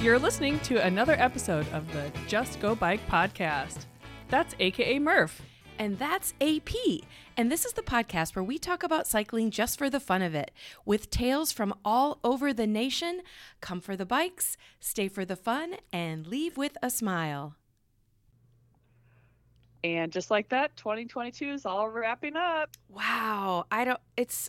You're 0.00 0.20
listening 0.20 0.60
to 0.60 0.76
another 0.76 1.14
episode 1.14 1.66
of 1.72 1.92
the 1.92 2.12
Just 2.28 2.60
Go 2.60 2.76
Bike 2.76 3.04
podcast. 3.08 3.86
That's 4.28 4.54
AKA 4.60 5.00
Murph. 5.00 5.42
And 5.76 5.98
that's 5.98 6.34
AP. 6.40 6.70
And 7.36 7.50
this 7.50 7.64
is 7.64 7.72
the 7.72 7.82
podcast 7.82 8.36
where 8.36 8.44
we 8.44 8.58
talk 8.58 8.84
about 8.84 9.08
cycling 9.08 9.50
just 9.50 9.76
for 9.76 9.90
the 9.90 9.98
fun 9.98 10.22
of 10.22 10.36
it, 10.36 10.52
with 10.84 11.10
tales 11.10 11.50
from 11.50 11.74
all 11.84 12.20
over 12.22 12.52
the 12.52 12.66
nation. 12.66 13.22
Come 13.60 13.80
for 13.80 13.96
the 13.96 14.06
bikes, 14.06 14.56
stay 14.78 15.08
for 15.08 15.24
the 15.24 15.34
fun, 15.34 15.74
and 15.92 16.28
leave 16.28 16.56
with 16.56 16.76
a 16.80 16.90
smile. 16.90 17.56
And 19.82 20.12
just 20.12 20.30
like 20.30 20.48
that, 20.50 20.76
2022 20.76 21.50
is 21.50 21.66
all 21.66 21.88
wrapping 21.88 22.36
up. 22.36 22.76
Wow. 22.88 23.66
I 23.72 23.84
don't, 23.84 24.00
it's, 24.16 24.48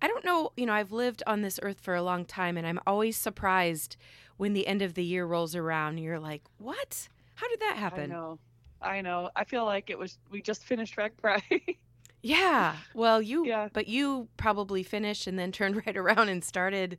I 0.00 0.08
don't 0.08 0.24
know, 0.24 0.52
you 0.56 0.64
know, 0.64 0.72
I've 0.72 0.92
lived 0.92 1.22
on 1.26 1.42
this 1.42 1.60
earth 1.62 1.80
for 1.80 1.94
a 1.94 2.02
long 2.02 2.24
time 2.24 2.56
and 2.56 2.66
I'm 2.66 2.80
always 2.86 3.18
surprised 3.18 3.98
when 4.36 4.52
the 4.52 4.66
end 4.66 4.82
of 4.82 4.94
the 4.94 5.04
year 5.04 5.24
rolls 5.26 5.54
around 5.54 5.98
you're 5.98 6.18
like, 6.18 6.42
what? 6.58 7.08
How 7.34 7.48
did 7.48 7.60
that 7.60 7.76
happen? 7.76 8.10
I 8.12 8.14
know. 8.14 8.38
I 8.82 9.00
know. 9.00 9.30
I 9.34 9.44
feel 9.44 9.64
like 9.64 9.90
it 9.90 9.98
was, 9.98 10.18
we 10.30 10.42
just 10.42 10.64
finished 10.64 10.96
Rack 10.96 11.12
Friday. 11.20 11.78
Yeah. 12.22 12.74
Well, 12.92 13.22
you, 13.22 13.46
Yeah. 13.46 13.68
but 13.72 13.86
you 13.86 14.26
probably 14.36 14.82
finished 14.82 15.28
and 15.28 15.38
then 15.38 15.52
turned 15.58 15.76
right 15.86 15.96
around 15.96 16.28
and 16.28 16.42
started 16.42 16.98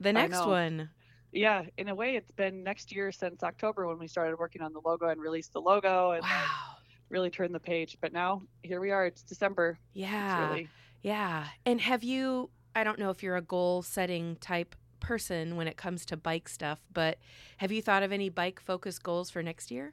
the 0.00 0.12
next 0.12 0.44
one. 0.44 0.90
yeah, 1.32 1.62
in 1.78 1.88
a 1.88 1.94
way, 1.94 2.16
it's 2.16 2.30
been 2.32 2.62
next 2.62 2.92
year 2.92 3.10
since 3.10 3.42
October 3.42 3.86
when 3.86 3.98
we 3.98 4.06
started 4.06 4.38
working 4.38 4.60
on 4.60 4.74
the 4.74 4.80
logo 4.84 5.08
and 5.08 5.18
released 5.18 5.54
the 5.54 5.60
logo 5.62 6.10
and 6.10 6.22
Wow. 6.22 6.76
really 7.08 7.30
turned 7.30 7.54
the 7.54 7.60
page. 7.60 7.96
But 8.02 8.12
now 8.12 8.42
here 8.62 8.80
we 8.80 8.90
are. 8.90 9.06
It's 9.06 9.22
December. 9.22 9.78
Yeah. 9.94 10.42
It's 10.42 10.50
really, 10.50 10.68
Yeah. 11.02 11.46
And 11.64 11.80
have 11.80 12.04
you, 12.04 12.50
I 12.74 12.84
don't 12.84 12.98
know 12.98 13.08
if 13.08 13.22
you're 13.22 13.36
a 13.36 13.42
goal 13.42 13.80
setting 13.80 14.36
type 14.36 14.74
person 15.00 15.56
when 15.56 15.66
it 15.68 15.76
comes 15.76 16.04
to 16.06 16.16
bike 16.16 16.48
stuff, 16.48 16.80
but 16.92 17.18
have 17.58 17.72
you 17.72 17.82
thought 17.82 18.02
of 18.02 18.12
any 18.12 18.28
bike 18.28 18.60
focused 18.60 19.02
goals 19.02 19.30
for 19.30 19.42
next 19.42 19.70
year? 19.70 19.92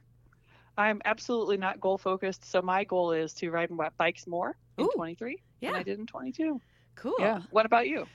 I'm 0.76 1.02
absolutely 1.04 1.56
not 1.56 1.80
goal 1.80 1.98
focused. 1.98 2.44
So 2.44 2.62
my 2.62 2.84
goal 2.84 3.10
is 3.12 3.32
to 3.34 3.50
ride 3.50 3.70
bikes 3.96 4.26
more 4.26 4.56
in 4.78 4.84
Ooh, 4.84 4.90
23 4.94 5.42
than. 5.60 5.74
I 5.74 5.82
did 5.82 5.98
in 5.98 6.06
22. 6.06 6.60
Cool. 6.94 7.14
Yeah. 7.18 7.40
What 7.50 7.66
about 7.66 7.88
you? 7.88 8.06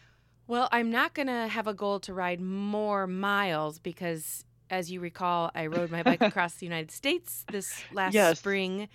Well, 0.48 0.70
I'm 0.72 0.90
not 0.90 1.14
going 1.14 1.28
to 1.28 1.48
have 1.48 1.68
a 1.68 1.74
goal 1.74 2.00
to 2.02 2.14
ride 2.14 2.40
more 2.40 3.06
miles 3.08 3.80
because, 3.80 4.46
as 4.70 4.92
you 4.92 5.00
recall, 5.02 5.52
I 5.54 5.68
rode 5.68 5.92
my 5.92 6.04
bike 6.04 6.22
across 6.22 6.56
the 6.56 6.66
United 6.66 6.92
States 6.92 7.46
this 7.52 7.84
last 7.92 8.14
Yes. 8.14 8.40
spring. 8.40 8.88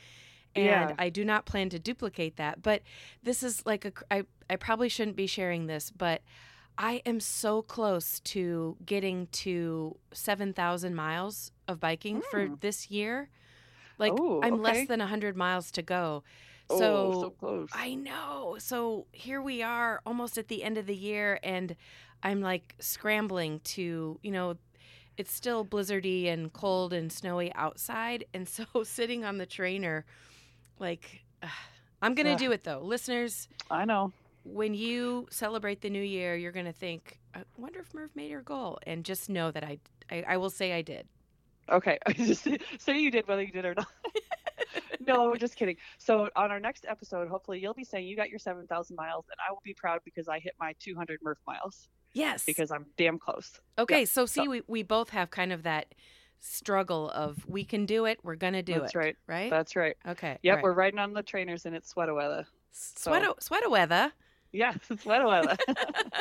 And 0.54 0.64
Yeah. 0.64 0.94
I 0.98 1.10
do 1.10 1.24
not 1.24 1.44
plan 1.44 1.68
to 1.70 1.78
duplicate 1.78 2.36
that. 2.36 2.62
But 2.62 2.82
this 3.22 3.42
is 3.42 3.64
like 3.66 3.84
a, 3.84 3.92
I, 4.10 4.22
I 4.48 4.56
probably 4.56 4.88
shouldn't 4.88 5.16
be 5.16 5.26
sharing 5.26 5.66
this, 5.66 5.90
but 5.90 6.22
I 6.78 7.02
am 7.04 7.18
so 7.20 7.62
close 7.62 8.20
to 8.20 8.76
getting 8.86 9.26
to 9.28 9.96
7,000 10.12 10.94
miles 10.94 11.50
of 11.66 11.80
biking 11.80 12.22
for 12.30 12.46
Mm. 12.48 12.60
this 12.60 12.88
year. 12.90 13.28
Like, 13.98 14.12
Oh, 14.16 14.40
I'm 14.42 14.54
okay. 14.54 14.62
less 14.62 14.86
than 14.88 15.00
100 15.00 15.36
miles 15.36 15.72
to 15.72 15.82
go. 15.82 16.22
oh, 16.70 16.78
So, 16.78 17.20
so 17.20 17.30
close. 17.30 17.70
I 17.72 17.94
know. 17.94 18.56
So 18.60 19.06
here 19.12 19.42
we 19.42 19.60
are 19.62 20.00
almost 20.06 20.38
at 20.38 20.46
the 20.48 20.62
end 20.62 20.78
of 20.78 20.86
the 20.86 20.94
year 20.96 21.40
and 21.42 21.74
I'm 22.22 22.40
like 22.40 22.74
scrambling 22.78 23.60
to, 23.74 24.18
you 24.22 24.30
know, 24.30 24.56
it's 25.16 25.32
still 25.32 25.64
blizzardy 25.64 26.26
and 26.28 26.52
cold 26.52 26.92
and 26.92 27.10
snowy 27.12 27.52
outside 27.54 28.24
and 28.32 28.48
so 28.48 28.64
sitting 28.84 29.24
on 29.24 29.38
the 29.38 29.46
trainer 29.46 30.04
like 30.78 31.24
ugh. 31.42 31.50
I'm 32.00 32.14
going 32.14 32.26
to 32.26 32.32
Ugh. 32.34 32.38
do 32.38 32.52
it 32.52 32.62
though. 32.62 32.80
Listeners, 32.80 33.48
I 33.68 33.84
know. 33.84 34.12
When 34.52 34.74
you 34.74 35.26
celebrate 35.30 35.80
the 35.80 35.90
new 35.90 36.02
year, 36.02 36.36
you're 36.36 36.52
going 36.52 36.66
to 36.66 36.72
think, 36.72 37.18
I 37.34 37.42
wonder 37.56 37.80
if 37.80 37.92
Murph 37.94 38.10
made 38.14 38.30
her 38.32 38.42
goal 38.42 38.78
and 38.86 39.04
just 39.04 39.28
know 39.28 39.50
that 39.50 39.64
I 39.64 39.78
I, 40.10 40.24
I 40.26 40.36
will 40.38 40.50
say 40.50 40.72
I 40.72 40.82
did. 40.82 41.06
Okay, 41.68 41.98
just 42.14 42.48
say 42.78 42.98
you 42.98 43.10
did 43.10 43.28
whether 43.28 43.42
you 43.42 43.52
did 43.52 43.66
or 43.66 43.74
not. 43.74 43.88
no, 45.06 45.34
just 45.36 45.56
kidding. 45.56 45.76
So 45.98 46.30
on 46.34 46.50
our 46.50 46.60
next 46.60 46.86
episode, 46.88 47.28
hopefully 47.28 47.60
you'll 47.60 47.74
be 47.74 47.84
saying 47.84 48.06
you 48.06 48.16
got 48.16 48.30
your 48.30 48.38
7,000 48.38 48.96
miles, 48.96 49.26
and 49.30 49.38
I 49.46 49.52
will 49.52 49.62
be 49.64 49.74
proud 49.74 50.00
because 50.04 50.28
I 50.28 50.38
hit 50.38 50.54
my 50.58 50.74
200 50.80 51.20
Murph 51.22 51.38
miles 51.46 51.88
Yes. 52.14 52.44
because 52.44 52.70
I'm 52.70 52.86
damn 52.96 53.18
close. 53.18 53.60
okay, 53.78 54.00
yeah, 54.00 54.04
so 54.06 54.24
see 54.24 54.44
so- 54.44 54.50
we 54.50 54.62
we 54.66 54.82
both 54.82 55.10
have 55.10 55.30
kind 55.30 55.52
of 55.52 55.64
that 55.64 55.94
struggle 56.40 57.10
of 57.10 57.44
we 57.46 57.64
can 57.64 57.84
do 57.84 58.06
it, 58.06 58.18
we're 58.22 58.36
going 58.36 58.52
to 58.54 58.62
do 58.62 58.74
That's 58.74 58.82
it. 58.82 58.84
That's 58.84 58.94
right. 58.94 59.16
Right? 59.26 59.50
That's 59.50 59.76
right. 59.76 59.96
Okay. 60.06 60.38
Yep, 60.42 60.54
right. 60.56 60.62
we're 60.62 60.72
riding 60.72 60.98
on 60.98 61.12
the 61.12 61.22
trainers, 61.22 61.66
and 61.66 61.74
it's 61.74 61.90
sweater 61.90 62.14
weather. 62.14 62.46
Sweater, 62.72 63.32
sweater 63.40 63.68
weather. 63.68 64.12
Yeah, 64.52 64.74
it's 64.90 65.02
sweater 65.02 65.26
weather. 65.26 65.56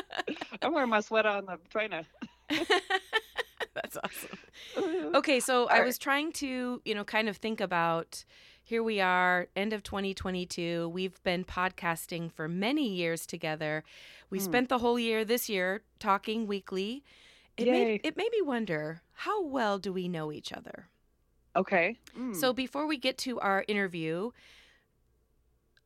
I'm 0.61 0.73
wearing 0.73 0.89
my 0.89 0.99
sweater 1.01 1.29
on 1.29 1.45
the 1.45 1.57
trainer. 1.69 2.03
That's 3.73 3.97
awesome. 4.03 5.13
Okay, 5.15 5.39
so 5.39 5.67
I 5.67 5.79
All 5.79 5.85
was 5.85 5.97
trying 5.97 6.31
to, 6.33 6.81
you 6.83 6.95
know, 6.95 7.03
kind 7.03 7.29
of 7.29 7.38
think 7.38 7.61
about 7.61 8.25
here 8.63 8.83
we 8.83 8.99
are, 8.99 9.47
end 9.55 9.71
of 9.71 9.83
2022. 9.83 10.89
We've 10.89 11.21
been 11.23 11.45
podcasting 11.45 12.31
for 12.31 12.47
many 12.49 12.89
years 12.89 13.25
together. 13.25 13.83
We 14.29 14.39
Hmm. 14.39 14.44
spent 14.45 14.69
the 14.69 14.79
whole 14.79 14.99
year 14.99 15.23
this 15.23 15.47
year 15.47 15.83
talking 15.99 16.47
weekly. 16.47 17.03
It 17.55 17.67
Yay. 17.67 17.71
made 17.71 18.01
it 18.03 18.17
made 18.17 18.31
me 18.31 18.41
wonder, 18.41 19.01
how 19.13 19.41
well 19.44 19.79
do 19.79 19.94
we 19.94 20.07
know 20.07 20.31
each 20.31 20.51
other? 20.51 20.89
Okay. 21.55 21.97
Mm. 22.17 22.35
So 22.35 22.51
before 22.53 22.85
we 22.88 22.97
get 22.97 23.17
to 23.19 23.39
our 23.39 23.63
interview, 23.67 24.31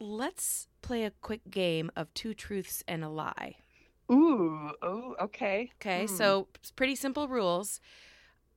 let's 0.01 0.67
play 0.81 1.03
a 1.05 1.11
quick 1.21 1.41
game 1.49 1.91
of 1.95 2.13
two 2.13 2.33
truths 2.33 2.83
and 2.87 3.03
a 3.03 3.09
lie. 3.09 3.55
ooh, 4.11 4.71
oh, 4.81 5.15
okay. 5.21 5.71
Okay, 5.79 6.03
Mm. 6.05 6.09
so 6.09 6.47
pretty 6.75 6.95
simple 6.95 7.27
rules. 7.29 7.79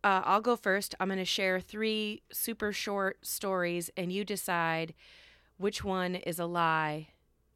Uh, 0.03 0.21
I'll 0.25 0.41
go 0.41 0.57
first. 0.57 0.95
I'm 0.99 1.09
going 1.09 1.19
to 1.19 1.25
share 1.25 1.61
three 1.61 2.23
super 2.33 2.73
short 2.73 3.25
stories, 3.25 3.89
and 3.97 4.11
you 4.11 4.25
decide 4.25 4.95
which 5.57 5.85
one 5.85 6.17
is 6.17 6.39
a 6.41 6.47
lie, 6.47 7.09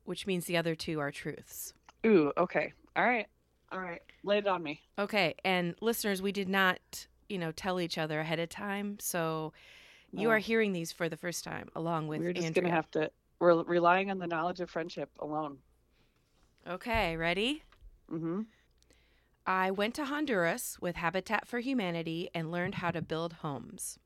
which 0.04 0.26
means 0.26 0.44
the 0.46 0.56
other 0.56 0.74
two 0.76 1.00
are 1.00 1.10
truths. 1.10 1.74
Ooh, 2.06 2.32
okay. 2.38 2.72
All 2.94 3.04
right. 3.04 3.26
All 3.72 3.80
right. 3.80 4.00
Lay 4.22 4.38
it 4.38 4.46
on 4.46 4.62
me. 4.62 4.80
Okay, 4.98 5.34
and 5.44 5.74
listeners, 5.80 6.22
we 6.22 6.30
did 6.32 6.48
not, 6.48 6.78
you 7.28 7.38
know, 7.38 7.50
tell 7.52 7.80
each 7.80 7.98
other 7.98 8.20
ahead 8.20 8.38
of 8.38 8.48
time, 8.48 8.98
so 9.00 9.52
you 10.12 10.30
are 10.30 10.38
hearing 10.38 10.72
these 10.72 10.90
for 10.92 11.08
the 11.08 11.16
first 11.18 11.42
time, 11.44 11.68
along 11.74 12.06
with 12.08 12.20
We're 12.20 12.32
just 12.32 12.46
Andrea. 12.46 12.62
gonna 12.64 12.74
have 12.74 12.90
to. 12.92 13.10
We're 13.40 13.62
relying 13.62 14.10
on 14.10 14.18
the 14.18 14.26
knowledge 14.26 14.60
of 14.60 14.70
friendship 14.70 15.10
alone. 15.20 15.58
Okay, 16.68 17.16
ready? 17.16 17.62
Mm-hmm. 18.12 18.42
I 19.46 19.70
went 19.70 19.94
to 19.94 20.04
Honduras 20.04 20.76
with 20.80 20.96
Habitat 20.96 21.48
for 21.48 21.60
Humanity 21.60 22.28
and 22.34 22.50
learned 22.50 22.76
how 22.76 22.90
to 22.90 23.00
build 23.00 23.34
homes. 23.34 23.98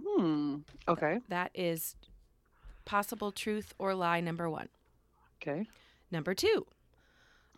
Hmm. 0.00 0.56
Okay. 0.86 1.18
That 1.28 1.50
is 1.54 1.96
possible 2.84 3.32
truth 3.32 3.74
or 3.78 3.94
lie 3.94 4.20
number 4.20 4.48
one. 4.48 4.68
Okay. 5.42 5.66
Number 6.10 6.34
two, 6.34 6.66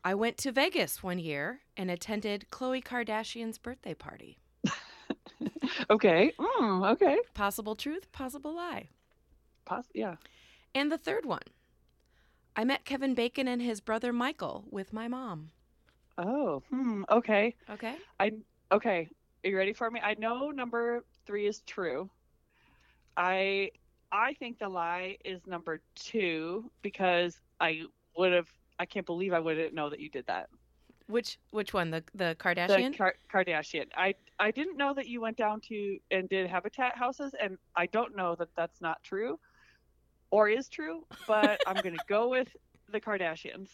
I 0.05 0.15
went 0.15 0.39
to 0.39 0.53
Vegas 0.53 1.03
one 1.03 1.19
year 1.19 1.61
and 1.77 1.91
attended 1.91 2.47
Khloe 2.51 2.83
Kardashian's 2.83 3.59
birthday 3.59 3.95
party. 3.95 4.39
Okay. 5.91 6.33
Mm, 6.39 6.91
okay. 6.93 7.19
Possible 7.35 7.75
truth, 7.75 8.11
possible 8.13 8.55
lie. 8.55 8.89
Poss- 9.65 9.91
yeah. 9.95 10.17
And 10.75 10.91
the 10.91 10.99
third 10.99 11.25
one, 11.25 11.43
I 12.57 12.65
met 12.65 12.85
Kevin 12.85 13.15
Bacon 13.15 13.49
and 13.49 13.61
his 13.61 13.81
brother 13.81 14.13
Michael 14.13 14.65
with 14.71 14.93
my 14.93 15.09
mom. 15.09 15.51
Oh. 16.19 16.63
Hmm. 16.71 17.05
Okay. 17.11 17.55
Okay. 17.71 17.97
I. 18.21 18.33
Okay. 18.71 19.09
Are 19.45 19.49
you 19.49 19.57
ready 19.57 19.73
for 19.73 19.91
me? 19.91 20.01
I 20.03 20.15
know 20.19 20.51
number 20.51 21.05
three 21.27 21.47
is 21.47 21.61
true. 21.63 22.11
I. 23.17 23.71
I 24.15 24.35
think 24.35 24.59
the 24.59 24.69
lie 24.69 25.17
is 25.25 25.41
number 25.47 25.81
two 25.95 26.71
because 26.83 27.41
I 27.61 27.83
would 28.17 28.33
have. 28.33 28.49
I 28.79 28.85
can't 28.87 29.07
believe 29.07 29.33
I 29.33 29.41
wouldn't 29.41 29.75
know 29.75 29.89
that 29.89 30.01
you 30.01 30.11
did 30.11 30.27
that. 30.27 30.49
Which 31.07 31.39
which 31.51 31.73
one? 31.73 31.91
The 31.91 32.05
the 32.15 32.25
The 32.29 32.37
Kardashian? 32.39 32.97
Kar- 32.97 33.17
Kardashian. 33.33 33.87
I. 33.97 34.15
I 34.39 34.51
didn't 34.51 34.77
know 34.77 34.93
that 34.95 35.07
you 35.07 35.21
went 35.21 35.37
down 35.37 35.61
to 35.69 35.99
and 36.11 36.29
did 36.29 36.49
habitat 36.49 36.97
houses, 36.97 37.35
and 37.41 37.57
I 37.77 37.87
don't 37.87 38.15
know 38.17 38.35
that 38.37 38.49
that's 38.57 38.81
not 38.81 39.03
true, 39.03 39.39
or 40.33 40.49
is 40.49 40.69
true. 40.69 41.05
But 41.29 41.61
I'm 41.69 41.77
gonna 41.77 41.97
go 42.09 42.29
with 42.29 42.49
the 42.91 43.01
Kardashians. 43.01 43.69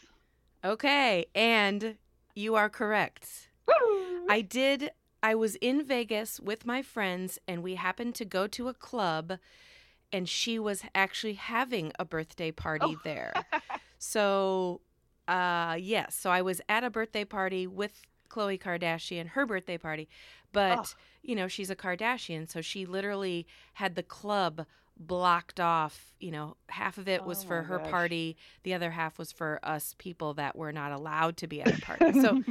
okay, 0.62 1.24
and 1.34 1.96
you 2.34 2.54
are 2.56 2.68
correct. 2.68 3.48
Woo! 3.66 4.26
I 4.28 4.42
did. 4.42 4.90
I 5.22 5.34
was 5.34 5.56
in 5.56 5.82
Vegas 5.84 6.38
with 6.38 6.64
my 6.66 6.82
friends, 6.82 7.38
and 7.48 7.62
we 7.62 7.74
happened 7.76 8.14
to 8.16 8.24
go 8.24 8.46
to 8.46 8.68
a 8.68 8.74
club, 8.74 9.38
and 10.12 10.28
she 10.28 10.58
was 10.58 10.82
actually 10.94 11.34
having 11.34 11.92
a 11.98 12.04
birthday 12.04 12.50
party 12.52 12.86
Oh. 12.96 13.00
there. 13.04 13.32
So, 14.00 14.80
uh, 15.26 15.76
yes. 15.80 16.14
So 16.14 16.30
I 16.30 16.40
was 16.40 16.60
at 16.68 16.84
a 16.84 16.88
birthday 16.90 17.24
party 17.24 17.66
with 17.66 18.00
Khloe 18.30 18.60
Kardashian, 18.60 19.26
her 19.30 19.44
birthday 19.44 19.76
party, 19.76 20.08
but 20.52 20.78
Oh. 20.78 20.84
you 21.22 21.34
know 21.34 21.48
she's 21.48 21.68
a 21.68 21.74
Kardashian, 21.74 22.48
so 22.48 22.60
she 22.60 22.86
literally 22.86 23.44
had 23.74 23.96
the 23.96 24.04
club 24.04 24.66
blocked 24.98 25.60
off. 25.60 26.12
You 26.20 26.30
know, 26.32 26.56
half 26.68 26.98
of 26.98 27.06
it 27.08 27.24
was 27.24 27.44
Oh 27.44 27.48
for 27.48 27.62
her 27.62 27.78
gosh. 27.78 27.90
party, 27.90 28.36
the 28.64 28.74
other 28.74 28.90
half 28.90 29.18
was 29.18 29.30
for 29.32 29.60
us 29.62 29.94
people 29.98 30.34
that 30.34 30.56
were 30.56 30.72
not 30.72 30.90
allowed 30.92 31.36
to 31.38 31.46
be 31.46 31.62
at 31.62 31.74
the 31.74 31.80
party. 31.82 32.20
So 32.20 32.42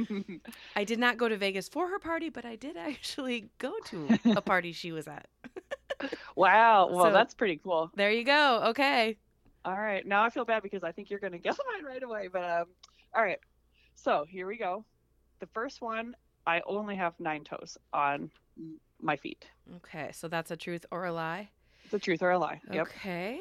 I 0.76 0.84
did 0.84 0.98
not 0.98 1.18
go 1.18 1.28
to 1.28 1.36
Vegas 1.36 1.68
for 1.68 1.88
her 1.88 1.98
party, 1.98 2.30
but 2.30 2.44
I 2.44 2.56
did 2.56 2.76
actually 2.76 3.50
go 3.58 3.72
to 3.86 4.18
a 4.36 4.40
party 4.40 4.72
she 4.72 4.92
was 4.92 5.06
at. 5.06 5.26
wow. 6.36 6.88
Well, 6.90 7.06
So- 7.06 7.12
that's 7.12 7.34
pretty 7.34 7.56
cool. 7.62 7.90
There 7.94 8.10
you 8.10 8.24
go. 8.24 8.62
Okay. 8.68 9.16
All 9.64 9.76
right. 9.78 10.06
Now 10.06 10.22
I 10.24 10.30
feel 10.30 10.44
bad 10.44 10.62
because 10.62 10.82
I 10.84 10.92
think 10.92 11.10
you're 11.10 11.18
going 11.20 11.32
to 11.32 11.38
guess 11.38 11.58
mine 11.74 11.84
right 11.84 12.02
away. 12.02 12.28
But 12.32 12.44
um, 12.44 12.64
all 13.14 13.22
right. 13.22 13.38
So 13.94 14.24
here 14.28 14.46
we 14.46 14.56
go. 14.56 14.84
The 15.40 15.46
first 15.48 15.82
one, 15.82 16.14
I 16.46 16.62
only 16.66 16.96
have 16.96 17.14
nine 17.18 17.44
toes 17.44 17.76
on 17.92 18.30
my 19.00 19.16
feet. 19.16 19.46
Okay. 19.76 20.10
So 20.12 20.28
that's 20.28 20.50
a 20.50 20.56
truth 20.56 20.86
or 20.90 21.04
a 21.04 21.12
lie. 21.12 21.50
The 21.90 21.98
truth 21.98 22.22
or 22.22 22.30
a 22.32 22.38
lie. 22.38 22.60
Yep. 22.70 22.88
Okay. 22.88 23.40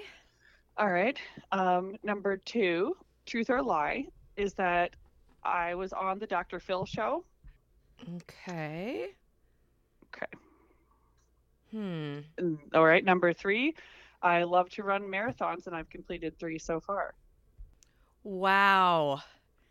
All 0.77 0.89
right. 0.91 1.17
Um, 1.51 1.95
number 2.03 2.38
two, 2.38 2.95
truth 3.25 3.49
or 3.49 3.61
lie, 3.61 4.05
is 4.35 4.53
that 4.53 4.95
I 5.44 5.75
was 5.75 5.91
on 5.94 6.19
the 6.19 6.27
Dr. 6.27 6.59
Phil 6.59 6.85
show. 6.85 7.25
Okay. 8.15 9.07
Okay. 10.15 10.27
Hmm. 11.71 12.19
Mm, 12.39 12.57
All 12.73 12.85
right. 12.85 13.03
Number 13.03 13.33
three, 13.33 13.75
I 14.21 14.44
love 14.44 14.69
to 14.71 14.83
run 14.83 15.01
marathons, 15.03 15.67
and 15.67 15.75
I've 15.75 15.89
completed 15.89 16.38
three 16.39 16.59
so 16.59 16.79
far. 16.79 17.13
Wow. 18.23 19.21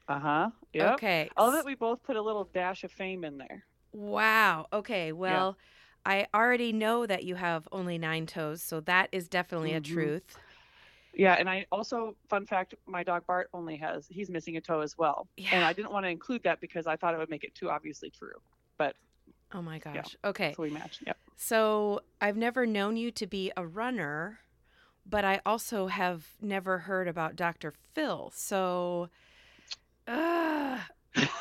Uh 0.09 0.19
huh. 0.19 0.51
Yep. 0.73 0.95
Okay. 0.95 1.31
Love 1.39 1.55
that 1.55 1.65
we 1.65 1.75
both 1.75 2.03
put 2.03 2.17
a 2.17 2.23
little 2.23 2.49
dash 2.53 2.85
of 2.85 2.93
fame 2.93 3.25
in 3.25 3.39
there. 3.39 3.65
Wow. 3.93 4.67
Okay. 4.73 5.13
Well, 5.13 5.57
I 6.07 6.29
already 6.33 6.73
know 6.73 7.05
that 7.05 7.25
you 7.25 7.35
have 7.35 7.67
only 7.73 7.99
nine 7.99 8.27
toes, 8.27 8.63
so 8.63 8.79
that 8.81 9.09
is 9.11 9.29
definitely 9.29 9.75
a 9.75 9.81
Mhm. 9.81 9.85
truth. 9.85 10.39
Yeah, 11.13 11.35
and 11.35 11.49
I 11.49 11.67
also, 11.73 12.15
fun 12.29 12.47
fact, 12.47 12.75
my 12.87 13.03
dog 13.03 13.27
Bart 13.27 13.49
only 13.53 13.77
has, 13.79 14.07
he's 14.07 14.31
missing 14.31 14.57
a 14.57 14.61
toe 14.61 14.81
as 14.83 14.97
well. 14.97 15.27
Yeah. 15.37 15.49
And 15.53 15.65
I 15.65 15.73
didn't 15.73 15.91
want 15.91 16.05
to 16.05 16.11
include 16.11 16.43
that 16.45 16.61
because 16.61 16.87
I 16.87 16.95
thought 16.97 17.15
it 17.15 17.19
would 17.19 17.31
make 17.31 17.43
it 17.43 17.55
too 17.55 17.71
obviously 17.71 18.11
true. 18.11 18.41
But 18.79 18.95
Oh 19.53 19.63
my 19.63 19.79
gosh. 19.79 20.15
Okay. 20.25 20.55
So 20.55 20.63
we 20.63 20.71
matched. 20.71 21.03
Yep. 21.07 21.19
So 21.37 22.03
I've 22.21 22.37
never 22.37 22.67
known 22.67 22.97
you 22.97 23.11
to 23.13 23.27
be 23.27 23.51
a 23.57 23.67
runner, 23.67 24.41
but 25.05 25.25
I 25.25 25.41
also 25.45 25.87
have 25.89 26.27
never 26.41 26.79
heard 26.79 27.09
about 27.09 27.35
Dr. 27.35 27.73
Phil. 27.95 28.31
So 28.35 29.09
uh, 30.09 30.79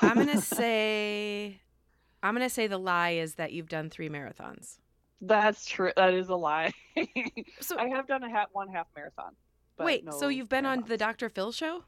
I'm 0.02 0.18
gonna 0.18 0.42
say 0.42 1.60
I'm 2.26 2.34
gonna 2.34 2.50
say 2.50 2.66
the 2.66 2.80
lie 2.80 3.12
is 3.12 3.36
that 3.36 3.54
you've 3.54 3.70
done 3.70 3.92
three 3.92 4.10
marathons. 4.10 4.80
That's 5.22 5.68
true. 5.68 5.92
That 5.96 6.16
is 6.16 6.30
a 6.30 6.36
lie. 6.36 6.74
So 7.62 7.78
I 7.78 7.88
have 7.88 8.08
done 8.08 8.24
a 8.24 8.30
half, 8.30 8.48
one 8.52 8.68
half 8.68 8.88
marathon. 8.96 9.36
wait, 9.78 10.06
so 10.12 10.30
you've 10.30 10.50
been 10.50 10.66
on 10.66 10.84
the. 10.88 10.98
Dr. 10.98 11.30
Phil 11.30 11.52
show? 11.52 11.84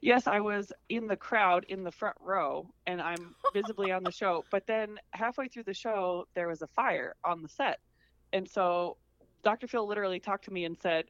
Yes, 0.00 0.26
I 0.26 0.40
was 0.40 0.72
in 0.88 1.06
the 1.06 1.16
crowd 1.16 1.64
in 1.68 1.84
the 1.84 1.90
front 1.90 2.16
row 2.20 2.68
and 2.86 3.00
I'm 3.00 3.34
visibly 3.52 3.92
on 3.92 4.02
the 4.02 4.12
show. 4.12 4.44
But 4.50 4.66
then 4.66 4.98
halfway 5.10 5.48
through 5.48 5.64
the 5.64 5.74
show, 5.74 6.26
there 6.34 6.48
was 6.48 6.62
a 6.62 6.66
fire 6.66 7.14
on 7.24 7.42
the 7.42 7.48
set. 7.48 7.78
And 8.32 8.48
so 8.48 8.96
Dr. 9.42 9.66
Phil 9.66 9.86
literally 9.86 10.20
talked 10.20 10.44
to 10.46 10.52
me 10.52 10.64
and 10.64 10.76
said, 10.78 11.04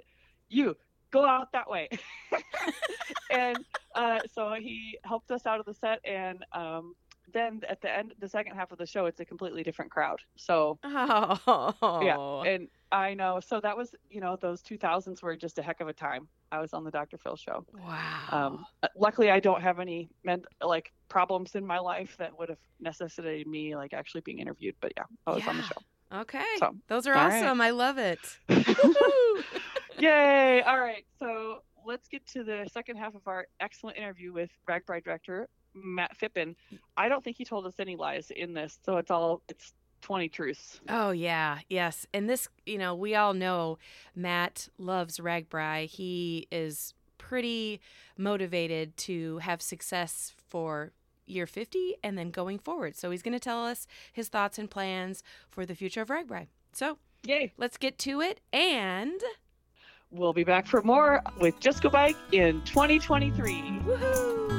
You 0.49 0.77
go 1.11 1.25
out 1.25 1.53
that 1.53 1.69
way. 1.69 1.89
and 3.31 3.59
uh, 3.95 4.21
so 4.33 4.55
he 4.55 4.99
helped 5.05 5.31
us 5.31 5.47
out 5.47 5.61
of 5.61 5.67
the 5.67 5.75
set. 5.75 6.01
And 6.05 6.45
um, 6.53 6.95
then 7.33 7.61
at 7.69 7.81
the 7.81 7.91
end, 7.95 8.15
the 8.21 8.29
second 8.29 8.55
half 8.55 8.71
of 8.73 8.79
the 8.79 8.87
show, 8.87 9.07
it's 9.07 9.21
a 9.21 9.25
completely 9.25 9.63
different 9.63 9.91
crowd. 9.91 10.21
So 10.37 10.79
Oh. 10.85 12.43
and 12.47 12.69
I 12.93 13.15
know. 13.15 13.41
So 13.41 13.61
that 13.61 13.77
was, 13.77 13.95
you 14.11 14.21
know, 14.21 14.37
those 14.41 14.63
2000s 14.63 15.23
were 15.23 15.37
just 15.37 15.59
a 15.59 15.63
heck 15.63 15.81
of 15.81 15.89
a 15.89 15.93
time. 15.93 16.29
I 16.53 16.61
was 16.61 16.73
on 16.73 16.85
the 16.85 16.91
Dr. 16.91 17.19
Phil 17.19 17.37
show. 17.37 17.67
Wow. 17.75 18.23
Um, 18.31 18.67
uh, 18.83 18.89
luckily, 18.97 19.31
I 19.31 19.41
don't 19.41 19.61
have 19.61 19.81
any 19.81 20.09
like 20.63 20.93
problems 21.09 21.57
in 21.57 21.67
my 21.67 21.79
life 21.81 22.17
that 22.19 22.39
would 22.39 22.49
have 22.49 22.59
necessitated 22.81 23.47
me 23.49 23.75
like 23.75 23.93
actually 23.93 24.21
being 24.21 24.39
interviewed. 24.39 24.77
But 24.81 24.93
yeah, 24.97 25.05
I 25.27 25.33
was 25.33 25.47
on 25.49 25.57
the 25.57 25.63
show. 25.65 26.21
okay. 26.21 26.45
So, 26.59 26.77
Those 26.89 27.07
are 27.09 27.15
all 27.15 27.29
right. 27.29 27.43
awesome. 27.43 27.61
I 27.61 27.71
love 27.71 27.99
it. 27.99 28.21
Yay! 29.99 30.61
All 30.63 30.79
right, 30.79 31.05
so 31.19 31.63
let's 31.87 32.07
get 32.09 32.27
to 32.29 32.45
the 32.45 32.69
second 32.71 32.97
half 32.97 33.15
of 33.15 33.27
our 33.27 33.47
excellent 33.61 33.97
interview 33.97 34.33
with 34.33 34.51
RAGBRAI 34.69 35.03
director 35.03 35.49
Matt 35.77 36.17
Phippen. 36.19 36.55
I 36.97 37.09
don't 37.09 37.23
think 37.23 37.37
he 37.37 37.45
told 37.45 37.67
us 37.67 37.75
any 37.79 37.97
lies 37.97 38.31
in 38.31 38.55
this, 38.55 38.79
so 38.85 38.97
it's 38.97 39.11
all 39.11 39.43
it's 39.49 39.73
20 40.03 40.29
truths. 40.29 40.81
Oh 40.89 41.11
yeah, 41.11 41.59
yes. 41.69 42.07
And 42.15 42.29
this, 42.29 42.49
you 42.65 42.79
know, 42.79 42.95
we 42.95 43.15
all 43.15 43.35
know 43.35 43.79
Matt 44.15 44.69
loves 44.79 45.19
RAGBRAI. 45.19 45.87
He 45.87 46.47
is 46.51 46.95
pretty 47.19 47.81
motivated 48.17 48.97
to 48.99 49.39
have 49.39 49.61
success 49.61 50.33
for 50.49 50.93
year 51.27 51.47
50 51.47 51.97
and 52.05 52.17
then 52.17 52.31
going 52.31 52.59
forward. 52.59 52.97
So 52.97 53.11
he's 53.11 53.23
going 53.23 53.33
to 53.33 53.41
tell 53.41 53.65
us 53.65 53.87
his 54.13 54.29
thoughts 54.29 54.59
and 54.59 54.71
plans 54.71 55.23
for 55.51 55.67
the 55.67 55.75
future 55.75 56.03
of 56.03 56.09
RAGBRAI. 56.09 56.47
So, 56.73 56.99
Yay! 57.25 57.53
let's 57.57 57.77
get 57.77 57.99
to 58.01 58.21
it 58.21 58.41
and 58.53 59.21
We'll 60.13 60.33
be 60.33 60.45
back 60.45 60.69
for 60.69 60.83
more 60.83 61.21
with 61.41 61.59
Just 61.59 61.83
Go 61.83 61.91
Bike 61.91 62.17
in 62.31 62.63
2023. 62.63 63.53
woohoo! 63.85 64.56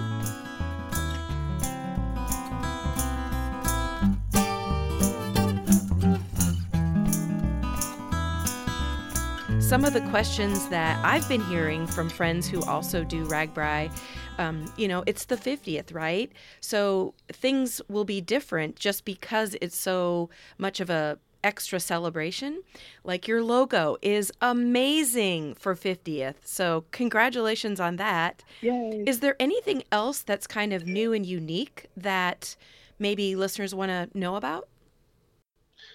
Some 9.67 9.83
of 9.83 9.91
the 9.91 9.99
questions 10.11 10.69
that 10.69 10.97
I've 11.03 11.27
been 11.27 11.43
hearing 11.43 11.87
from 11.87 12.09
friends 12.09 12.47
who 12.47 12.63
also 12.63 13.03
do 13.03 13.25
RAGBRAI, 13.25 13.91
um, 14.37 14.63
you 14.77 14.87
know, 14.87 15.03
it's 15.05 15.25
the 15.25 15.35
50th, 15.35 15.93
right? 15.93 16.31
So 16.61 17.13
things 17.27 17.81
will 17.89 18.05
be 18.05 18.21
different 18.21 18.77
just 18.77 19.03
because 19.03 19.57
it's 19.59 19.75
so 19.75 20.29
much 20.57 20.79
of 20.79 20.89
a 20.89 21.19
extra 21.43 21.81
celebration. 21.81 22.63
Like 23.03 23.27
your 23.27 23.43
logo 23.43 23.97
is 24.01 24.31
amazing 24.41 25.55
for 25.55 25.75
50th. 25.75 26.35
So 26.45 26.85
congratulations 26.91 27.81
on 27.81 27.97
that. 27.97 28.45
Yay! 28.61 29.03
Is 29.05 29.19
there 29.19 29.35
anything 29.37 29.83
else 29.91 30.21
that's 30.21 30.47
kind 30.47 30.71
of 30.71 30.87
new 30.87 31.11
and 31.11 31.25
unique 31.25 31.87
that 31.97 32.55
maybe 32.99 33.35
listeners 33.35 33.75
want 33.75 33.89
to 33.89 34.17
know 34.17 34.37
about? 34.37 34.69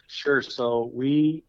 Sure. 0.09 0.43
So 0.43 0.91
we, 0.93 1.43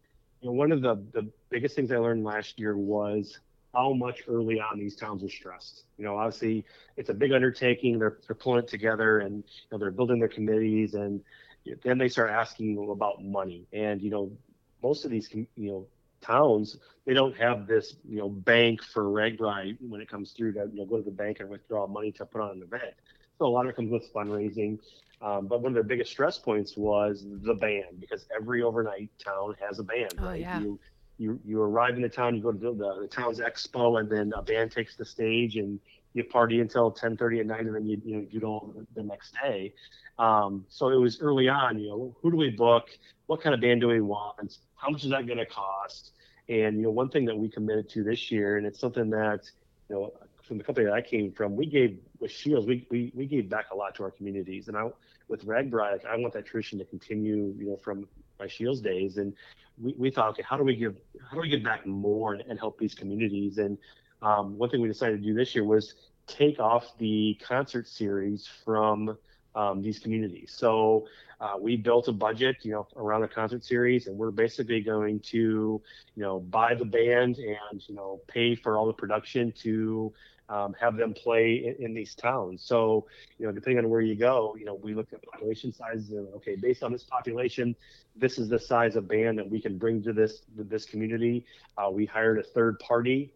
you 0.44 0.50
know, 0.50 0.54
one 0.54 0.72
of 0.72 0.82
the 0.82 0.96
the 1.12 1.26
biggest 1.48 1.74
things 1.74 1.90
I 1.90 1.96
learned 1.96 2.22
last 2.22 2.58
year 2.60 2.76
was 2.76 3.40
how 3.72 3.94
much 3.94 4.24
early 4.28 4.60
on 4.60 4.78
these 4.78 4.94
towns 4.94 5.24
are 5.24 5.28
stressed. 5.28 5.84
You 5.96 6.04
know, 6.04 6.18
obviously 6.18 6.66
it's 6.98 7.08
a 7.08 7.14
big 7.14 7.32
undertaking. 7.32 7.98
They're 7.98 8.18
they're 8.26 8.36
pulling 8.36 8.60
it 8.60 8.68
together, 8.68 9.20
and 9.20 9.36
you 9.36 9.68
know 9.72 9.78
they're 9.78 9.90
building 9.90 10.18
their 10.18 10.28
committees, 10.28 10.94
and 10.94 11.22
then 11.82 11.96
they 11.96 12.08
start 12.08 12.30
asking 12.30 12.86
about 12.90 13.24
money. 13.24 13.66
And 13.72 14.02
you 14.02 14.10
know, 14.10 14.30
most 14.82 15.06
of 15.06 15.10
these 15.10 15.30
you 15.32 15.46
know 15.56 15.86
towns 16.20 16.78
they 17.06 17.14
don't 17.14 17.36
have 17.36 17.66
this 17.66 17.96
you 18.06 18.18
know 18.18 18.28
bank 18.28 18.82
for 18.82 19.04
RAGBRAI 19.04 19.76
when 19.88 20.00
it 20.02 20.10
comes 20.10 20.32
through 20.32 20.52
to 20.54 20.68
you 20.72 20.80
know 20.80 20.84
go 20.84 20.98
to 20.98 21.02
the 21.02 21.10
bank 21.10 21.40
and 21.40 21.48
withdraw 21.48 21.86
money 21.86 22.12
to 22.12 22.26
put 22.26 22.42
on 22.42 22.50
an 22.50 22.62
event. 22.62 22.94
So 23.38 23.46
a 23.46 23.48
lot 23.48 23.64
of 23.64 23.70
it 23.70 23.76
comes 23.76 23.90
with 23.90 24.12
fundraising. 24.12 24.78
Um, 25.24 25.46
but 25.46 25.62
one 25.62 25.70
of 25.70 25.74
their 25.74 25.82
biggest 25.82 26.10
stress 26.10 26.38
points 26.38 26.76
was 26.76 27.24
the 27.42 27.54
band 27.54 27.98
because 27.98 28.26
every 28.38 28.62
overnight 28.62 29.10
town 29.24 29.54
has 29.58 29.78
a 29.78 29.82
band, 29.82 30.10
Oh, 30.20 30.26
right? 30.26 30.40
yeah. 30.40 30.60
You 30.60 30.78
you 31.16 31.40
you 31.44 31.62
arrive 31.62 31.96
in 31.96 32.02
the 32.02 32.08
town, 32.08 32.34
you 32.34 32.42
go 32.42 32.52
to 32.52 32.58
the, 32.58 33.00
the, 33.00 33.08
town's 33.08 33.40
expo, 33.40 34.00
and 34.00 34.10
then 34.10 34.32
a 34.36 34.42
band 34.42 34.72
takes 34.72 34.96
the 34.96 35.04
stage, 35.04 35.56
and 35.56 35.80
you 36.12 36.24
party 36.24 36.60
until 36.60 36.92
10:30 36.92 37.40
at 37.40 37.46
night, 37.46 37.60
and 37.60 37.74
then 37.74 37.86
you 37.86 38.00
you 38.04 38.40
know 38.40 38.70
you 38.76 38.86
the 38.94 39.02
next 39.02 39.34
day. 39.42 39.72
Um, 40.18 40.66
so 40.68 40.90
it 40.90 40.96
was 40.96 41.20
early 41.20 41.48
on, 41.48 41.78
you 41.78 41.88
know, 41.88 42.16
who 42.20 42.30
do 42.30 42.36
we 42.36 42.50
book? 42.50 42.88
What 43.26 43.40
kind 43.40 43.54
of 43.54 43.60
band 43.60 43.80
do 43.80 43.88
we 43.88 44.00
want? 44.00 44.58
How 44.76 44.90
much 44.90 45.04
is 45.04 45.10
that 45.10 45.26
going 45.26 45.38
to 45.38 45.46
cost? 45.46 46.12
And 46.48 46.76
you 46.76 46.82
know, 46.82 46.90
one 46.90 47.08
thing 47.08 47.24
that 47.24 47.36
we 47.36 47.48
committed 47.48 47.88
to 47.90 48.04
this 48.04 48.30
year, 48.30 48.58
and 48.58 48.66
it's 48.66 48.78
something 48.78 49.08
that 49.10 49.40
you 49.88 49.96
know 49.96 50.12
from 50.46 50.58
the 50.58 50.64
company 50.64 50.86
that 50.86 50.94
I 50.94 51.00
came 51.00 51.32
from, 51.32 51.56
we 51.56 51.66
gave 51.66 51.98
with 52.20 52.30
Scheels, 52.30 52.66
we, 52.66 52.86
we, 52.90 53.12
we 53.14 53.26
gave 53.26 53.48
back 53.48 53.66
a 53.72 53.76
lot 53.76 53.94
to 53.96 54.02
our 54.04 54.10
communities. 54.10 54.68
And 54.68 54.76
I, 54.76 54.88
with 55.28 55.46
RAGBRAI, 55.46 55.92
like, 55.92 56.04
I 56.04 56.16
want 56.16 56.34
that 56.34 56.46
tradition 56.46 56.78
to 56.78 56.84
continue, 56.84 57.54
you 57.58 57.66
know, 57.66 57.76
from 57.76 58.06
my 58.38 58.46
Scheels 58.46 58.80
days. 58.80 59.16
And 59.16 59.32
we, 59.80 59.94
we 59.96 60.10
thought, 60.10 60.30
okay, 60.30 60.42
how 60.42 60.56
do 60.56 60.64
we 60.64 60.76
give, 60.76 60.96
how 61.28 61.36
do 61.36 61.40
we 61.40 61.48
give 61.48 61.62
back 61.62 61.86
more 61.86 62.34
and, 62.34 62.42
and 62.48 62.58
help 62.58 62.78
these 62.78 62.94
communities? 62.94 63.58
And 63.58 63.78
um, 64.22 64.58
one 64.58 64.68
thing 64.70 64.80
we 64.80 64.88
decided 64.88 65.22
to 65.22 65.26
do 65.26 65.34
this 65.34 65.54
year 65.54 65.64
was 65.64 65.94
take 66.26 66.58
off 66.58 66.96
the 66.98 67.38
concert 67.42 67.88
series 67.88 68.48
from 68.64 69.16
um, 69.54 69.82
these 69.82 69.98
communities. 69.98 70.52
So 70.56 71.06
uh, 71.40 71.54
we 71.60 71.76
built 71.76 72.08
a 72.08 72.12
budget, 72.12 72.56
you 72.62 72.72
know, 72.72 72.86
around 72.96 73.20
the 73.20 73.28
concert 73.28 73.64
series, 73.64 74.06
and 74.06 74.16
we're 74.16 74.30
basically 74.30 74.80
going 74.80 75.20
to, 75.20 75.38
you 76.16 76.22
know, 76.22 76.40
buy 76.40 76.74
the 76.74 76.84
band 76.84 77.38
and 77.38 77.82
you 77.86 77.94
know 77.94 78.20
pay 78.26 78.54
for 78.54 78.76
all 78.76 78.86
the 78.86 78.92
production 78.92 79.52
to 79.62 80.12
um, 80.48 80.74
have 80.78 80.96
them 80.96 81.14
play 81.14 81.74
in, 81.78 81.86
in, 81.86 81.94
these 81.94 82.14
towns. 82.14 82.62
So, 82.62 83.06
you 83.38 83.46
know, 83.46 83.52
depending 83.52 83.84
on 83.84 83.90
where 83.90 84.00
you 84.00 84.14
go, 84.14 84.56
you 84.58 84.64
know, 84.64 84.74
we 84.74 84.94
look 84.94 85.12
at 85.12 85.22
population 85.22 85.72
sizes 85.72 86.10
and 86.10 86.28
okay, 86.34 86.56
based 86.56 86.82
on 86.82 86.92
this 86.92 87.04
population, 87.04 87.74
this 88.16 88.38
is 88.38 88.48
the 88.48 88.58
size 88.58 88.96
of 88.96 89.08
band 89.08 89.38
that 89.38 89.48
we 89.48 89.60
can 89.60 89.78
bring 89.78 90.02
to 90.02 90.12
this 90.12 90.42
this 90.56 90.84
community. 90.84 91.46
Uh, 91.78 91.90
we 91.90 92.04
hired 92.04 92.38
a 92.38 92.42
third 92.42 92.78
party 92.78 93.32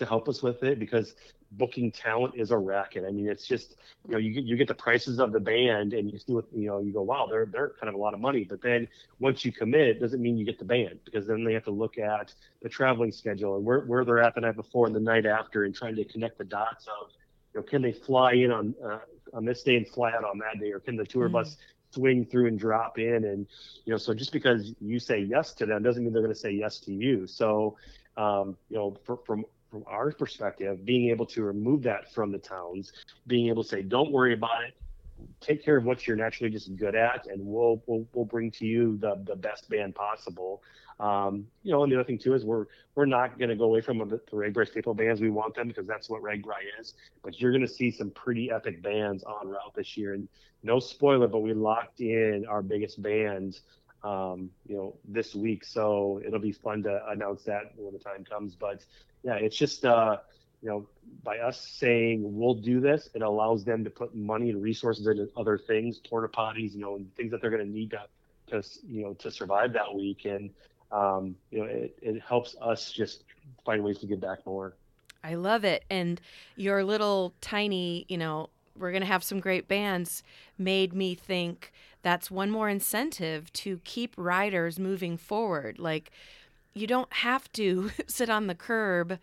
to 0.00 0.06
help 0.06 0.28
us 0.28 0.42
with 0.42 0.62
it 0.62 0.78
because 0.78 1.14
booking 1.52 1.90
talent 1.90 2.34
is 2.36 2.50
a 2.50 2.56
racket. 2.56 3.04
I 3.06 3.10
mean, 3.10 3.28
it's 3.28 3.46
just 3.46 3.76
you 4.06 4.12
know 4.12 4.18
you 4.18 4.32
get 4.32 4.44
you 4.44 4.56
get 4.56 4.68
the 4.68 4.74
prices 4.74 5.18
of 5.18 5.32
the 5.32 5.40
band 5.40 5.92
and 5.92 6.10
you 6.10 6.18
see 6.18 6.32
what 6.32 6.46
you 6.52 6.66
know 6.66 6.80
you 6.80 6.92
go 6.92 7.02
wow 7.02 7.26
they're 7.30 7.46
they're 7.46 7.72
kind 7.80 7.88
of 7.88 7.94
a 7.94 7.98
lot 7.98 8.14
of 8.14 8.20
money. 8.20 8.44
But 8.44 8.62
then 8.62 8.88
once 9.18 9.44
you 9.44 9.52
commit, 9.52 9.88
it 9.88 10.00
doesn't 10.00 10.20
mean 10.20 10.36
you 10.36 10.44
get 10.44 10.58
the 10.58 10.64
band 10.64 11.00
because 11.04 11.26
then 11.26 11.44
they 11.44 11.54
have 11.54 11.64
to 11.64 11.70
look 11.70 11.98
at 11.98 12.34
the 12.62 12.68
traveling 12.68 13.12
schedule 13.12 13.56
and 13.56 13.64
where 13.64 13.80
where 13.80 14.04
they're 14.04 14.20
at 14.20 14.34
the 14.34 14.40
night 14.40 14.56
before 14.56 14.86
and 14.86 14.94
the 14.94 15.00
night 15.00 15.26
after 15.26 15.64
and 15.64 15.74
trying 15.74 15.96
to 15.96 16.04
connect 16.04 16.38
the 16.38 16.44
dots 16.44 16.86
of 16.86 17.10
you 17.54 17.60
know 17.60 17.66
can 17.66 17.82
they 17.82 17.92
fly 17.92 18.32
in 18.32 18.50
on 18.50 18.74
uh, 18.84 18.98
on 19.32 19.44
this 19.44 19.62
day 19.62 19.76
and 19.76 19.88
fly 19.88 20.10
out 20.12 20.24
on 20.24 20.38
that 20.38 20.60
day 20.60 20.72
or 20.72 20.80
can 20.80 20.96
the 20.96 21.04
tour 21.04 21.26
mm-hmm. 21.26 21.34
bus 21.34 21.56
swing 21.92 22.24
through 22.24 22.46
and 22.46 22.58
drop 22.58 22.98
in 22.98 23.24
and 23.24 23.46
you 23.84 23.92
know 23.92 23.98
so 23.98 24.14
just 24.14 24.32
because 24.32 24.74
you 24.80 25.00
say 25.00 25.18
yes 25.18 25.52
to 25.52 25.66
them 25.66 25.82
doesn't 25.82 26.04
mean 26.04 26.12
they're 26.12 26.22
going 26.22 26.32
to 26.32 26.38
say 26.38 26.52
yes 26.52 26.78
to 26.78 26.92
you 26.92 27.26
so 27.26 27.76
um, 28.16 28.56
you 28.68 28.76
know 28.76 28.96
for, 29.04 29.18
from 29.26 29.44
from 29.70 29.84
our 29.86 30.12
perspective, 30.12 30.84
being 30.84 31.10
able 31.10 31.26
to 31.26 31.42
remove 31.42 31.82
that 31.84 32.12
from 32.12 32.32
the 32.32 32.38
towns, 32.38 32.92
being 33.26 33.48
able 33.48 33.62
to 33.62 33.68
say, 33.68 33.82
don't 33.82 34.10
worry 34.10 34.34
about 34.34 34.64
it, 34.64 34.74
take 35.40 35.64
care 35.64 35.76
of 35.76 35.84
what 35.84 36.06
you're 36.06 36.16
naturally 36.16 36.50
just 36.50 36.74
good 36.76 36.94
at, 36.94 37.26
and 37.26 37.44
we'll 37.44 37.82
we'll, 37.86 38.06
we'll 38.14 38.24
bring 38.24 38.50
to 38.50 38.66
you 38.66 38.96
the, 38.98 39.22
the 39.26 39.36
best 39.36 39.68
band 39.68 39.94
possible. 39.94 40.62
Um, 40.98 41.46
you 41.62 41.72
know, 41.72 41.82
and 41.82 41.90
the 41.90 41.96
other 41.96 42.04
thing 42.04 42.18
too 42.18 42.34
is 42.34 42.44
we're 42.44 42.66
we're 42.94 43.06
not 43.06 43.38
going 43.38 43.48
to 43.48 43.56
go 43.56 43.64
away 43.64 43.80
from 43.80 43.98
the, 43.98 44.04
the 44.04 44.20
RAGBRAI 44.32 44.68
staple 44.68 44.94
bands. 44.94 45.20
We 45.20 45.30
want 45.30 45.54
them 45.54 45.68
because 45.68 45.86
that's 45.86 46.10
what 46.10 46.22
RAGBRAI 46.22 46.80
is. 46.80 46.94
But 47.22 47.40
you're 47.40 47.52
going 47.52 47.66
to 47.66 47.72
see 47.72 47.90
some 47.90 48.10
pretty 48.10 48.50
epic 48.50 48.82
bands 48.82 49.22
on 49.24 49.48
route 49.48 49.74
this 49.74 49.96
year. 49.96 50.12
And 50.14 50.28
no 50.62 50.78
spoiler, 50.78 51.26
but 51.26 51.38
we 51.38 51.54
locked 51.54 52.00
in 52.00 52.44
our 52.48 52.60
biggest 52.60 53.00
bands 53.00 53.62
um, 54.02 54.50
you 54.66 54.76
know, 54.76 54.96
this 55.06 55.34
week. 55.34 55.64
So 55.64 56.20
it'll 56.26 56.38
be 56.38 56.52
fun 56.52 56.82
to 56.82 57.00
announce 57.08 57.44
that 57.44 57.72
when 57.76 57.92
the 57.92 57.98
time 57.98 58.24
comes. 58.24 58.54
But 58.54 58.84
yeah, 59.22 59.34
it's 59.34 59.56
just, 59.56 59.84
uh, 59.84 60.18
you 60.62 60.68
know, 60.68 60.86
by 61.22 61.38
us 61.38 61.60
saying 61.60 62.22
we'll 62.22 62.54
do 62.54 62.80
this, 62.80 63.10
it 63.14 63.22
allows 63.22 63.64
them 63.64 63.84
to 63.84 63.90
put 63.90 64.14
money 64.14 64.50
and 64.50 64.62
resources 64.62 65.06
into 65.06 65.28
other 65.36 65.58
things, 65.58 65.98
porta 65.98 66.28
potties, 66.28 66.74
you 66.74 66.80
know, 66.80 66.96
and 66.96 67.14
things 67.16 67.30
that 67.30 67.40
they're 67.40 67.50
going 67.50 67.64
to 67.64 67.70
need 67.70 67.90
to, 68.48 68.62
you 68.88 69.02
know, 69.02 69.14
to 69.14 69.30
survive 69.30 69.72
that 69.72 69.94
week. 69.94 70.24
And, 70.24 70.50
um, 70.92 71.34
you 71.50 71.60
know, 71.60 71.66
it, 71.66 71.98
it 72.02 72.22
helps 72.22 72.56
us 72.60 72.90
just 72.90 73.24
find 73.64 73.82
ways 73.82 73.98
to 73.98 74.06
give 74.06 74.20
back 74.20 74.44
more. 74.46 74.74
I 75.22 75.34
love 75.34 75.64
it. 75.64 75.84
And 75.90 76.20
your 76.56 76.82
little 76.84 77.34
tiny, 77.40 78.06
you 78.08 78.16
know, 78.16 78.48
we're 78.76 78.90
going 78.90 79.02
to 79.02 79.06
have 79.06 79.22
some 79.22 79.40
great 79.40 79.68
bands 79.68 80.22
made 80.56 80.94
me 80.94 81.14
think 81.14 81.72
that's 82.02 82.30
one 82.30 82.50
more 82.50 82.68
incentive 82.68 83.52
to 83.52 83.80
keep 83.84 84.14
riders 84.16 84.78
moving 84.78 85.18
forward. 85.18 85.78
Like, 85.78 86.10
you 86.74 86.86
don't 86.86 87.12
have 87.12 87.50
to 87.52 87.90
sit 88.06 88.30
on 88.30 88.46
the 88.46 88.54
curb 88.54 89.18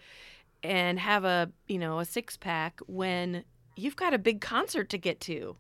and 0.64 1.00
have 1.00 1.24
a, 1.24 1.52
you 1.68 1.78
know, 1.78 2.00
a 2.00 2.06
six 2.06 2.38
pack 2.38 2.80
when 2.88 3.44
you've 3.76 3.96
got 3.96 4.14
a 4.14 4.18
big 4.18 4.42
concert 4.42 4.90
to 4.90 4.98
get 4.98 5.20
to. 5.22 5.56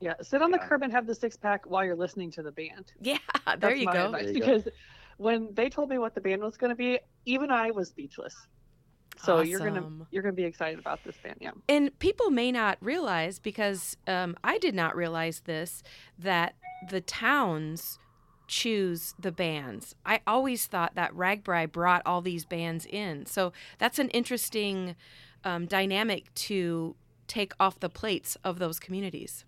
Yeah, 0.00 0.14
sit 0.22 0.42
on 0.42 0.50
the 0.50 0.58
curb 0.58 0.82
and 0.82 0.92
have 0.92 1.06
the 1.06 1.14
six 1.14 1.36
pack 1.36 1.64
while 1.66 1.84
you're 1.84 1.96
listening 1.96 2.30
to 2.32 2.42
the 2.42 2.52
band. 2.52 2.92
Yeah, 3.00 3.18
there 3.46 3.56
That's 3.58 3.80
you 3.80 3.86
go. 3.86 4.12
There 4.12 4.22
you 4.22 4.34
because 4.34 4.64
go. 4.64 4.70
when 5.18 5.48
they 5.54 5.68
told 5.68 5.88
me 5.88 5.98
what 5.98 6.14
the 6.14 6.20
band 6.20 6.42
was 6.42 6.56
going 6.56 6.70
to 6.70 6.76
be, 6.76 6.98
even 7.24 7.50
I 7.50 7.70
was 7.70 7.88
speechless. 7.88 8.34
So 9.16 9.36
awesome. 9.36 9.48
you're 9.48 9.60
gonna 9.60 9.88
you're 10.10 10.22
gonna 10.22 10.32
be 10.34 10.44
excited 10.44 10.78
about 10.78 11.02
this 11.04 11.16
band, 11.22 11.36
yeah. 11.40 11.52
And 11.68 11.96
people 11.98 12.30
may 12.30 12.50
not 12.50 12.78
realize 12.80 13.38
because 13.38 13.96
um, 14.06 14.36
I 14.42 14.58
did 14.58 14.74
not 14.74 14.96
realize 14.96 15.42
this 15.44 15.82
that 16.18 16.56
the 16.90 17.00
towns 17.00 17.98
choose 18.46 19.14
the 19.18 19.32
bands. 19.32 19.94
I 20.04 20.20
always 20.26 20.66
thought 20.66 20.94
that 20.94 21.12
RAGBRAI 21.14 21.70
brought 21.72 22.02
all 22.04 22.20
these 22.20 22.44
bands 22.44 22.86
in. 22.86 23.26
So 23.26 23.52
that's 23.78 23.98
an 23.98 24.10
interesting 24.10 24.96
um, 25.44 25.66
dynamic 25.66 26.32
to 26.34 26.96
take 27.26 27.52
off 27.58 27.80
the 27.80 27.88
plates 27.88 28.36
of 28.44 28.58
those 28.58 28.78
communities. 28.78 29.44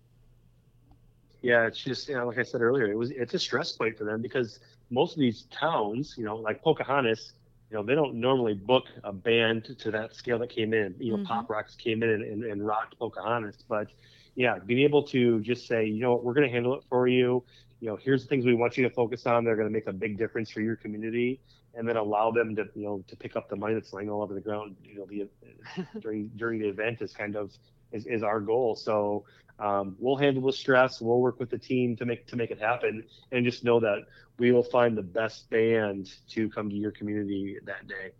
Yeah, 1.41 1.67
it's 1.67 1.83
just 1.83 2.09
you 2.09 2.15
know, 2.15 2.27
like 2.27 2.39
I 2.39 2.43
said 2.43 2.61
earlier, 2.61 2.91
it 2.91 2.97
was 2.97 3.11
it's 3.11 3.33
a 3.33 3.39
stress 3.39 3.71
point 3.71 3.97
for 3.97 4.03
them 4.03 4.21
because 4.21 4.59
most 4.89 5.13
of 5.13 5.19
these 5.19 5.43
towns, 5.51 6.15
you 6.17 6.25
know, 6.25 6.35
like 6.37 6.63
Pocahontas, 6.63 7.33
you 7.69 7.77
know, 7.77 7.83
they 7.83 7.95
don't 7.95 8.15
normally 8.15 8.53
book 8.53 8.85
a 9.03 9.11
band 9.11 9.75
to 9.79 9.91
that 9.91 10.15
scale 10.15 10.39
that 10.39 10.49
came 10.49 10.73
in. 10.73 10.95
You 10.99 11.11
know, 11.11 11.17
mm-hmm. 11.17 11.27
Pop 11.27 11.49
Rocks 11.49 11.75
came 11.75 12.01
in 12.01 12.09
and, 12.09 12.23
and, 12.23 12.43
and 12.43 12.65
rocked 12.65 12.97
Pocahontas, 12.97 13.57
but 13.67 13.87
yeah, 14.35 14.59
being 14.59 14.81
able 14.81 15.03
to 15.03 15.39
just 15.41 15.67
say, 15.67 15.85
you 15.85 15.99
know 15.99 16.13
what, 16.13 16.23
we're 16.23 16.33
going 16.33 16.47
to 16.47 16.53
handle 16.53 16.75
it 16.75 16.83
for 16.89 17.07
you. 17.07 17.43
You 17.79 17.89
know, 17.89 17.95
here's 17.95 18.23
the 18.23 18.27
things 18.27 18.45
we 18.45 18.55
want 18.55 18.77
you 18.77 18.83
to 18.83 18.89
focus 18.89 19.25
on. 19.25 19.43
They're 19.43 19.55
going 19.55 19.67
to 19.67 19.73
make 19.73 19.87
a 19.87 19.93
big 19.93 20.17
difference 20.17 20.49
for 20.49 20.61
your 20.61 20.75
community, 20.75 21.39
and 21.75 21.87
then 21.87 21.95
allow 21.95 22.31
them 22.31 22.55
to, 22.55 22.65
you 22.73 22.85
know, 22.85 23.03
to 23.07 23.15
pick 23.15 23.35
up 23.35 23.49
the 23.49 23.55
money 23.55 23.75
that's 23.75 23.93
laying 23.93 24.09
all 24.09 24.21
over 24.21 24.33
the 24.33 24.41
ground. 24.41 24.75
You 24.83 24.95
know, 24.99 25.05
the 25.05 25.27
during 25.99 26.29
during 26.35 26.59
the 26.59 26.67
event 26.67 27.01
is 27.01 27.13
kind 27.13 27.35
of 27.35 27.51
is, 27.91 28.05
is 28.05 28.23
our 28.23 28.39
goal. 28.39 28.75
So 28.75 29.25
um, 29.59 29.95
we'll 29.99 30.17
handle 30.17 30.43
the 30.43 30.53
stress. 30.53 31.01
We'll 31.01 31.19
work 31.19 31.39
with 31.39 31.49
the 31.49 31.57
team 31.57 31.95
to 31.97 32.05
make 32.05 32.27
to 32.27 32.35
make 32.35 32.51
it 32.51 32.59
happen, 32.59 33.03
and 33.31 33.45
just 33.45 33.63
know 33.63 33.79
that 33.79 34.05
we 34.39 34.51
will 34.51 34.63
find 34.63 34.97
the 34.97 35.03
best 35.03 35.49
band 35.49 36.09
to 36.29 36.49
come 36.49 36.69
to 36.69 36.75
your 36.75 36.91
community 36.91 37.57
that 37.65 37.87
day. 37.87 38.11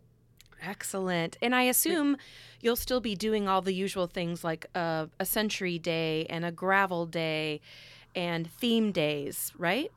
Excellent. 0.60 1.36
And 1.40 1.54
I 1.54 1.62
assume 1.62 2.16
you'll 2.60 2.76
still 2.76 3.00
be 3.00 3.14
doing 3.14 3.48
all 3.48 3.62
the 3.62 3.72
usual 3.72 4.06
things 4.06 4.42
like 4.42 4.66
a, 4.74 5.08
a 5.20 5.24
century 5.24 5.78
day 5.78 6.26
and 6.28 6.44
a 6.44 6.50
gravel 6.50 7.06
day 7.06 7.60
and 8.14 8.50
theme 8.50 8.92
days, 8.92 9.52
right? 9.58 9.90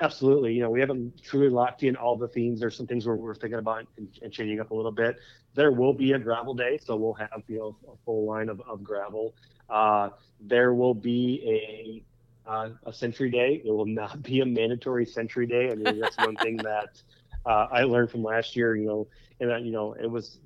Absolutely. 0.00 0.52
You 0.52 0.62
know, 0.62 0.70
we 0.70 0.80
haven't 0.80 1.22
truly 1.22 1.48
locked 1.48 1.82
in 1.82 1.96
all 1.96 2.16
the 2.16 2.28
themes. 2.28 2.60
There's 2.60 2.76
some 2.76 2.86
things 2.86 3.06
we're, 3.06 3.16
we're 3.16 3.34
thinking 3.34 3.58
about 3.58 3.86
and, 3.96 4.08
and, 4.22 4.32
changing 4.32 4.60
up 4.60 4.70
a 4.70 4.74
little 4.74 4.92
bit. 4.92 5.16
There 5.54 5.72
will 5.72 5.92
be 5.92 6.12
a 6.12 6.18
gravel 6.20 6.54
day, 6.54 6.78
so 6.82 6.94
we'll 6.94 7.14
have 7.14 7.42
you 7.48 7.58
know 7.58 7.76
a 7.92 7.96
full 8.04 8.24
line 8.24 8.48
of, 8.48 8.60
of 8.68 8.84
gravel. 8.84 9.34
Uh, 9.68 10.10
there 10.40 10.72
will 10.72 10.94
be 10.94 12.04
a 12.46 12.48
uh, 12.48 12.70
a 12.86 12.92
century 12.92 13.28
day. 13.28 13.60
It 13.64 13.70
will 13.70 13.86
not 13.86 14.22
be 14.22 14.40
a 14.40 14.46
mandatory 14.46 15.04
century 15.04 15.46
day. 15.46 15.70
I 15.72 15.74
mean, 15.74 15.98
that's 15.98 16.16
one 16.16 16.36
thing 16.36 16.56
that 16.58 17.02
uh, 17.44 17.66
I 17.72 17.82
learned 17.82 18.12
from 18.12 18.22
last 18.22 18.54
year. 18.54 18.76
You 18.76 18.86
know, 18.86 19.08
and 19.40 19.50
that, 19.50 19.62
you 19.62 19.72
know, 19.72 19.94
it 19.94 20.08
was 20.08 20.38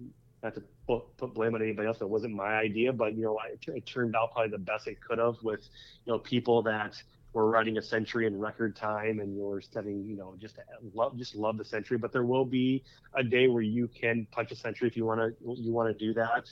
not 0.43 0.55
to 0.55 0.63
put, 0.87 1.17
put 1.17 1.35
blame 1.35 1.55
on 1.55 1.63
anybody 1.63 1.89
else. 1.89 2.01
It 2.01 2.09
wasn't 2.09 2.35
my 2.35 2.55
idea, 2.57 2.93
but 2.93 3.15
you 3.15 3.23
know, 3.25 3.39
it, 3.51 3.61
it 3.69 3.87
turned 3.87 4.17
out 4.17 4.33
probably 4.33 4.51
the 4.51 4.59
best 4.59 4.87
it 4.87 5.01
could 5.01 5.19
have 5.19 5.37
with 5.43 5.61
you 6.05 6.13
know 6.13 6.19
people 6.19 6.63
that 6.63 7.03
were 7.33 7.49
riding 7.49 7.79
a 7.79 7.83
century 7.83 8.27
in 8.27 8.39
record 8.39 8.77
time 8.77 9.21
and 9.21 9.35
you're 9.35 9.61
setting, 9.61 10.05
you 10.07 10.17
know, 10.17 10.35
just 10.39 10.59
love, 10.95 11.17
just 11.17 11.35
love 11.35 11.57
the 11.57 11.65
century. 11.65 11.97
But 11.97 12.13
there 12.13 12.25
will 12.25 12.45
be 12.45 12.85
a 13.15 13.23
day 13.23 13.49
where 13.49 13.63
you 13.63 13.89
can 13.89 14.27
punch 14.31 14.53
a 14.53 14.57
century 14.57 14.89
if 14.89 14.97
you 14.97 15.07
want 15.07 15.21
to, 15.21 15.55
you 15.55 15.73
want 15.73 15.97
to 15.97 16.07
do 16.07 16.13
that. 16.15 16.51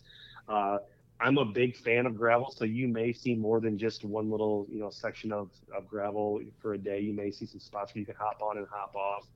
Uh, 0.49 0.79
I'm 1.21 1.37
a 1.37 1.45
big 1.45 1.77
fan 1.77 2.07
of 2.07 2.17
gravel, 2.17 2.51
so 2.51 2.65
you 2.65 2.89
may 2.89 3.13
see 3.13 3.35
more 3.35 3.61
than 3.61 3.77
just 3.77 4.07
one 4.07 4.31
little, 4.31 4.67
you 4.71 4.81
know, 4.81 4.89
section 4.89 5.33
of, 5.33 5.51
of 5.77 5.87
gravel 5.87 6.41
for 6.63 6.73
a 6.73 6.79
day. 6.79 7.01
You 7.01 7.13
may 7.13 7.31
see 7.31 7.45
some 7.45 7.61
spots 7.61 7.95
where 7.95 8.01
you 8.01 8.07
can 8.07 8.15
hop 8.19 8.41
on 8.41 8.57
and 8.57 8.67
hop 8.71 8.95
off. 8.97 9.27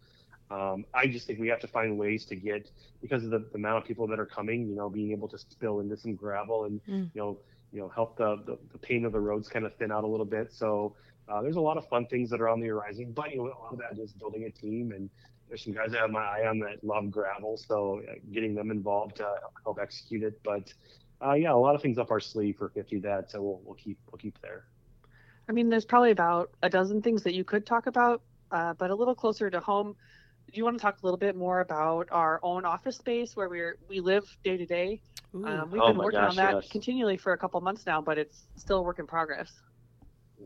Um, 0.51 0.85
I 0.93 1.07
just 1.07 1.27
think 1.27 1.41
we 1.41 1.49
have 1.49 1.61
to 1.61 1.69
find 1.69 1.99
ways 1.99 2.25
to 2.27 2.37
get 2.37 2.71
because 3.01 3.25
of 3.25 3.31
the, 3.31 3.39
the, 3.39 3.57
amount 3.57 3.79
of 3.79 3.85
people 3.85 4.07
that 4.09 4.21
are 4.21 4.27
coming, 4.27 4.69
you 4.69 4.75
know, 4.75 4.91
being 4.91 5.11
able 5.11 5.29
to 5.29 5.39
spill 5.39 5.81
into 5.81 5.97
some 5.97 6.15
gravel 6.15 6.65
and 6.65 6.81
mm. 6.87 7.11
you 7.15 7.21
know, 7.21 7.39
you 7.73 7.81
know, 7.81 7.89
help 7.89 8.17
the, 8.19 8.37
the, 8.47 8.59
the 8.73 8.79
pain 8.79 9.05
of 9.05 9.13
the 9.13 9.21
roads 9.21 9.49
kind 9.49 9.65
of 9.65 9.75
thin 9.77 9.91
out 9.91 10.05
a 10.05 10.07
little 10.07 10.27
bit. 10.27 10.53
So 10.53 10.95
uh, 11.29 11.41
there's 11.41 11.57
a 11.57 11.61
lot 11.61 11.79
of 11.79 11.89
fun 11.89 12.07
things 12.07 12.29
that 12.31 12.41
are 12.41 12.49
on 12.49 12.61
the 12.61 12.69
horizon, 12.69 13.13
but 13.13 13.31
you 13.31 13.39
know, 13.39 13.45
a 13.47 13.59
lot 13.59 13.73
of 13.73 13.79
that 13.79 13.99
is 14.01 14.13
building 14.13 14.45
a 14.45 14.51
team 14.51 14.93
and 14.93 15.09
there's 15.49 15.65
some 15.65 15.73
guys 15.73 15.95
I 15.95 16.01
have 16.01 16.11
my 16.11 16.21
eye 16.21 16.47
on 16.47 16.59
that 16.61 16.83
love 16.83 17.11
gravel, 17.11 17.57
so 17.57 18.03
uh, 18.09 18.15
getting 18.33 18.55
them 18.55 18.71
involved 18.71 19.17
to 19.17 19.29
help 19.63 19.79
execute 19.81 20.23
it. 20.23 20.41
But 20.43 20.73
uh, 21.25 21.35
yeah, 21.35 21.53
a 21.53 21.55
lot 21.55 21.75
of 21.75 21.83
things 21.83 21.99
up 21.99 22.11
our 22.11 22.21
sleeve 22.21 22.57
for 22.59 22.69
50 22.69 23.01
that 23.01 23.31
so 23.31 23.43
we'll, 23.43 23.61
we'll 23.65 23.75
keep 23.75 23.99
we'll 24.11 24.19
keep 24.19 24.41
there. 24.41 24.65
I 25.49 25.53
mean, 25.53 25.69
there's 25.69 25.85
probably 25.85 26.11
about 26.11 26.51
a 26.63 26.71
dozen 26.71 27.03
things 27.03 27.23
that 27.25 27.35
you 27.35 27.45
could 27.45 27.67
talk 27.67 27.87
about, 27.87 28.23
uh, 28.51 28.75
but 28.75 28.91
a 28.91 28.95
little 28.95 29.15
closer 29.15 29.51
to 29.51 29.61
home. 29.61 29.97
Do 30.55 30.59
you 30.59 30.65
want 30.65 30.79
to 30.79 30.83
talk 30.83 31.03
a 31.03 31.05
little 31.05 31.19
bit 31.19 31.35
more 31.35 31.61
about 31.61 32.09
our 32.13 32.39
own 32.45 32.65
office 32.65 32.97
space 32.97 33.35
where 33.35 33.49
we're 33.49 33.77
we 33.89 33.99
live 33.99 34.25
day 34.45 34.57
to 34.57 34.65
day? 34.65 35.01
Um, 35.35 35.69
we've 35.73 35.83
oh 35.83 35.89
been 35.89 35.99
working 35.99 36.21
gosh, 36.21 36.31
on 36.31 36.37
that 36.37 36.55
yes. 36.55 36.69
continually 36.71 37.17
for 37.17 37.33
a 37.33 37.39
couple 37.39 37.61
months 37.61 37.87
now, 37.87 38.01
but 38.01 38.19
it's 38.19 38.45
still 38.55 38.79
a 38.79 38.83
work 38.83 39.01
in 39.01 39.07
progress 39.07 39.53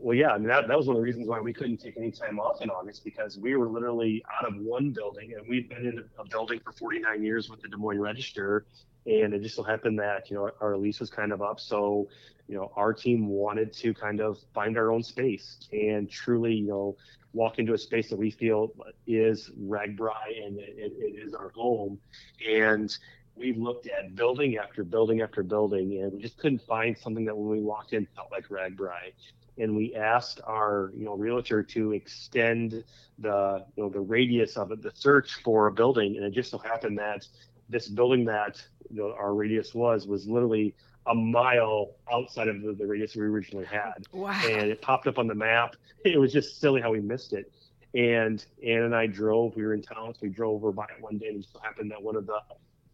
well, 0.01 0.15
yeah, 0.15 0.29
I 0.29 0.37
mean 0.37 0.47
that, 0.47 0.67
that 0.67 0.77
was 0.77 0.87
one 0.87 0.95
of 0.95 1.01
the 1.01 1.05
reasons 1.05 1.27
why 1.27 1.39
we 1.39 1.53
couldn't 1.53 1.77
take 1.77 1.97
any 1.97 2.11
time 2.11 2.39
off 2.39 2.61
in 2.61 2.69
August 2.69 3.03
because 3.03 3.37
we 3.37 3.55
were 3.55 3.67
literally 3.67 4.23
out 4.37 4.47
of 4.47 4.55
one 4.57 4.91
building 4.91 5.33
and 5.37 5.47
we've 5.47 5.67
been 5.69 5.85
in 5.85 6.03
a 6.17 6.25
building 6.25 6.59
for 6.63 6.71
49 6.71 7.23
years 7.23 7.49
with 7.49 7.61
the 7.61 7.67
Des 7.67 7.77
Moines 7.77 7.99
Register, 7.99 8.65
and 9.05 9.33
it 9.33 9.41
just 9.41 9.55
so 9.55 9.63
happened 9.63 9.99
that 9.99 10.29
you 10.29 10.35
know 10.35 10.51
our 10.61 10.77
lease 10.77 10.99
was 10.99 11.09
kind 11.09 11.31
of 11.31 11.41
up, 11.41 11.59
so 11.59 12.07
you 12.49 12.55
know 12.55 12.71
our 12.75 12.93
team 12.93 13.27
wanted 13.27 13.71
to 13.71 13.93
kind 13.93 14.19
of 14.19 14.39
find 14.53 14.77
our 14.77 14.91
own 14.91 15.03
space 15.03 15.59
and 15.71 16.09
truly 16.09 16.55
you 16.55 16.67
know 16.67 16.97
walk 17.31 17.59
into 17.59 17.73
a 17.73 17.77
space 17.77 18.09
that 18.09 18.17
we 18.17 18.31
feel 18.31 18.73
is 19.05 19.51
RAGBRAI 19.61 20.45
and 20.45 20.59
it, 20.59 20.93
it 20.97 21.23
is 21.23 21.35
our 21.35 21.49
home, 21.49 21.99
and 22.47 22.97
we 23.35 23.53
looked 23.53 23.87
at 23.87 24.15
building 24.15 24.57
after 24.57 24.83
building 24.83 25.21
after 25.21 25.43
building, 25.43 26.01
and 26.01 26.13
we 26.13 26.19
just 26.19 26.37
couldn't 26.39 26.61
find 26.63 26.97
something 26.97 27.25
that 27.25 27.37
when 27.37 27.49
we 27.49 27.63
walked 27.63 27.93
in 27.93 28.07
felt 28.15 28.31
like 28.31 28.47
RAGBRAI. 28.49 29.13
And 29.59 29.75
we 29.75 29.93
asked 29.93 30.39
our, 30.45 30.91
you 30.95 31.03
know, 31.03 31.15
realtor 31.15 31.61
to 31.63 31.91
extend 31.91 32.83
the, 33.19 33.65
you 33.75 33.83
know, 33.83 33.89
the 33.89 33.99
radius 33.99 34.55
of 34.55 34.71
it, 34.71 34.81
the 34.81 34.91
search 34.93 35.35
for 35.43 35.67
a 35.67 35.71
building, 35.71 36.15
and 36.15 36.25
it 36.25 36.31
just 36.31 36.49
so 36.49 36.57
happened 36.57 36.97
that 36.97 37.27
this 37.69 37.87
building 37.87 38.25
that 38.25 38.61
you 38.89 39.01
know, 39.01 39.13
our 39.17 39.33
radius 39.33 39.73
was 39.73 40.07
was 40.07 40.27
literally 40.27 40.73
a 41.09 41.15
mile 41.15 41.91
outside 42.11 42.47
of 42.47 42.61
the, 42.61 42.73
the 42.73 42.85
radius 42.85 43.15
we 43.15 43.23
originally 43.23 43.65
had. 43.65 44.07
Wow. 44.11 44.39
And 44.45 44.69
it 44.69 44.81
popped 44.81 45.07
up 45.07 45.17
on 45.17 45.27
the 45.27 45.35
map. 45.35 45.75
It 46.05 46.17
was 46.17 46.31
just 46.31 46.61
silly 46.61 46.79
how 46.79 46.91
we 46.91 47.01
missed 47.01 47.33
it. 47.33 47.51
And 47.93 48.45
Ann 48.65 48.83
and 48.83 48.95
I 48.95 49.05
drove. 49.05 49.57
We 49.57 49.63
were 49.63 49.73
in 49.73 49.81
town, 49.81 50.13
so 50.13 50.19
we 50.21 50.29
drove 50.29 50.55
over 50.55 50.71
by 50.71 50.85
it 50.85 51.01
one 51.01 51.17
day, 51.17 51.27
and 51.27 51.35
it 51.35 51.41
just 51.41 51.57
happened 51.61 51.91
that 51.91 52.01
one 52.01 52.15
of 52.15 52.25
the 52.25 52.39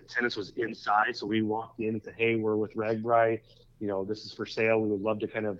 tenants 0.08 0.36
was 0.36 0.54
inside. 0.58 1.16
So 1.16 1.28
we 1.28 1.44
walked 1.44 1.80
in 1.80 1.90
and 1.90 2.04
said, 2.04 2.16
"Hey, 2.18 2.36
we're 2.36 2.56
with 2.56 2.74
RAGBRAI. 2.76 3.42
You 3.80 3.88
know, 3.88 4.04
this 4.04 4.26
is 4.26 4.34
for 4.34 4.48
sale. 4.48 4.80
We 4.80 4.90
would 4.90 5.02
love 5.02 5.20
to 5.20 5.28
kind 5.28 5.46
of 5.46 5.60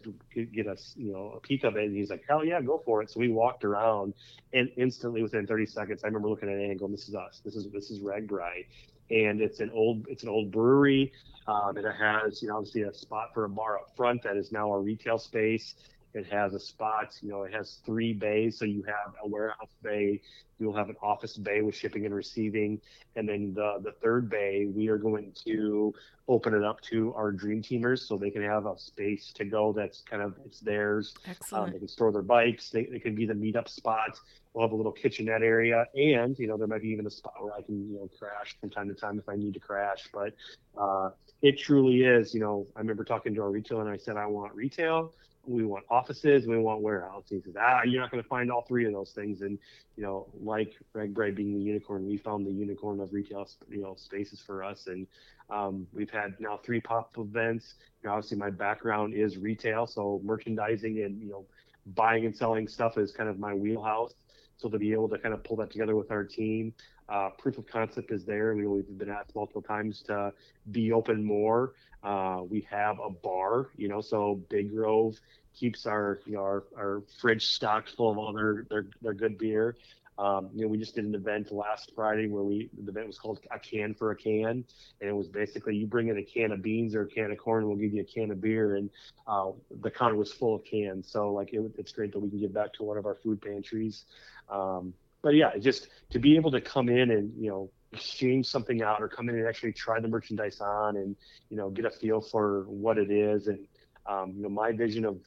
get 0.54 0.66
us, 0.68 0.96
you 0.98 1.12
know, 1.12 1.34
a 1.36 1.40
peek 1.40 1.64
of 1.66 1.76
it." 1.76 1.84
And 1.84 1.96
he's 1.96 2.10
like, 2.10 2.24
"Hell 2.28 2.44
yeah, 2.44 2.62
go 2.62 2.82
for 2.84 3.04
it." 3.04 3.12
So 3.12 3.20
we 3.20 3.30
walked 3.30 3.64
around, 3.64 4.16
and 4.54 4.72
instantly, 4.78 5.22
within 5.22 5.46
30 5.46 5.68
seconds, 5.68 6.04
I 6.04 6.08
remember 6.08 6.30
looking 6.30 6.50
at 6.50 6.56
it 6.56 6.70
and 6.70 6.80
going, 6.80 6.92
"This 6.92 7.08
is 7.08 7.14
us. 7.14 7.42
This 7.46 7.56
is 7.56 7.70
this 7.72 7.92
is 7.92 8.00
RAGBRAI." 8.00 8.66
And 9.12 9.42
it's 9.42 9.60
an 9.60 9.70
old 9.72 10.06
it's 10.10 10.24
an 10.24 10.30
old 10.30 10.52
brewery. 10.52 11.12
Um, 11.48 11.78
and 11.78 11.86
it 11.86 11.96
has, 11.96 12.42
you 12.42 12.48
know, 12.48 12.58
obviously 12.58 12.82
a 12.84 12.94
spot 12.94 13.30
for 13.34 13.46
a 13.46 13.50
bar 13.50 13.78
up 13.78 13.96
front 13.96 14.24
that 14.24 14.36
is 14.36 14.52
now 14.52 14.74
a 14.74 14.80
retail 14.80 15.20
space. 15.20 15.76
It 16.16 16.26
has 16.28 16.54
a 16.54 16.60
spot, 16.60 17.14
you 17.22 17.30
know, 17.30 17.44
it 17.44 17.54
has 17.54 17.80
three 17.86 18.14
bays. 18.14 18.58
So 18.58 18.66
you 18.66 18.84
have 18.84 19.14
a 19.24 19.28
warehouse 19.28 19.76
bay, 19.84 20.22
you'll 20.60 20.76
have 20.76 20.90
an 20.90 20.96
office 21.04 21.38
bay 21.38 21.62
with 21.62 21.76
shipping 21.76 22.06
and 22.06 22.16
receiving. 22.16 22.80
And 23.18 23.28
then 23.28 23.54
the, 23.54 23.80
the 23.84 23.92
third 23.92 24.30
bay, 24.30 24.66
we 24.74 24.88
are 24.88 24.98
going 24.98 25.34
to 25.46 25.94
open 26.28 26.54
it 26.54 26.64
up 26.64 26.82
to 26.82 27.14
our 27.16 27.32
dream 27.32 27.62
teamers 27.62 28.00
so 28.00 28.18
they 28.18 28.32
can 28.32 28.42
have 28.42 28.66
a 28.66 28.78
space 28.80 29.32
to 29.34 29.46
go 29.46 29.74
that's 29.74 30.02
kind 30.10 30.22
of 30.22 30.36
it's 30.46 30.60
theirs. 30.60 31.14
Excellent. 31.28 31.66
Um, 31.66 31.74
they 31.74 31.80
can 31.80 31.88
store 31.88 32.12
their 32.12 32.22
bikes. 32.22 32.70
They, 32.70 32.86
they 32.86 33.00
can 33.00 33.14
be 33.14 33.26
the 33.26 33.34
meetup 33.34 33.68
spot. 33.68 34.18
We'll 34.54 34.66
have 34.66 34.72
a 34.72 34.76
little 34.76 34.94
kitchenette 34.94 35.44
area, 35.44 35.86
and 35.96 36.40
you 36.40 36.48
know 36.48 36.56
there 36.56 36.68
might 36.68 36.82
be 36.82 36.88
even 36.88 37.06
a 37.06 37.12
spot 37.12 37.34
where 37.42 37.54
I 37.54 37.62
can 37.62 37.90
you 37.90 37.98
know 37.98 38.10
crash 38.18 38.56
from 38.62 38.70
time 38.70 38.88
to 38.88 38.96
time 38.96 39.20
if 39.20 39.28
I 39.28 39.36
need 39.36 39.54
to 39.56 39.60
crash. 39.60 40.08
But 40.14 40.34
uh, 40.78 41.10
it 41.42 41.60
truly 41.60 42.04
is. 42.04 42.34
You 42.34 42.40
know, 42.40 42.66
I 42.76 42.80
remember 42.80 43.04
talking 43.04 43.36
to 43.36 43.42
our 43.42 43.52
retailer 43.52 43.82
and 43.82 43.90
I 43.92 43.98
said 43.98 44.16
I 44.16 44.28
want 44.28 44.56
retail, 44.56 45.14
we 45.48 45.66
want 45.66 45.86
offices, 45.90 46.48
we 46.48 46.58
want 46.58 46.82
warehouses. 46.82 47.30
he 47.30 47.42
says, 47.42 47.56
ah, 47.60 47.82
you're 47.84 48.02
not 48.02 48.12
going 48.12 48.22
to 48.22 48.30
find 48.30 48.52
all 48.52 48.64
three 48.68 48.86
of 48.86 48.94
those 48.94 49.12
things. 49.12 49.42
And 49.42 49.58
you 49.96 50.04
know, 50.04 50.28
like 50.42 50.74
RAGBRAI 50.96 51.36
being 51.36 51.58
the 51.58 51.64
unicorn, 51.64 52.08
we 52.08 52.18
found 52.18 52.46
the 52.46 52.52
unicorn 52.52 53.00
of 53.00 53.14
retail, 53.14 53.48
you 53.70 53.82
know, 53.82 53.96
spaces 53.98 54.42
for 54.46 54.64
us. 54.64 54.88
And 54.88 55.08
um, 55.50 55.88
we've 55.94 56.10
had 56.10 56.36
now 56.40 56.60
three 56.64 56.82
pop 56.82 57.12
events. 57.18 57.76
You 58.02 58.10
know, 58.10 58.16
obviously 58.16 58.38
my 58.38 58.50
background 58.50 59.14
is 59.14 59.38
retail, 59.38 59.88
so 59.88 60.22
merchandising 60.24 61.02
and 61.04 61.22
you 61.22 61.30
know, 61.30 61.46
buying 61.88 62.26
and 62.26 62.36
selling 62.36 62.68
stuff 62.68 62.98
is 62.98 63.12
kind 63.12 63.30
of 63.30 63.40
my 63.40 63.54
wheelhouse. 63.54 64.14
So 64.58 64.70
to 64.70 64.80
be 64.80 64.94
able 64.94 65.10
to 65.10 65.18
kind 65.18 65.34
of 65.34 65.44
pull 65.44 65.58
that 65.58 65.72
together 65.72 65.96
with 65.96 66.12
our 66.12 66.24
team, 66.24 66.74
uh, 67.10 67.30
proof 67.38 67.58
of 67.58 67.68
concept 67.68 68.12
is 68.12 68.26
there. 68.26 68.56
We, 68.56 68.66
we've 68.68 68.98
been 68.98 69.10
asked 69.10 69.36
multiple 69.36 69.62
times 69.62 70.02
to 70.04 70.34
be 70.72 70.92
open 70.92 71.24
more. 71.24 71.74
Uh, 72.04 72.42
we 72.48 72.68
have 72.70 73.00
a 73.00 73.10
bar, 73.10 73.68
you 73.76 73.88
know, 73.88 74.02
so 74.02 74.42
Big 74.50 74.74
Grove 74.74 75.20
keeps 75.56 75.86
our 75.86 76.20
you 76.26 76.34
know 76.34 76.42
our, 76.42 76.64
our 76.78 77.04
fridge 77.20 77.48
stocked 77.48 77.92
full 77.96 78.12
of 78.12 78.18
all 78.18 78.34
their 78.34 78.66
their, 78.70 78.86
their 79.02 79.14
good 79.14 79.38
beer. 79.38 79.76
Um, 80.18 80.50
you 80.54 80.62
know, 80.62 80.68
we 80.70 80.78
just 80.78 80.96
did 80.96 81.06
an 81.06 81.14
event 81.14 81.52
last 81.52 81.92
Friday 81.94 82.28
where 82.28 82.44
we 82.44 82.70
the 82.84 82.92
event 82.92 83.08
was 83.08 83.20
called 83.20 83.40
a 83.52 83.60
can 83.60 83.94
for 83.94 84.12
a 84.12 84.16
can, 84.16 84.64
and 85.02 85.10
it 85.10 85.14
was 85.14 85.28
basically 85.28 85.76
you 85.76 85.88
bring 85.88 86.08
in 86.08 86.18
a 86.18 86.24
can 86.24 86.52
of 86.52 86.62
beans 86.62 86.96
or 86.96 87.02
a 87.02 87.08
can 87.08 87.32
of 87.32 87.38
corn, 87.38 87.68
we'll 87.68 87.76
give 87.76 87.94
you 87.94 88.02
a 88.02 88.06
can 88.06 88.32
of 88.32 88.40
beer, 88.40 88.76
and 88.76 88.90
uh, 89.28 89.52
the 89.82 89.92
counter 89.92 90.16
was 90.16 90.32
full 90.32 90.56
of 90.56 90.64
cans. 90.64 91.12
So 91.12 91.32
like 91.32 91.54
it, 91.54 91.62
it's 91.78 91.92
great 91.92 92.14
that 92.14 92.20
we 92.20 92.30
can 92.30 92.40
give 92.40 92.54
back 92.54 92.74
to 92.74 92.84
one 92.84 92.98
of 92.98 93.06
our 93.06 93.16
food 93.16 93.42
pantries. 93.42 94.06
Um, 94.50 94.94
but 95.22 95.34
yeah, 95.36 95.58
just 95.58 95.88
to 96.12 96.20
be 96.20 96.36
able 96.36 96.52
to 96.52 96.62
come 96.62 96.88
in 96.88 97.12
and 97.12 97.34
you 97.38 97.50
know 97.50 97.70
exchange 97.96 98.46
something 98.46 98.82
out 98.82 99.02
or 99.02 99.08
come 99.08 99.30
in 99.30 99.36
and 99.36 99.48
actually 99.48 99.72
try 99.72 100.00
the 100.00 100.08
merchandise 100.08 100.60
on 100.62 100.98
and 100.98 101.16
you 101.50 101.58
know 101.58 101.70
get 101.70 101.86
a 101.86 101.90
feel 101.90 102.22
for 102.22 102.64
what 102.64 102.98
it 102.98 103.10
is 103.10 103.48
and 103.48 103.68
um, 104.06 104.34
you 104.36 104.44
know 104.44 104.50
my 104.50 104.72
vision 104.72 105.06
of 105.06 105.18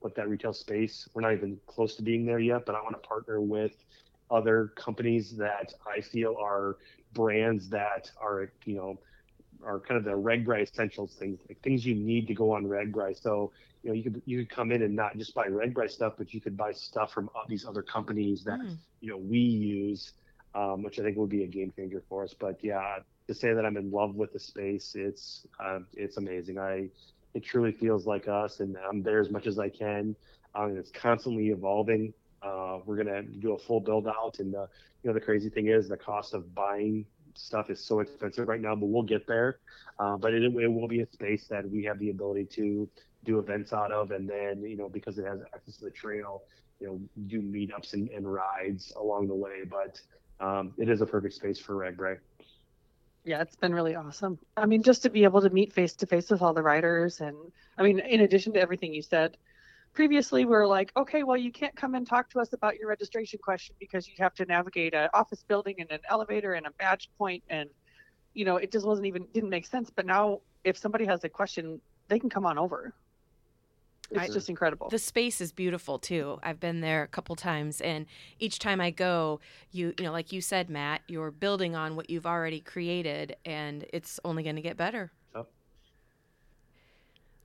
what 0.00 0.14
that 0.14 0.28
retail 0.28 0.52
space 0.52 1.08
we're 1.14 1.22
not 1.22 1.32
even 1.32 1.58
close 1.66 1.96
to 1.96 2.02
being 2.02 2.26
there 2.26 2.38
yet 2.38 2.66
but 2.66 2.74
i 2.74 2.82
want 2.82 2.94
to 3.00 3.08
partner 3.08 3.40
with 3.40 3.72
other 4.30 4.72
companies 4.76 5.36
that 5.36 5.72
I 5.86 6.00
feel 6.00 6.36
are 6.40 6.76
brands 7.14 7.68
that 7.70 8.10
are, 8.20 8.52
you 8.64 8.76
know, 8.76 8.98
are 9.64 9.80
kind 9.80 9.98
of 9.98 10.04
the 10.04 10.14
Red 10.14 10.44
RAGBRAI 10.44 10.62
essentials 10.62 11.14
things, 11.18 11.38
like 11.48 11.60
things 11.62 11.84
you 11.84 11.94
need 11.94 12.26
to 12.28 12.34
go 12.34 12.52
on 12.52 12.66
Red 12.66 12.92
RAGBRAI. 12.92 13.20
So, 13.20 13.52
you 13.82 13.90
know, 13.90 13.94
you 13.94 14.02
could 14.02 14.22
you 14.24 14.38
could 14.38 14.50
come 14.50 14.72
in 14.72 14.82
and 14.82 14.94
not 14.94 15.16
just 15.16 15.34
buy 15.34 15.46
Red 15.46 15.74
RAGBRAI 15.74 15.90
stuff, 15.90 16.14
but 16.18 16.32
you 16.32 16.40
could 16.40 16.56
buy 16.56 16.72
stuff 16.72 17.12
from 17.12 17.30
these 17.48 17.66
other 17.66 17.82
companies 17.82 18.44
that 18.44 18.60
mm. 18.60 18.76
you 19.00 19.10
know 19.10 19.18
we 19.18 19.38
use, 19.38 20.12
um, 20.54 20.82
which 20.82 20.98
I 20.98 21.02
think 21.02 21.16
would 21.16 21.30
be 21.30 21.44
a 21.44 21.48
game 21.48 21.72
changer 21.76 22.02
for 22.08 22.24
us. 22.24 22.34
But 22.38 22.58
yeah, 22.62 22.98
to 23.26 23.34
say 23.34 23.52
that 23.52 23.64
I'm 23.64 23.76
in 23.76 23.90
love 23.90 24.14
with 24.14 24.32
the 24.32 24.40
space, 24.40 24.92
it's 24.94 25.46
uh, 25.60 25.80
it's 25.94 26.16
amazing. 26.16 26.58
I 26.58 26.88
it 27.34 27.44
truly 27.44 27.72
feels 27.72 28.06
like 28.06 28.28
us, 28.28 28.60
and 28.60 28.76
I'm 28.88 29.02
there 29.02 29.20
as 29.20 29.30
much 29.30 29.46
as 29.46 29.58
I 29.58 29.68
can. 29.68 30.16
Um, 30.54 30.76
it's 30.76 30.90
constantly 30.90 31.48
evolving. 31.48 32.12
Uh, 32.42 32.78
we're 32.84 32.96
gonna 32.96 33.22
do 33.22 33.52
a 33.52 33.58
full 33.58 33.80
build 33.80 34.06
out, 34.06 34.38
and 34.38 34.52
the 34.52 34.68
you 35.02 35.08
know 35.08 35.14
the 35.14 35.20
crazy 35.20 35.48
thing 35.48 35.68
is 35.68 35.88
the 35.88 35.96
cost 35.96 36.34
of 36.34 36.54
buying 36.54 37.04
stuff 37.34 37.70
is 37.70 37.80
so 37.80 38.00
expensive 38.00 38.48
right 38.48 38.60
now, 38.60 38.74
but 38.74 38.86
we'll 38.86 39.02
get 39.02 39.26
there. 39.26 39.58
Uh, 39.98 40.16
but 40.16 40.34
it, 40.34 40.42
it 40.42 40.68
will 40.68 40.88
be 40.88 41.00
a 41.00 41.06
space 41.06 41.46
that 41.48 41.68
we 41.70 41.84
have 41.84 41.98
the 41.98 42.10
ability 42.10 42.44
to 42.44 42.88
do 43.24 43.38
events 43.38 43.72
out 43.72 43.92
of, 43.92 44.10
and 44.10 44.28
then 44.28 44.62
you 44.62 44.76
know 44.76 44.88
because 44.88 45.18
it 45.18 45.24
has 45.24 45.40
access 45.54 45.76
to 45.76 45.84
the 45.84 45.90
trail, 45.90 46.42
you 46.80 46.86
know 46.86 47.00
do 47.26 47.40
meetups 47.40 47.94
and, 47.94 48.08
and 48.10 48.32
rides 48.32 48.92
along 48.96 49.28
the 49.28 49.34
way. 49.34 49.62
But 49.68 50.00
um, 50.44 50.72
it 50.78 50.88
is 50.88 51.00
a 51.00 51.06
perfect 51.06 51.34
space 51.34 51.58
for 51.58 51.74
RAGBRAI. 51.74 52.18
Yeah, 53.24 53.42
it's 53.42 53.56
been 53.56 53.74
really 53.74 53.94
awesome. 53.94 54.38
I 54.56 54.66
mean, 54.66 54.82
just 54.82 55.02
to 55.02 55.10
be 55.10 55.24
able 55.24 55.42
to 55.42 55.50
meet 55.50 55.72
face 55.72 55.94
to 55.96 56.06
face 56.06 56.30
with 56.30 56.40
all 56.40 56.54
the 56.54 56.62
riders, 56.62 57.20
and 57.20 57.36
I 57.76 57.82
mean, 57.82 57.98
in 57.98 58.20
addition 58.20 58.52
to 58.54 58.60
everything 58.60 58.94
you 58.94 59.02
said, 59.02 59.36
previously 59.98 60.44
we 60.44 60.52
were 60.52 60.64
like, 60.64 60.92
okay, 60.96 61.24
well, 61.24 61.36
you 61.36 61.50
can't 61.50 61.74
come 61.74 61.96
and 61.96 62.06
talk 62.06 62.30
to 62.30 62.38
us 62.38 62.52
about 62.52 62.76
your 62.76 62.88
registration 62.88 63.36
question 63.42 63.74
because 63.80 64.06
you 64.06 64.14
have 64.16 64.32
to 64.32 64.44
navigate 64.44 64.94
an 64.94 65.08
office 65.12 65.42
building 65.48 65.74
and 65.80 65.90
an 65.90 65.98
elevator 66.08 66.52
and 66.52 66.68
a 66.68 66.70
badge 66.78 67.10
point, 67.18 67.42
and 67.50 67.68
you 68.32 68.44
know, 68.44 68.58
it 68.58 68.70
just 68.70 68.86
wasn't 68.86 69.08
even 69.08 69.26
didn't 69.34 69.50
make 69.50 69.66
sense. 69.66 69.90
But 69.90 70.06
now, 70.06 70.38
if 70.62 70.78
somebody 70.78 71.04
has 71.06 71.24
a 71.24 71.28
question, 71.28 71.80
they 72.06 72.20
can 72.20 72.30
come 72.30 72.46
on 72.46 72.58
over. 72.58 72.94
It's 74.12 74.20
I, 74.20 74.28
just 74.28 74.48
incredible. 74.48 74.88
The 74.88 75.00
space 75.00 75.40
is 75.40 75.50
beautiful 75.50 75.98
too. 75.98 76.38
I've 76.44 76.60
been 76.60 76.80
there 76.80 77.02
a 77.02 77.08
couple 77.08 77.34
times, 77.34 77.80
and 77.80 78.06
each 78.38 78.60
time 78.60 78.80
I 78.80 78.92
go, 78.92 79.40
you 79.72 79.94
you 79.98 80.04
know, 80.04 80.12
like 80.12 80.30
you 80.30 80.40
said, 80.40 80.70
Matt, 80.70 81.00
you're 81.08 81.32
building 81.32 81.74
on 81.74 81.96
what 81.96 82.08
you've 82.08 82.24
already 82.24 82.60
created, 82.60 83.34
and 83.44 83.84
it's 83.92 84.20
only 84.24 84.44
going 84.44 84.54
to 84.54 84.62
get 84.62 84.76
better. 84.76 85.10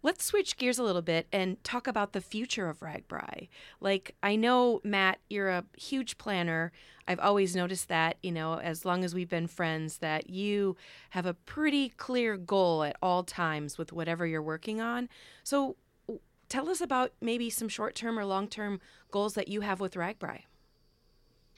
Let's 0.05 0.25
switch 0.25 0.57
gears 0.57 0.77
a 0.77 0.83
little 0.83 1.01
bit 1.01 1.27
and 1.31 1.63
talk 1.63 1.87
about 1.87 2.11
the 2.11 2.19
future 2.19 2.67
of 2.67 2.81
RAGBRAI. 2.81 3.47
Like, 3.79 4.15
I 4.21 4.35
know, 4.35 4.81
Matt, 4.83 5.19
you're 5.29 5.49
a 5.49 5.63
huge 5.77 6.17
planner. 6.17 6.73
I've 7.07 7.21
always 7.21 7.55
noticed 7.55 7.87
that, 7.87 8.17
you 8.21 8.33
know, 8.33 8.59
as 8.59 8.83
long 8.83 9.05
as 9.05 9.15
we've 9.15 9.29
been 9.29 9.47
friends, 9.47 9.99
that 9.99 10.29
you 10.29 10.75
have 11.11 11.25
a 11.25 11.33
pretty 11.33 11.89
clear 11.89 12.35
goal 12.35 12.83
at 12.83 12.97
all 13.01 13.23
times 13.23 13.77
with 13.77 13.93
whatever 13.93 14.27
you're 14.27 14.41
working 14.41 14.81
on. 14.81 15.07
So, 15.43 15.77
tell 16.49 16.69
us 16.69 16.81
about 16.81 17.13
maybe 17.21 17.49
some 17.49 17.69
short 17.69 17.95
term 17.95 18.19
or 18.19 18.25
long 18.25 18.49
term 18.49 18.81
goals 19.09 19.35
that 19.35 19.47
you 19.47 19.61
have 19.61 19.79
with 19.79 19.93
RAGBRAI. 19.93 20.41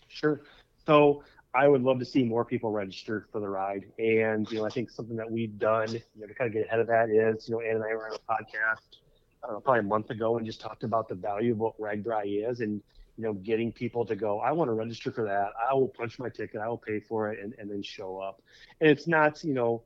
Sure. 0.08 0.42
So, 0.86 1.24
I 1.56 1.68
would 1.68 1.82
love 1.84 2.00
to 2.00 2.06
see 2.06 2.24
more 2.24 2.44
people 2.44 2.72
register 2.72 3.28
for 3.32 3.40
the 3.40 3.48
ride. 3.48 3.86
And, 3.98 4.50
you 4.52 4.58
know, 4.58 4.66
I 4.66 4.70
think 4.70 4.90
something 4.90 5.16
that 5.16 5.30
we've 5.30 5.58
done, 5.58 5.92
you 5.92 6.02
know, 6.18 6.28
to 6.28 6.34
kind 6.34 6.48
of 6.48 6.54
get 6.54 6.68
ahead 6.68 6.80
of 6.80 6.88
that 6.88 7.10
is, 7.10 7.48
you 7.48 7.56
know, 7.56 7.62
Ann 7.62 7.78
and 7.78 7.84
I 7.84 7.96
were 7.96 8.10
on 8.10 8.16
a 8.16 8.34
podcast 8.34 8.98
uh, 9.44 9.60
probably 9.60 9.80
a 9.80 9.84
month 9.84 10.10
ago 10.10 10.38
and 10.38 10.46
just 10.46 10.60
talked 10.60 10.84
about 10.84 11.08
the 11.08 11.16
value 11.16 11.54
of 11.54 11.60
what 11.60 11.80
RAGBRAI 11.80 12.50
is 12.50 12.60
and, 12.60 12.82
you 13.18 13.24
know, 13.24 13.34
getting 13.34 13.72
people 13.72 14.06
to 14.06 14.16
go, 14.16 14.40
I 14.40 14.52
want 14.52 14.68
to 14.70 14.74
register 14.74 15.12
for 15.12 15.24
that. 15.24 15.52
I 15.70 15.74
will 15.74 15.88
punch 15.88 16.20
my 16.20 16.30
ticket. 16.30 16.60
I 16.60 16.68
will 16.68 16.78
pay 16.78 17.00
for 17.00 17.32
it 17.32 17.40
and, 17.42 17.54
and 17.58 17.72
then 17.72 17.82
show 17.82 18.20
up. 18.20 18.42
And 18.82 18.90
it's 18.90 19.08
not, 19.08 19.44
you 19.44 19.54
know, 19.54 19.84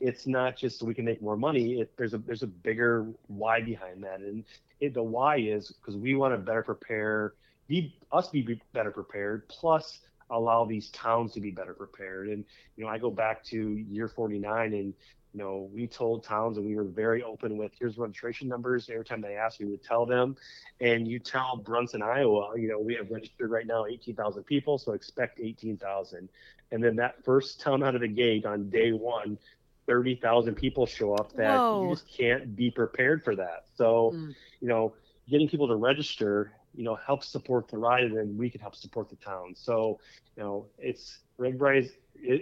it's 0.00 0.26
not 0.26 0.56
just 0.56 0.78
so 0.78 0.86
we 0.86 0.94
can 0.94 1.04
make 1.04 1.20
more 1.20 1.36
money. 1.36 1.80
It, 1.80 1.92
there's 1.96 2.14
a 2.14 2.18
there's 2.18 2.42
a 2.42 2.46
bigger 2.46 3.06
why 3.26 3.60
behind 3.60 4.02
that, 4.04 4.20
and 4.20 4.44
it, 4.80 4.94
the 4.94 5.02
why 5.02 5.38
is 5.38 5.72
because 5.72 5.96
we 5.96 6.14
want 6.14 6.34
to 6.34 6.38
better 6.38 6.62
prepare, 6.62 7.34
be 7.66 7.96
us 8.12 8.28
be 8.28 8.60
better 8.72 8.90
prepared. 8.90 9.48
Plus, 9.48 10.00
allow 10.30 10.64
these 10.64 10.90
towns 10.90 11.32
to 11.34 11.40
be 11.40 11.50
better 11.50 11.74
prepared. 11.74 12.28
And 12.28 12.44
you 12.76 12.84
know, 12.84 12.90
I 12.90 12.98
go 12.98 13.10
back 13.10 13.44
to 13.44 13.56
year 13.90 14.08
49, 14.08 14.72
and 14.72 14.94
you 15.34 15.38
know, 15.40 15.68
we 15.72 15.86
told 15.86 16.24
towns 16.24 16.56
and 16.56 16.66
we 16.66 16.74
were 16.74 16.84
very 16.84 17.22
open 17.22 17.56
with 17.58 17.72
here's 17.78 17.98
registration 17.98 18.48
numbers. 18.48 18.88
Every 18.88 19.04
time 19.04 19.20
they 19.20 19.36
asked, 19.36 19.58
we 19.60 19.66
would 19.66 19.82
tell 19.82 20.06
them. 20.06 20.36
And 20.80 21.06
you 21.06 21.18
tell 21.18 21.56
Bronson, 21.56 22.02
Iowa, 22.02 22.52
you 22.58 22.68
know, 22.68 22.78
we 22.78 22.94
have 22.94 23.10
registered 23.10 23.50
right 23.50 23.66
now 23.66 23.84
18,000 23.86 24.44
people, 24.44 24.78
so 24.78 24.92
expect 24.92 25.38
18,000. 25.40 26.28
And 26.72 26.82
then 26.82 26.96
that 26.96 27.22
first 27.24 27.60
town 27.60 27.82
out 27.82 27.94
of 27.94 28.00
the 28.00 28.08
gate 28.08 28.46
on 28.46 28.70
day 28.70 28.92
one, 28.92 29.38
30,000 29.86 30.54
people 30.54 30.86
show 30.86 31.14
up 31.14 31.32
that 31.36 31.60
Whoa. 31.60 31.82
you 31.82 31.90
just 31.90 32.08
can't 32.16 32.54
be 32.56 32.70
prepared 32.70 33.22
for 33.22 33.34
that. 33.36 33.64
So, 33.74 34.12
Mm. 34.14 34.34
you 34.60 34.68
know, 34.68 34.94
getting 35.28 35.48
people 35.48 35.68
to 35.68 35.76
register, 35.76 36.52
you 36.78 36.84
know, 36.84 36.94
helps 36.94 37.26
support 37.26 37.66
the 37.66 37.76
ride 37.76 38.04
and 38.04 38.16
then 38.16 38.36
we 38.38 38.48
can 38.48 38.60
help 38.60 38.76
support 38.76 39.10
the 39.10 39.16
town. 39.16 39.52
So, 39.56 39.98
you 40.36 40.44
know, 40.44 40.66
it's 40.78 41.18
RAGBRAI 41.36 41.78
it, 41.78 41.90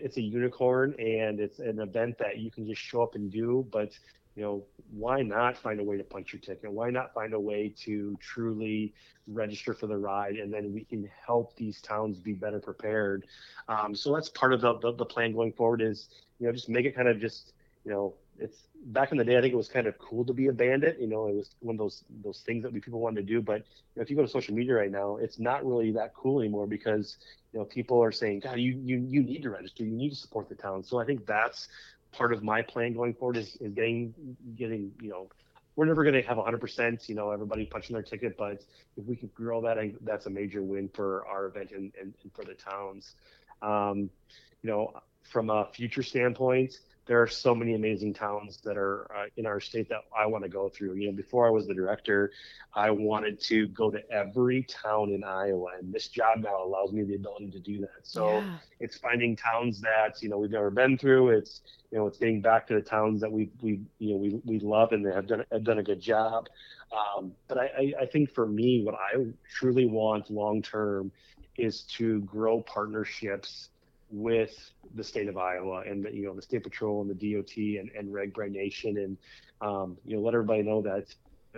it's 0.05 0.19
a 0.19 0.21
unicorn 0.21 0.95
and 0.99 1.41
it's 1.41 1.59
an 1.59 1.81
event 1.81 2.19
that 2.19 2.37
you 2.37 2.51
can 2.51 2.67
just 2.67 2.83
show 2.83 3.03
up 3.03 3.15
and 3.15 3.33
do. 3.33 3.67
But 3.73 3.99
you 4.35 4.43
know, 4.43 4.65
why 4.91 5.23
not 5.23 5.57
find 5.57 5.81
a 5.81 5.83
way 5.83 5.97
to 5.97 6.05
punch 6.05 6.35
your 6.35 6.41
ticket? 6.41 6.71
Why 6.71 6.91
not 6.91 7.15
find 7.15 7.33
a 7.33 7.41
way 7.41 7.73
to 7.85 8.15
truly 8.21 8.93
register 9.27 9.73
for 9.73 9.87
the 9.87 9.97
ride, 9.97 10.37
and 10.37 10.53
then 10.53 10.75
we 10.75 10.85
can 10.85 11.09
help 11.27 11.57
these 11.57 11.81
towns 11.81 12.19
be 12.19 12.35
better 12.35 12.61
prepared. 12.61 13.27
Um, 13.69 13.95
so 13.95 14.15
that's 14.15 14.29
part 14.29 14.53
of 14.53 14.61
the, 14.61 14.79
the 14.81 14.93
the 14.93 15.07
plan 15.07 15.33
going 15.33 15.53
forward. 15.55 15.81
Is 15.81 16.11
you 16.39 16.47
know 16.47 16.53
just 16.53 16.69
make 16.69 16.85
it 16.85 16.95
kind 16.95 17.09
of 17.09 17.19
just 17.19 17.55
you 17.87 17.91
know 17.91 18.13
it's 18.39 18.59
back 18.87 19.13
in 19.13 19.19
the 19.19 19.25
day. 19.25 19.37
I 19.37 19.41
think 19.41 19.53
it 19.53 19.57
was 19.57 19.69
kind 19.69 19.87
of 19.87 19.99
cool 19.99 20.25
to 20.25 20.33
be 20.33 20.47
a 20.49 20.53
bandit. 20.53 20.99
You 21.01 21.07
know, 21.07 21.27
it 21.29 21.35
was 21.35 21.51
one 21.61 21.75
of 21.75 21.79
those 21.79 22.05
those 22.23 22.43
things 22.47 22.63
that 22.63 22.75
people 22.75 23.01
wanted 23.01 23.27
to 23.27 23.27
do. 23.27 23.41
But 23.41 23.59
you 23.59 23.97
know, 23.97 24.03
if 24.03 24.11
you 24.11 24.17
go 24.17 24.23
to 24.23 24.29
social 24.29 24.55
media 24.55 24.75
right 24.75 24.91
now, 24.91 25.17
it's 25.17 25.39
not 25.39 25.65
really 25.67 25.93
that 25.93 26.15
cool 26.15 26.41
anymore 26.41 26.67
because 26.67 27.17
you 27.53 27.59
know 27.59 27.65
people 27.65 28.03
are 28.03 28.13
saying, 28.13 28.41
God, 28.41 28.59
you 28.59 28.81
you 28.85 28.99
you 29.09 29.23
need 29.23 29.43
to 29.43 29.51
register. 29.51 29.85
You 29.85 29.93
need 29.93 30.11
to 30.11 30.17
support 30.17 30.49
the 30.49 30.55
town. 30.55 30.85
So 30.85 30.99
I 30.99 31.05
think 31.05 31.27
that's 31.27 31.69
part 32.13 32.33
of 32.33 32.43
my 32.43 32.63
plan 32.63 32.95
going 32.95 33.15
forward 33.15 33.37
is, 33.37 33.57
is 33.61 33.73
getting 33.73 34.15
getting 34.57 34.93
you 35.01 35.11
know 35.11 35.29
we're 35.75 35.85
never 35.85 36.03
going 36.03 36.15
to 36.15 36.23
have 36.23 36.39
100% 36.39 37.09
you 37.09 37.15
know 37.15 37.31
everybody 37.31 37.67
punching 37.67 37.93
their 37.93 38.03
ticket 38.03 38.37
but 38.39 38.65
if 38.97 39.05
we 39.05 39.15
can 39.15 39.31
grow 39.35 39.61
that 39.61 39.77
that's 40.03 40.27
a 40.27 40.31
major 40.31 40.63
win 40.63 40.89
for 40.95 41.27
our 41.27 41.47
event 41.47 41.73
and, 41.73 41.93
and, 42.01 42.15
and 42.23 42.33
for 42.33 42.45
the 42.45 42.55
towns 42.55 43.15
um, 43.63 44.09
you 44.63 44.71
know 44.71 44.93
from 45.23 45.51
a 45.51 45.69
future 45.73 46.03
standpoint 46.03 46.79
there 47.07 47.23
are 47.23 47.27
so 47.29 47.55
many 47.55 47.75
amazing 47.75 48.15
towns 48.15 48.59
that 48.65 48.77
are 48.77 49.07
uh, 49.15 49.27
in 49.37 49.47
our 49.47 49.61
state 49.61 49.89
that 49.89 50.01
I 50.17 50.27
want 50.27 50.45
to 50.45 50.49
go 50.49 50.69
through. 50.69 50.95
You 50.97 51.09
know, 51.09 51.17
before 51.17 51.47
I 51.47 51.51
was 51.51 51.67
the 51.67 51.75
director, 51.75 52.31
I 52.75 52.91
wanted 52.91 53.41
to 53.43 53.69
go 53.69 53.91
to 53.91 54.01
every 54.11 54.65
town 54.65 55.11
in 55.11 55.23
Iowa, 55.25 55.71
and 55.79 55.93
this 55.93 56.09
job 56.09 56.39
now 56.41 56.63
allows 56.65 56.93
me 56.93 57.05
the 57.05 57.15
ability 57.15 57.51
to 57.53 57.61
do 57.61 57.79
that. 57.81 58.03
So 58.05 58.47
Yeah. 58.47 58.59
it's 58.81 58.99
finding 58.99 59.37
towns 59.37 59.81
that 59.83 60.21
you 60.23 60.29
know 60.29 60.39
we've 60.39 60.51
never 60.51 60.71
been 60.71 60.99
through. 60.99 61.31
It's 61.31 61.63
you 61.91 61.99
know 61.99 62.07
it's 62.07 62.19
getting 62.19 62.43
back 62.43 62.67
to 62.69 62.75
the 62.75 62.83
towns 62.83 63.21
that 63.21 63.31
we 63.33 63.51
we 63.61 63.81
you 63.99 64.13
know 64.13 64.17
we, 64.19 64.41
we 64.45 64.59
love 64.61 64.93
and 64.93 65.05
they 65.05 65.13
have 65.13 65.27
done 65.27 65.45
have 65.53 65.65
done 65.65 65.79
a 65.79 65.83
good 65.85 66.01
job. 66.01 66.49
Um, 66.93 67.33
but 67.49 67.59
I, 67.59 67.67
I 67.79 67.93
I 68.03 68.07
think 68.07 68.31
for 68.31 68.47
me, 68.47 68.83
what 68.85 68.95
I 68.95 69.17
truly 69.59 69.87
want 69.87 70.31
long 70.31 70.63
term 70.63 71.13
is 71.57 71.83
to 71.97 72.21
grow 72.23 72.63
partnerships 72.63 73.71
with 74.11 74.73
the 74.95 75.05
state 75.05 75.29
of 75.29 75.37
Iowa 75.37 75.83
and 75.87 76.05
the, 76.05 76.13
you 76.13 76.27
know 76.27 76.35
the 76.35 76.43
state 76.43 76.63
patrol 76.63 77.03
and 77.03 77.11
the 77.11 77.35
DOT 77.35 77.57
and 77.57 77.91
and 77.97 78.13
RAGBRAI 78.13 78.51
Nation 78.51 78.97
and 78.99 79.17
um, 79.61 79.97
you 80.05 80.17
know 80.17 80.23
let 80.23 80.35
everybody 80.35 80.63
know 80.63 80.83
that 80.83 81.15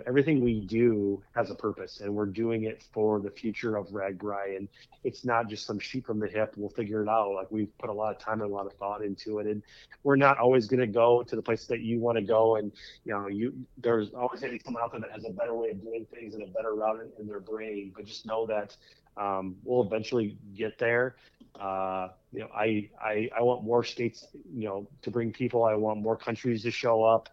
everything 0.07 0.41
we 0.41 0.61
do 0.61 1.21
has 1.35 1.49
a 1.49 1.55
purpose 1.55 2.01
and 2.01 2.13
we're 2.13 2.25
doing 2.25 2.63
it 2.63 2.83
for 2.93 3.19
the 3.19 3.29
future 3.29 3.75
of 3.75 3.87
RAGBRAI 3.87 4.57
and 4.57 4.67
it's 5.03 5.25
not 5.25 5.49
just 5.49 5.65
some 5.65 5.79
sheep 5.79 6.05
from 6.05 6.19
the 6.19 6.27
hip. 6.27 6.53
We'll 6.57 6.69
figure 6.69 7.01
it 7.01 7.09
out. 7.09 7.33
Like 7.33 7.49
we've 7.51 7.75
put 7.77 7.89
a 7.89 7.93
lot 7.93 8.15
of 8.15 8.21
time 8.21 8.41
and 8.41 8.51
a 8.51 8.53
lot 8.53 8.65
of 8.65 8.73
thought 8.73 9.03
into 9.03 9.39
it. 9.39 9.47
And 9.47 9.63
we're 10.03 10.15
not 10.15 10.37
always 10.37 10.67
going 10.67 10.81
to 10.81 10.87
go 10.87 11.23
to 11.23 11.35
the 11.35 11.41
place 11.41 11.65
that 11.67 11.81
you 11.81 11.99
want 11.99 12.17
to 12.17 12.23
go. 12.23 12.57
And 12.57 12.71
you 13.05 13.13
know 13.13 13.27
you 13.27 13.53
there's 13.77 14.13
always 14.13 14.41
going 14.41 14.53
to 14.53 14.57
be 14.57 14.63
someone 14.63 14.83
out 14.83 14.91
there 14.91 15.01
that 15.01 15.11
has 15.11 15.25
a 15.25 15.31
better 15.31 15.53
way 15.53 15.69
of 15.69 15.81
doing 15.81 16.05
things 16.13 16.33
and 16.35 16.43
a 16.43 16.47
better 16.47 16.75
route 16.75 16.99
in, 17.01 17.11
in 17.19 17.27
their 17.27 17.39
brain. 17.39 17.91
But 17.95 18.05
just 18.05 18.25
know 18.25 18.45
that 18.47 18.75
um, 19.19 19.55
we'll 19.63 19.85
eventually 19.85 20.37
get 20.55 20.77
there. 20.79 21.15
Uh, 21.59 22.09
you 22.31 22.39
know 22.39 22.47
I, 22.55 22.89
I 23.03 23.29
i 23.37 23.41
want 23.41 23.63
more 23.63 23.83
states 23.83 24.27
you 24.55 24.67
know 24.67 24.87
to 25.01 25.11
bring 25.11 25.31
people. 25.31 25.63
I 25.63 25.75
want 25.75 26.01
more 26.01 26.17
countries 26.17 26.63
to 26.63 26.71
show 26.71 27.03
up. 27.03 27.29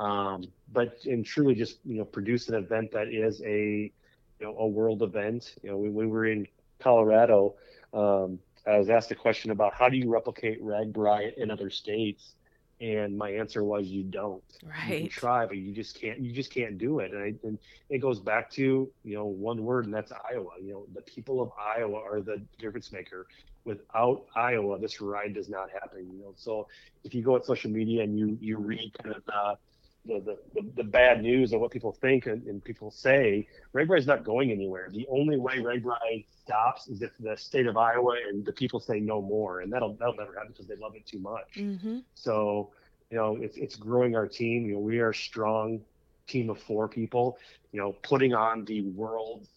Um, 0.00 0.44
but 0.72 0.98
and 1.04 1.24
truly 1.24 1.54
just 1.54 1.78
you 1.84 1.98
know 1.98 2.04
produce 2.04 2.48
an 2.48 2.54
event 2.54 2.92
that 2.92 3.08
is 3.08 3.40
a 3.42 3.92
you 4.40 4.46
know 4.46 4.56
a 4.58 4.66
world 4.66 5.02
event. 5.02 5.54
You 5.62 5.70
know 5.70 5.76
when 5.78 5.94
we 5.94 6.06
were 6.06 6.26
in 6.26 6.46
colorado 6.80 7.54
um, 7.92 8.38
i 8.66 8.78
was 8.78 8.88
asked 8.88 9.10
a 9.10 9.14
question 9.14 9.50
about 9.50 9.74
how 9.74 9.88
do 9.88 9.96
you 9.96 10.08
replicate 10.08 10.62
RAGBRAI 10.62 11.36
in 11.36 11.50
other 11.50 11.70
states 11.70 12.34
and 12.80 13.16
my 13.16 13.30
answer 13.30 13.64
was 13.64 13.86
you 13.86 14.02
don't. 14.02 14.42
Right 14.64 14.88
you 14.88 15.00
can 15.00 15.08
try 15.08 15.46
but 15.46 15.56
you 15.56 15.72
just 15.72 16.00
can't 16.00 16.18
you 16.20 16.32
just 16.32 16.52
can't 16.52 16.78
do 16.78 17.00
it. 17.00 17.12
And, 17.12 17.22
I, 17.22 17.34
and 17.46 17.58
it 17.90 17.98
goes 17.98 18.20
back 18.20 18.50
to 18.52 18.88
you 19.04 19.14
know 19.14 19.26
one 19.26 19.64
word 19.64 19.86
and 19.86 19.94
that's 19.94 20.12
iowa. 20.30 20.50
You 20.62 20.72
know 20.72 20.86
the 20.94 21.02
people 21.02 21.40
of 21.40 21.50
iowa 21.58 22.00
are 22.00 22.20
the 22.20 22.40
difference 22.58 22.92
maker. 22.92 23.26
Without 23.64 24.24
iowa 24.34 24.78
this 24.78 25.00
ride 25.00 25.34
does 25.34 25.48
not 25.48 25.70
happen 25.70 26.08
you 26.10 26.18
know? 26.20 26.32
So 26.36 26.68
if 27.04 27.14
you 27.14 27.22
go 27.22 27.36
at 27.36 27.44
social 27.44 27.70
media 27.70 28.02
and 28.02 28.18
you 28.18 28.38
you 28.40 28.56
read 28.58 28.92
kind 29.02 29.14
of 29.14 29.24
the 29.26 29.58
the, 30.06 30.38
the, 30.54 30.62
the, 30.76 30.84
bad 30.84 31.22
news 31.22 31.52
of 31.52 31.60
what 31.60 31.70
people 31.70 31.92
think 31.92 32.26
and, 32.26 32.46
and 32.46 32.64
people 32.64 32.90
say, 32.90 33.46
RAGBRAI 33.74 33.98
is 33.98 34.06
not 34.06 34.24
going 34.24 34.50
anywhere. 34.50 34.88
The 34.90 35.06
only 35.10 35.36
way 35.36 35.58
RAGBRAI 35.58 36.24
stops 36.42 36.88
is 36.88 37.02
if 37.02 37.10
the 37.20 37.36
state 37.36 37.66
of 37.66 37.76
Iowa 37.76 38.16
and 38.28 38.44
the 38.44 38.52
people 38.52 38.80
say 38.80 39.00
no 39.00 39.20
more, 39.20 39.60
and 39.60 39.72
that'll 39.72 39.94
that'll 39.94 40.16
never 40.16 40.32
happen 40.32 40.52
because 40.52 40.66
they 40.66 40.76
love 40.76 40.94
it 40.94 41.06
too 41.06 41.18
much. 41.18 41.56
Mm-hmm. 41.56 41.98
So, 42.14 42.70
you 43.10 43.16
know, 43.18 43.36
it's 43.40 43.56
it's 43.56 43.76
growing 43.76 44.16
our 44.16 44.26
team. 44.26 44.66
You 44.66 44.74
know, 44.74 44.80
we 44.80 44.98
are 45.00 45.10
a 45.10 45.14
strong 45.14 45.80
team 46.26 46.48
of 46.48 46.58
four 46.58 46.88
people. 46.88 47.38
You 47.72 47.80
know, 47.80 47.92
putting 48.02 48.34
on 48.34 48.64
the 48.64 48.82
world's 48.82 49.48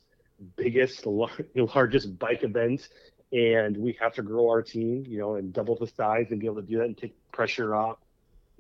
biggest, 0.58 1.06
lar- 1.06 1.30
largest 1.56 2.19
bike 2.19 2.43
event, 2.43 2.89
and 3.32 3.77
we 3.77 3.97
have 4.01 4.13
to 4.15 4.21
grow 4.21 4.49
our 4.49 4.62
team. 4.62 5.06
You 5.08 5.19
know, 5.19 5.36
and 5.36 5.54
double 5.54 5.77
the 5.77 5.88
size 5.88 6.27
and 6.32 6.39
be 6.39 6.45
able 6.45 6.62
to 6.62 6.67
do 6.67 6.77
that 6.80 6.86
and 6.86 6.97
take 6.97 7.15
pressure 7.32 7.73
off. 7.73 7.97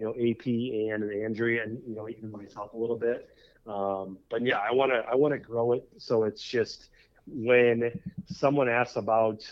You 0.01 0.07
know, 0.07 0.13
AP 0.13 0.47
and 0.47 1.23
Andrea, 1.23 1.63
and 1.63 1.79
you 1.87 1.95
know, 1.95 2.09
even 2.09 2.31
myself 2.31 2.73
a 2.73 2.77
little 2.77 2.97
bit. 2.97 3.29
Um, 3.67 4.17
but 4.31 4.41
yeah, 4.41 4.57
I 4.57 4.73
want 4.73 4.91
to 4.91 5.03
I 5.07 5.13
want 5.13 5.33
to 5.33 5.37
grow 5.37 5.73
it 5.73 5.87
so 5.99 6.23
it's 6.23 6.41
just 6.41 6.89
when 7.27 8.01
someone 8.25 8.67
asks 8.67 8.95
about 8.95 9.43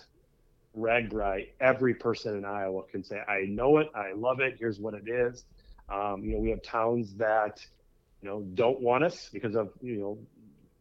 RAGBRAI, 0.77 1.49
every 1.59 1.93
person 1.93 2.37
in 2.37 2.45
Iowa 2.45 2.83
can 2.91 3.03
say, 3.03 3.19
I 3.27 3.45
know 3.47 3.77
it, 3.77 3.89
I 3.95 4.13
love 4.13 4.39
it, 4.39 4.55
here's 4.59 4.79
what 4.79 4.93
it 4.93 5.07
is. 5.07 5.45
Um, 5.89 6.23
you 6.23 6.33
know, 6.33 6.39
we 6.39 6.49
have 6.49 6.63
towns 6.63 7.13
that, 7.15 7.65
you 8.21 8.29
know, 8.29 8.41
don't 8.53 8.79
want 8.81 9.03
us 9.03 9.29
because 9.31 9.55
of, 9.55 9.69
you 9.81 9.99
know, 9.99 10.19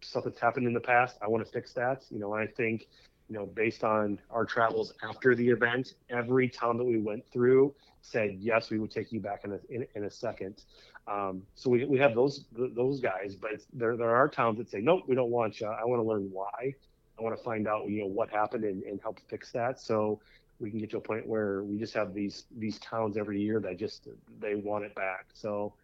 stuff 0.03 0.25
that's 0.25 0.41
happened 0.41 0.67
in 0.67 0.75
the 0.75 0.81
past. 0.81 1.17
I 1.23 1.29
want 1.29 1.45
to 1.45 1.51
fix 1.51 1.73
that. 1.75 2.05
You 2.11 2.19
know, 2.19 2.35
I 2.35 2.47
think, 2.47 2.89
you 3.29 3.37
know, 3.37 3.47
based 3.47 3.85
on 3.85 4.19
our 4.31 4.45
travels 4.45 4.95
after 5.09 5.35
the 5.35 5.49
event, 5.49 5.95
every 6.11 6.49
town 6.49 6.77
that 6.79 6.85
we 6.85 6.99
went 6.99 7.25
through 7.31 7.75
said, 8.01 8.37
yes, 8.39 8.71
we 8.71 8.79
would 8.79 8.91
take 8.91 9.13
you 9.13 9.21
back 9.21 9.45
in 9.45 9.53
a, 9.53 9.59
in, 9.69 9.87
in 9.95 10.05
a 10.05 10.11
second. 10.11 10.65
Um, 11.07 11.43
so 11.55 11.71
we, 11.71 11.85
we 11.85 11.99
have 11.99 12.15
those 12.15 12.45
those 12.53 13.01
guys, 13.01 13.35
but 13.35 13.63
there 13.73 13.97
there 13.97 14.15
are 14.15 14.29
towns 14.29 14.59
that 14.59 14.69
say, 14.71 14.81
nope, 14.81 15.05
we 15.07 15.15
don't 15.15 15.31
want 15.31 15.61
you. 15.61 15.67
I 15.67 15.85
want 15.85 16.03
to 16.03 16.07
learn 16.07 16.31
why. 16.31 16.75
I 17.19 17.23
want 17.23 17.37
to 17.37 17.43
find 17.43 17.67
out, 17.67 17.89
you 17.89 18.01
know, 18.01 18.07
what 18.07 18.31
happened 18.31 18.65
and, 18.65 18.83
and 18.85 19.01
help 19.01 19.19
fix 19.29 19.51
that. 19.53 19.81
So 19.81 20.21
we 20.61 20.71
can 20.71 20.79
get 20.79 20.91
to 20.91 20.99
a 20.99 21.01
point 21.01 21.27
where 21.27 21.63
we 21.63 21.79
just 21.79 21.95
have 21.95 22.15
these 22.15 22.45
these 22.59 22.79
towns 22.79 23.17
every 23.17 23.41
year 23.41 23.61
that 23.61 23.79
just 23.79 24.09
they 24.41 24.55
want 24.55 24.85
it 24.85 24.95
back. 24.95 25.27
So 25.33 25.75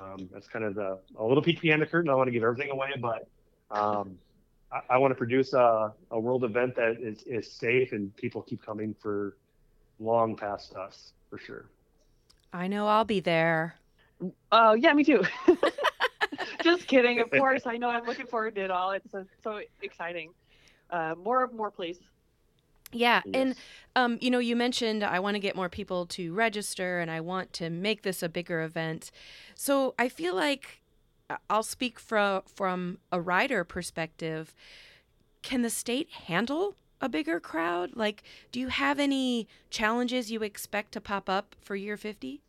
um, 0.00 0.28
that's 0.32 0.48
kind 0.48 0.64
of 0.64 0.74
the 0.74 0.98
a 1.16 1.24
little 1.24 1.42
peek 1.42 1.60
behind 1.60 1.82
the 1.82 1.86
curtain. 1.86 2.10
I 2.10 2.14
want 2.14 2.28
to 2.28 2.32
give 2.32 2.42
everything 2.42 2.70
away, 2.70 2.90
but 3.00 3.28
um, 3.70 4.18
I, 4.72 4.94
I 4.94 4.98
want 4.98 5.10
to 5.12 5.16
produce 5.16 5.52
a, 5.52 5.92
a 6.10 6.18
world 6.18 6.44
event 6.44 6.74
that 6.76 6.98
is, 7.00 7.22
is 7.24 7.50
safe 7.50 7.92
and 7.92 8.14
people 8.16 8.42
keep 8.42 8.64
coming 8.64 8.94
for 9.00 9.36
long 9.98 10.36
past 10.36 10.74
us 10.74 11.12
for 11.30 11.38
sure. 11.38 11.66
I 12.52 12.66
know 12.66 12.86
I'll 12.86 13.04
be 13.04 13.20
there. 13.20 13.76
Oh 14.52 14.74
yeah, 14.74 14.92
me 14.92 15.04
too. 15.04 15.22
Just 16.62 16.86
kidding. 16.86 17.20
Of 17.20 17.30
course, 17.38 17.62
I 17.66 17.76
know. 17.76 17.88
I'm 17.88 18.06
looking 18.06 18.26
forward 18.26 18.54
to 18.56 18.64
it 18.64 18.70
all. 18.70 18.92
It's 18.92 19.14
uh, 19.14 19.24
so 19.42 19.60
exciting. 19.82 20.30
Uh, 20.90 21.14
more, 21.22 21.48
more, 21.52 21.70
please. 21.70 21.98
Yeah, 22.94 23.22
and 23.32 23.54
um, 23.96 24.18
you 24.20 24.30
know, 24.30 24.38
you 24.38 24.54
mentioned 24.54 25.02
I 25.02 25.18
want 25.20 25.34
to 25.34 25.40
get 25.40 25.56
more 25.56 25.70
people 25.70 26.04
to 26.08 26.34
register, 26.34 27.00
and 27.00 27.10
I 27.10 27.20
want 27.22 27.54
to 27.54 27.70
make 27.70 28.02
this 28.02 28.22
a 28.22 28.28
bigger 28.28 28.62
event. 28.62 29.10
So 29.54 29.94
I 29.98 30.10
feel 30.10 30.34
like 30.34 30.81
I'll 31.50 31.62
speak 31.62 31.98
from 31.98 32.42
from 32.46 32.98
a 33.10 33.20
rider 33.20 33.64
perspective. 33.64 34.54
Can 35.42 35.62
the 35.62 35.70
state 35.70 36.10
handle 36.10 36.76
a 37.00 37.08
bigger 37.08 37.40
crowd? 37.40 37.96
Like, 37.96 38.22
do 38.52 38.60
you 38.60 38.68
have 38.68 38.98
any 39.00 39.48
challenges 39.70 40.30
you 40.30 40.42
expect 40.42 40.92
to 40.92 41.00
pop 41.00 41.28
up 41.28 41.56
for 41.60 41.76
year 41.76 41.96
fifty? 41.96 42.42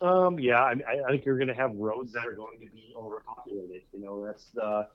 Um, 0.00 0.38
yeah, 0.38 0.60
I, 0.62 0.74
I- 1.06 1.10
think 1.10 1.24
you're 1.24 1.36
going 1.38 1.48
to 1.48 1.54
have 1.54 1.74
roads 1.76 2.12
that 2.12 2.26
are 2.26 2.32
going 2.32 2.60
to 2.60 2.66
be 2.66 2.92
overpopulated. 2.96 3.82
You 3.92 4.00
know, 4.00 4.24
that's 4.24 4.44
the, 4.54 4.86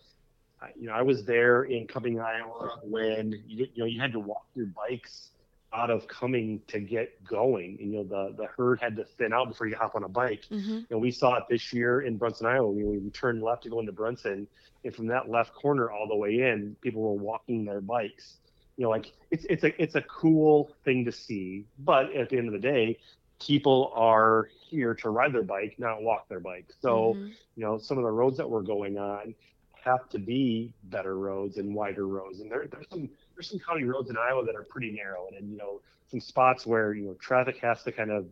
you 0.80 0.88
know, 0.88 0.94
I 0.94 1.02
was 1.02 1.26
there 1.26 1.64
in 1.64 1.88
Cumming, 1.88 2.20
Iowa 2.22 2.80
when 2.84 3.34
you, 3.48 3.68
you 3.74 3.80
know 3.84 3.86
you 3.86 4.00
had 4.00 4.14
to 4.14 4.20
walk 4.20 4.46
your 4.56 4.68
bikes 4.68 5.32
lot 5.78 5.90
of 5.90 6.08
coming 6.08 6.62
to 6.68 6.80
get 6.80 7.24
going. 7.24 7.78
And, 7.80 7.92
you 7.92 7.98
know, 7.98 8.04
the, 8.04 8.36
the 8.38 8.48
herd 8.58 8.80
had 8.82 8.96
to 8.98 9.06
thin 9.06 9.34
out 9.34 9.50
before 9.50 9.68
you 9.68 9.76
hop 9.76 9.96
on 9.96 10.04
a 10.04 10.10
bike. 10.10 10.46
hmm 10.50 10.60
You 10.60 10.86
know, 10.92 10.98
we 11.00 11.12
saw 11.12 11.36
it 11.38 11.44
this 11.50 11.74
year 11.74 12.02
in 12.02 12.18
Bronson, 12.18 12.48
Iowa. 12.48 12.70
We, 12.72 12.84
we 12.86 13.10
turned 13.12 13.42
left 13.44 13.64
to 13.64 13.70
go 13.70 13.80
into 13.80 13.92
Bronson, 13.92 14.48
and 14.84 14.96
from 14.96 15.08
that 15.08 15.30
left 15.30 15.54
corner 15.54 15.92
all 15.92 16.08
the 16.08 16.16
way 16.16 16.42
in, 16.42 16.76
people 16.82 17.02
were 17.02 17.14
walking 17.14 17.66
their 17.66 17.82
bikes. 17.82 18.40
You 18.78 18.84
know, 18.86 18.90
like 18.90 19.14
it's 19.32 19.46
it's 19.50 19.64
a 19.64 19.82
it's 19.82 19.96
a 19.96 20.02
cool 20.04 20.72
thing 20.84 21.06
to 21.06 21.12
see. 21.12 21.66
But 21.78 22.14
at 22.16 22.30
the 22.30 22.38
end 22.38 22.48
of 22.48 22.54
the 22.54 22.60
day, 22.60 22.98
people 23.46 23.92
are 23.96 24.50
here 24.70 24.94
to 24.96 25.10
ride 25.10 25.34
their 25.34 25.44
bike, 25.44 25.76
not 25.78 26.02
walk 26.02 26.28
their 26.30 26.40
bike. 26.40 26.68
So 26.82 27.20
Mhm. 27.20 27.34
you 27.56 27.64
know, 27.64 27.78
some 27.78 27.98
of 27.98 28.04
the 28.04 28.12
roads 28.12 28.38
that 28.38 28.50
we're 28.50 28.64
going 28.64 28.98
on 28.98 29.36
have 29.84 30.10
to 30.10 30.20
be 30.20 30.74
better 30.84 31.18
roads 31.18 31.58
and 31.58 31.76
wider 31.76 32.08
roads. 32.08 32.40
And 32.40 32.52
there, 32.52 32.68
there's 32.72 32.90
some 32.90 33.10
there's 33.44 33.50
some 33.50 33.60
county 33.60 33.84
roads 33.84 34.10
in 34.10 34.18
Iowa 34.18 34.46
that 34.46 34.56
are 34.56 34.64
pretty 34.64 34.92
narrow, 34.92 35.28
and, 35.28 35.38
and 35.38 35.52
you 35.52 35.58
know, 35.58 35.82
some 36.10 36.20
spots 36.20 36.66
where 36.66 36.94
you 36.94 37.06
know 37.06 37.14
traffic 37.16 37.58
has 37.60 37.84
to 37.84 37.92
kind 37.92 38.12
of, 38.12 38.26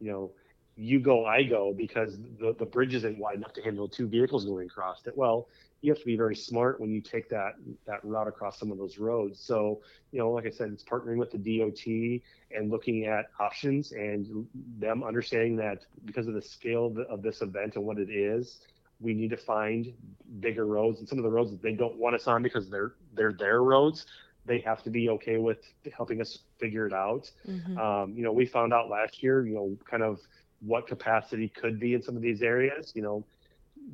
you 0.00 0.10
know, 0.10 0.30
you 0.76 1.00
go, 1.00 1.24
I 1.24 1.42
go, 1.42 1.72
because 1.76 2.18
the 2.38 2.54
the 2.58 2.66
bridge 2.66 2.94
isn't 2.94 3.18
wide 3.18 3.36
enough 3.36 3.52
to 3.54 3.62
handle 3.62 3.88
two 3.88 4.06
vehicles 4.06 4.44
going 4.44 4.66
across 4.66 5.06
it. 5.06 5.16
Well, 5.16 5.48
you 5.80 5.90
have 5.90 6.00
to 6.00 6.06
be 6.06 6.16
very 6.16 6.36
smart 6.36 6.80
when 6.80 6.90
you 6.90 7.00
take 7.00 7.30
that 7.30 7.54
that 7.86 8.04
route 8.04 8.28
across 8.28 8.58
some 8.58 8.70
of 8.70 8.78
those 8.78 8.98
roads. 8.98 9.40
So, 9.40 9.80
you 10.12 10.18
know, 10.18 10.30
like 10.30 10.46
I 10.46 10.50
said, 10.50 10.70
it's 10.72 10.84
partnering 10.84 11.16
with 11.16 11.30
the 11.30 11.38
DOT 11.38 12.56
and 12.56 12.70
looking 12.70 13.06
at 13.06 13.26
options 13.40 13.92
and 13.92 14.46
them 14.78 15.02
understanding 15.02 15.56
that 15.56 15.84
because 16.04 16.28
of 16.28 16.34
the 16.34 16.42
scale 16.42 16.86
of, 16.86 16.98
of 16.98 17.22
this 17.22 17.40
event 17.40 17.76
and 17.76 17.84
what 17.84 17.98
it 17.98 18.10
is, 18.10 18.60
we 19.00 19.14
need 19.14 19.30
to 19.30 19.36
find 19.36 19.92
bigger 20.40 20.66
roads 20.66 20.98
and 20.98 21.08
some 21.08 21.18
of 21.18 21.24
the 21.24 21.30
roads 21.30 21.50
that 21.50 21.62
they 21.62 21.72
don't 21.72 21.96
want 21.96 22.14
us 22.14 22.26
on 22.26 22.42
because 22.42 22.68
they're 22.68 22.94
they're 23.14 23.32
their 23.32 23.62
roads. 23.62 24.06
They 24.48 24.58
have 24.60 24.82
to 24.82 24.90
be 24.90 25.10
okay 25.10 25.36
with 25.36 25.58
helping 25.96 26.20
us 26.20 26.38
figure 26.58 26.86
it 26.86 26.92
out. 26.92 27.30
Mhm. 27.46 27.78
Um, 27.78 28.14
you 28.14 28.24
know, 28.24 28.32
we 28.32 28.46
found 28.46 28.72
out 28.72 28.88
last 28.88 29.22
year, 29.22 29.46
you 29.46 29.54
know, 29.54 29.76
kind 29.84 30.02
of 30.02 30.20
what 30.60 30.88
capacity 30.88 31.48
could 31.48 31.78
be 31.78 31.94
in 31.94 32.02
some 32.02 32.16
of 32.16 32.22
these 32.22 32.42
areas, 32.42 32.92
you 32.96 33.02
know, 33.02 33.24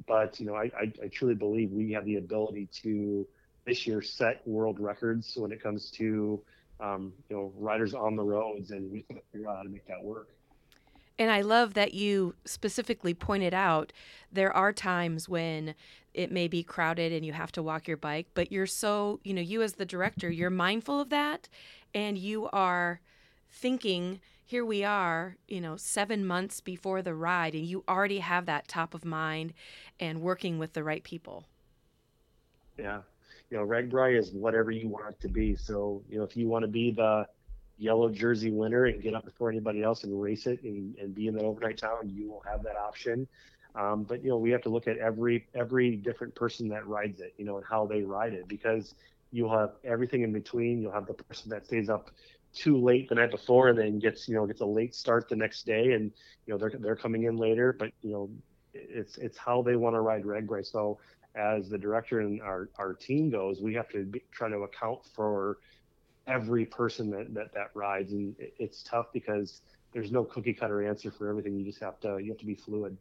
but 0.07 0.41
you 0.41 0.47
know, 0.47 0.55
I, 0.55 0.71
I, 0.79 0.93
I 1.03 1.09
truly 1.09 1.35
believe 1.35 1.71
we 1.71 1.93
have 1.93 2.05
the 2.05 2.17
ability 2.17 2.69
to 2.83 3.27
this 3.67 3.87
year 3.87 4.03
set 4.03 4.47
world 4.47 4.79
records 4.81 5.37
when 5.37 5.53
it 5.53 5.63
comes 5.63 5.91
to 5.93 6.41
um, 6.81 7.13
you 7.29 7.37
know 7.37 7.53
riders 7.57 7.95
on 7.95 8.17
the 8.17 8.23
roads, 8.23 8.71
and 8.71 8.91
we 8.91 9.03
can 9.03 9.21
figure 9.33 9.49
out 9.49 9.59
how 9.59 9.63
to 9.63 9.69
make 9.69 9.87
that 9.87 10.03
work. 10.03 10.31
And 11.19 11.31
I 11.31 11.43
love 11.43 11.75
that 11.75 11.95
you 11.95 12.35
specifically 12.45 13.15
pointed 13.15 13.55
out 13.55 13.93
there 14.33 14.55
are 14.55 14.73
times 14.73 15.29
when 15.29 15.75
it 16.15 16.33
may 16.33 16.49
be 16.49 16.63
crowded 16.63 17.13
and 17.13 17.25
you 17.25 17.33
have 17.33 17.53
to 17.53 17.63
walk 17.63 17.89
your 17.89 17.97
bike, 17.97 18.29
but 18.35 18.53
you're 18.53 18.67
so, 18.67 19.21
you 19.25 19.35
know, 19.35 19.43
you 19.43 19.63
as 19.63 19.75
the 19.75 19.85
director, 19.85 20.31
you're 20.31 20.51
mindful 20.51 21.01
of 21.01 21.11
that 21.11 21.49
and 21.95 22.17
you 22.17 22.49
are 22.53 23.01
thinking, 23.51 24.21
here 24.45 24.65
we 24.65 24.85
are, 24.85 25.37
you 25.49 25.61
know, 25.61 25.77
seven 25.77 26.27
months 26.27 26.61
before 26.61 27.03
the 27.03 27.15
ride, 27.15 27.55
and 27.55 27.65
you 27.65 27.85
already 27.89 28.19
have 28.19 28.47
that 28.47 28.69
top 28.69 28.93
of 28.93 29.05
mind 29.05 29.55
and 29.99 30.21
working 30.21 30.59
with 30.59 30.73
the 30.75 30.85
right 30.85 31.03
people. 31.03 31.47
Yeah, 32.79 33.01
you 33.51 33.57
know, 33.57 33.65
RAGBRAI 33.65 34.19
is 34.19 34.33
whatever 34.33 34.71
you 34.71 34.89
want 34.89 35.15
it 35.15 35.21
to 35.21 35.29
be. 35.29 35.57
So 35.57 36.03
you 36.11 36.19
know, 36.19 36.25
if 36.25 36.37
you 36.37 36.49
want 36.49 36.65
to 36.65 36.69
be 36.69 36.91
the 36.91 37.27
yellow 37.79 38.09
jersey 38.09 38.51
winner 38.51 38.85
and 38.85 39.03
get 39.03 39.15
up 39.15 39.25
before 39.25 39.51
anybody 39.51 39.83
else 39.83 40.05
and 40.05 40.21
race 40.21 40.47
it 40.47 40.63
and, 40.63 40.97
and 40.99 41.15
be 41.15 41.27
in 41.29 41.35
that 41.35 41.45
overnight 41.45 41.79
town, 41.79 42.11
you 42.13 42.31
will 42.31 42.43
have 42.49 42.63
that 42.65 42.77
option. 42.77 43.27
Um, 43.75 44.05
but 44.05 44.23
you 44.23 44.31
know, 44.31 44.39
we 44.39 44.51
have 44.51 44.63
to 44.63 44.69
look 44.69 44.87
at 44.87 44.99
every 44.99 45.47
every 45.55 45.97
different 45.97 46.35
person 46.35 46.69
that 46.69 46.87
rides 46.87 47.21
it, 47.21 47.35
you 47.37 47.45
know, 47.45 47.57
and 47.57 47.67
how 47.67 47.87
they 47.87 48.03
ride 48.03 48.33
it 48.33 48.47
because 48.47 48.95
you'll 49.33 49.57
have 49.57 49.73
everything 49.85 50.23
in 50.23 50.33
between. 50.33 50.81
You'll 50.81 50.93
have 50.93 51.07
the 51.07 51.15
person 51.15 51.51
that 51.51 51.67
stays 51.67 51.89
up 51.89 52.11
too 52.53 52.77
late 52.77 53.09
the 53.09 53.17
night 53.17 53.33
before 53.33 53.71
and 53.71 53.79
then 53.79 53.99
gets 53.99 54.29
you 54.29 54.35
know 54.37 54.47
gets 54.47 54.61
a 54.61 54.67
late 54.67 54.95
start 54.95 55.29
the 55.29 55.35
next 55.35 55.67
day 55.67 55.95
and 55.95 56.13
you 56.47 56.55
know 56.55 56.59
they're 56.59 56.79
they're 56.79 56.97
coming 56.97 57.25
in 57.25 57.37
later. 57.37 57.73
But 57.73 57.91
you 58.03 58.13
know, 58.13 58.31
it's 58.73 59.19
it's 59.19 59.37
how 59.37 59.63
they 59.63 59.77
want 59.77 59.95
to 59.95 60.01
ride 60.01 60.25
RAGBRAI. 60.25 60.65
So 60.65 60.99
as 61.35 61.69
the 61.69 61.79
director 61.79 62.21
and 62.21 62.41
our, 62.43 62.69
our 62.79 62.95
team 62.95 63.31
goes, 63.31 63.61
we 63.61 63.75
have 63.75 63.89
to 63.91 64.05
be, 64.05 64.23
try 64.31 64.49
to 64.49 64.59
account 64.59 65.01
for 65.15 65.59
every 66.27 66.65
person 66.65 67.11
that, 67.11 67.35
that, 67.35 67.53
that 67.55 67.71
rides. 67.75 68.13
And 68.13 68.35
it's 68.39 68.83
tough 68.83 69.07
because 69.13 69.61
there's 69.93 70.13
no 70.13 70.25
cookie 70.25 70.55
cutter 70.55 70.87
answer 70.87 71.11
for 71.11 71.29
everything. 71.29 71.59
You 71.59 71.65
just 71.65 71.81
have 71.81 71.99
to, 72.01 72.19
you 72.19 72.31
have 72.31 72.39
to 72.39 72.47
be 72.47 72.55
fluid. 72.55 72.97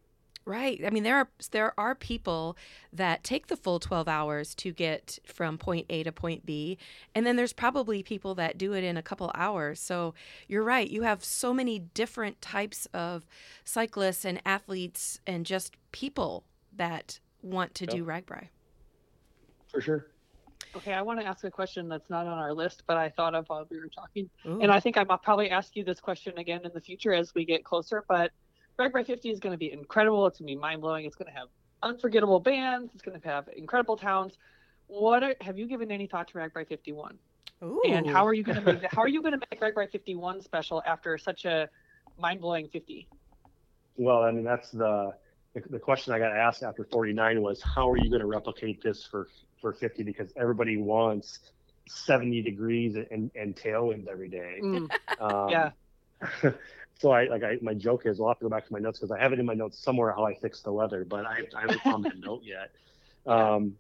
Right. 0.46 0.82
I 0.86 0.90
mean, 0.90 1.04
there 1.04 1.16
are 1.16 1.30
there 1.52 1.74
are 1.80 1.96
people 1.96 2.58
that 2.92 3.24
take 3.24 3.48
the 3.48 3.56
full 3.56 3.80
12 3.80 4.10
hours 4.10 4.54
to 4.56 4.74
get 4.74 5.18
from 5.26 5.58
point 5.58 5.86
A 5.90 6.04
to 6.04 6.12
point 6.12 6.46
B, 6.46 6.78
and 7.16 7.26
then 7.26 7.38
there's 7.38 7.54
probably 7.54 8.04
people 8.04 8.36
that 8.36 8.58
do 8.58 8.74
it 8.74 8.84
in 8.84 8.98
a 8.98 9.02
couple 9.02 9.32
hours. 9.36 9.80
So 9.80 10.14
you're 10.50 10.64
right. 10.64 10.90
You 10.90 11.04
have 11.04 11.24
so 11.24 11.54
many 11.54 11.80
different 11.80 12.42
types 12.42 12.88
of 12.94 13.26
cyclists 13.64 14.26
and 14.26 14.42
athletes 14.46 15.22
and 15.26 15.46
just 15.46 15.78
people 15.94 16.44
that 16.76 17.20
want 17.42 17.74
to 17.76 17.86
Yep. 17.86 17.94
do 17.96 18.04
RAGBRAI. 18.06 18.48
For 19.72 19.80
sure. 19.80 20.08
Okay, 20.76 20.94
I 20.94 21.02
want 21.04 21.20
to 21.20 21.26
ask 21.26 21.44
a 21.44 21.52
question 21.52 21.88
that's 21.88 22.10
not 22.10 22.26
on 22.26 22.38
our 22.38 22.54
list, 22.54 22.84
but 22.88 22.98
I 22.98 23.10
thought 23.10 23.36
of 23.36 23.48
while 23.48 23.66
we 23.70 23.80
were 23.80 23.90
talking. 23.90 24.30
Ooh. 24.46 24.60
And 24.60 24.72
I 24.72 24.80
think 24.80 24.98
I 24.98 25.04
might 25.04 25.22
probably 25.22 25.50
ask 25.52 25.76
you 25.76 25.84
this 25.84 26.00
question 26.00 26.38
again 26.38 26.62
in 26.66 26.72
the 26.74 26.82
future 26.82 27.14
as 27.14 27.34
we 27.36 27.46
get 27.46 27.64
closer. 27.64 28.04
But 28.10 28.32
RAGBRAI 28.80 29.06
50 29.06 29.30
is 29.30 29.40
going 29.40 29.52
to 29.52 29.58
be 29.58 29.72
incredible. 29.72 30.26
It's 30.28 30.40
going 30.40 30.48
to 30.48 30.56
be 30.56 30.60
mind 30.60 30.82
blowing. 30.82 31.06
It's 31.06 31.16
going 31.16 31.32
to 31.32 31.38
have 31.38 31.48
unforgettable 31.82 32.40
bands. 32.40 32.92
It's 32.94 33.04
going 33.04 33.20
to 33.20 33.28
have 33.28 33.50
incredible 33.56 33.98
towns. 33.98 34.38
What 34.88 35.24
are, 35.24 35.36
have 35.42 35.58
you 35.58 35.68
given 35.68 35.92
any 35.92 36.08
thought 36.08 36.28
to 36.30 36.38
RAGBRAI 36.38 36.68
51? 36.68 37.18
And 37.88 38.10
how 38.10 38.26
are 38.26 38.34
you 38.34 38.44
going 38.44 38.62
to 38.62 38.74
make 38.74 38.84
how 38.92 39.02
are 39.02 39.08
you 39.08 39.22
going 39.22 39.40
to 39.40 39.48
make 39.50 39.62
RAGBRAI 39.62 39.90
51 39.90 40.42
special 40.42 40.84
after 40.86 41.18
such 41.18 41.46
a 41.46 41.70
mind 42.20 42.42
blowing 42.42 42.68
50? 42.68 43.08
Well, 43.96 44.24
I 44.24 44.32
mean, 44.32 44.44
that's 44.44 44.72
the, 44.72 45.14
the, 45.54 45.62
the 45.70 45.80
question 45.80 46.14
I 46.14 46.20
got 46.20 46.36
asked 46.36 46.64
after 46.64 46.84
49 46.84 47.42
was, 47.42 47.62
how 47.62 47.90
are 47.90 47.98
you 47.98 48.10
going 48.10 48.22
to 48.22 48.28
replicate 48.28 48.82
this 48.82 49.06
for, 49.06 49.28
for 49.62 49.74
50? 49.74 50.04
Because 50.04 50.34
everybody 50.36 50.78
wants 50.78 51.40
70 51.88 52.42
degrees 52.42 52.96
and, 52.96 53.30
and 53.36 53.56
tailwinds 53.56 54.08
every 54.08 54.30
day. 54.30 54.60
Mm, 54.62 54.90
Um, 55.20 55.50
yeah. 55.50 55.72
so 57.04 57.12
I 57.12 57.26
like 57.26 57.44
I 57.44 57.58
my 57.62 57.74
joke 57.74 58.06
is 58.06 58.22
I'll 58.22 58.30
have 58.30 58.40
to 58.40 58.46
go 58.46 58.50
back 58.50 58.66
to 58.66 58.72
my 58.72 58.80
notes 58.80 58.98
because 58.98 59.12
I 59.12 59.20
have 59.20 59.34
it 59.34 59.40
in 59.40 59.46
my 59.46 59.54
notes 59.54 59.78
somewhere 59.78 60.14
how 60.14 60.24
I 60.26 60.36
fix 60.36 60.62
the 60.62 60.72
weather, 60.72 61.04
but 61.04 61.26
I, 61.26 61.42
I 61.54 61.60
haven't 61.60 61.82
found 61.82 62.06
that 62.06 62.18
note 62.30 62.44
yet. 62.46 62.72
Um, 63.26 63.76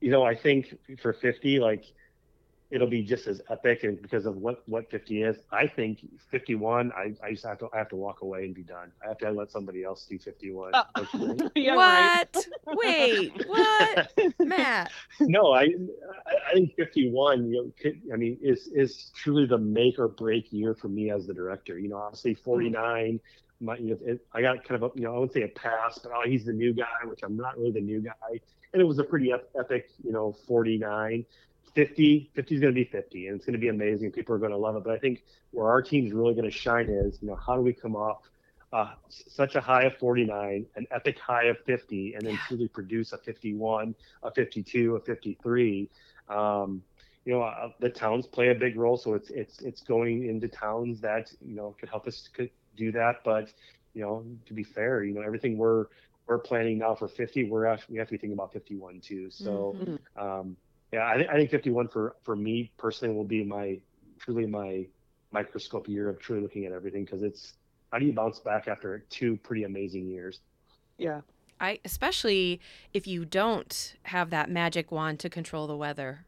you 0.00 0.10
know, 0.10 0.22
I 0.22 0.34
think 0.34 0.74
for 0.98 1.12
50, 1.12 1.58
like 1.58 1.84
it'll 2.70 2.88
be 2.88 3.02
just 3.02 3.26
as 3.26 3.40
epic 3.50 3.84
and 3.84 4.00
because 4.00 4.26
of 4.26 4.36
what 4.36 4.62
what 4.68 4.90
50 4.90 5.22
is. 5.22 5.36
I 5.52 5.66
think 5.66 6.00
51, 6.30 6.92
I, 6.92 7.14
I 7.24 7.30
just 7.32 7.44
have 7.44 7.58
to 7.58 7.68
I 7.72 7.78
have 7.78 7.88
to 7.90 7.96
walk 7.96 8.22
away 8.22 8.44
and 8.46 8.54
be 8.54 8.62
done. 8.62 8.90
I 9.04 9.08
have 9.08 9.18
to 9.18 9.30
let 9.30 9.50
somebody 9.50 9.84
else 9.84 10.06
do 10.06 10.18
51. 10.18 10.72
Uh, 10.74 10.84
Don't 10.96 11.14
you 11.14 11.36
think? 11.36 11.52
yeah, 11.54 11.74
right. 11.74 12.26
what? 12.34 12.76
Wait, 12.78 13.32
what? 13.46 14.12
Matt. 14.40 14.90
no, 15.20 15.52
I 15.52 15.62
I- 15.62 15.70
I 16.50 16.52
think 16.54 16.74
51. 16.76 17.50
You 17.50 17.72
know, 17.84 17.92
I 18.12 18.16
mean, 18.16 18.38
is 18.42 18.68
is 18.68 19.10
truly 19.14 19.46
the 19.46 19.58
make 19.58 19.98
or 19.98 20.08
break 20.08 20.52
year 20.52 20.74
for 20.74 20.88
me 20.88 21.10
as 21.10 21.26
the 21.26 21.34
director. 21.34 21.78
You 21.78 21.88
know, 21.88 21.96
obviously 21.98 22.34
49. 22.34 23.20
My, 23.60 23.76
you 23.76 23.90
know, 23.90 23.98
it, 24.04 24.20
I 24.32 24.42
got 24.42 24.64
kind 24.64 24.82
of 24.82 24.90
a, 24.94 24.98
you 24.98 25.04
know, 25.04 25.14
I 25.14 25.18
wouldn't 25.18 25.32
say 25.32 25.42
a 25.42 25.48
pass, 25.48 25.98
but 25.98 26.10
oh, 26.14 26.22
he's 26.26 26.44
the 26.44 26.52
new 26.52 26.74
guy, 26.74 26.86
which 27.04 27.20
I'm 27.22 27.36
not 27.36 27.56
really 27.56 27.70
the 27.70 27.80
new 27.80 28.00
guy. 28.00 28.40
And 28.72 28.82
it 28.82 28.84
was 28.84 28.98
a 28.98 29.04
pretty 29.04 29.30
ep- 29.32 29.48
epic, 29.58 29.90
you 30.04 30.10
know, 30.12 30.32
49. 30.48 31.24
50, 31.74 32.30
50 32.34 32.54
is 32.54 32.60
going 32.60 32.72
to 32.72 32.80
be 32.80 32.84
50, 32.84 33.26
and 33.26 33.36
it's 33.36 33.44
going 33.44 33.54
to 33.54 33.58
be 33.58 33.68
amazing. 33.68 34.12
People 34.12 34.34
are 34.34 34.38
going 34.38 34.52
to 34.52 34.56
love 34.56 34.76
it. 34.76 34.84
But 34.84 34.92
I 34.92 34.98
think 34.98 35.24
where 35.50 35.68
our 35.68 35.82
team's 35.82 36.12
really 36.12 36.34
going 36.34 36.44
to 36.44 36.56
shine 36.56 36.88
is, 36.88 37.18
you 37.20 37.28
know, 37.28 37.36
how 37.36 37.56
do 37.56 37.62
we 37.62 37.72
come 37.72 37.96
off 37.96 38.18
uh, 38.72 38.94
such 39.08 39.54
a 39.54 39.60
high 39.60 39.84
of 39.84 39.96
49, 39.98 40.66
an 40.74 40.86
epic 40.90 41.18
high 41.18 41.44
of 41.44 41.56
50, 41.64 42.14
and 42.14 42.26
then 42.26 42.38
truly 42.48 42.68
produce 42.68 43.12
a 43.12 43.18
51, 43.18 43.94
a 44.22 44.30
52, 44.30 44.96
a 44.96 45.00
53. 45.00 45.90
Um, 46.28 46.82
you 47.24 47.32
know, 47.32 47.42
uh, 47.42 47.70
the 47.80 47.88
towns 47.88 48.26
play 48.26 48.50
a 48.50 48.54
big 48.54 48.76
role, 48.76 48.96
so 48.96 49.14
it's 49.14 49.30
it's 49.30 49.62
it's 49.62 49.80
going 49.80 50.28
into 50.28 50.46
towns 50.46 51.00
that 51.00 51.32
you 51.40 51.54
know 51.54 51.74
could 51.80 51.88
help 51.88 52.06
us 52.06 52.28
could 52.34 52.50
do 52.76 52.92
that. 52.92 53.24
But 53.24 53.52
you 53.94 54.02
know, 54.02 54.24
to 54.46 54.52
be 54.52 54.62
fair, 54.62 55.04
you 55.04 55.14
know, 55.14 55.22
everything 55.22 55.56
we're 55.56 55.86
we're 56.26 56.38
planning 56.38 56.78
now 56.78 56.94
for 56.94 57.08
50, 57.08 57.44
we're 57.48 57.66
actually 57.66 57.94
we 57.94 57.98
have 57.98 58.08
to 58.08 58.12
be 58.12 58.18
thinking 58.18 58.34
about 58.34 58.52
51 58.52 59.00
too. 59.00 59.30
So. 59.30 59.76
Mhm. 59.78 59.98
Um, 60.16 60.56
yeah, 60.94 61.06
I, 61.08 61.18
thi- 61.18 61.28
I 61.28 61.34
think 61.34 61.50
51 61.50 61.88
for 61.88 62.14
for 62.22 62.36
me 62.36 62.70
personally 62.76 63.14
will 63.14 63.24
be 63.24 63.42
my 63.42 63.78
truly 64.20 64.46
my 64.46 64.86
microscope 65.32 65.88
year 65.88 66.08
of 66.08 66.20
truly 66.20 66.40
looking 66.42 66.64
at 66.66 66.72
everything 66.72 67.04
because 67.04 67.22
it's 67.22 67.54
how 67.90 67.98
do 67.98 68.06
you 68.06 68.12
bounce 68.12 68.38
back 68.38 68.68
after 68.68 69.04
two 69.10 69.36
pretty 69.38 69.64
amazing 69.64 70.06
years? 70.06 70.38
Yeah. 70.96 71.22
I 71.60 71.80
especially 71.84 72.60
if 72.92 73.06
you 73.08 73.24
don't 73.24 73.96
have 74.04 74.30
that 74.30 74.50
magic 74.50 74.92
wand 74.92 75.18
to 75.20 75.28
control 75.30 75.66
the 75.66 75.76
weather. 75.76 76.26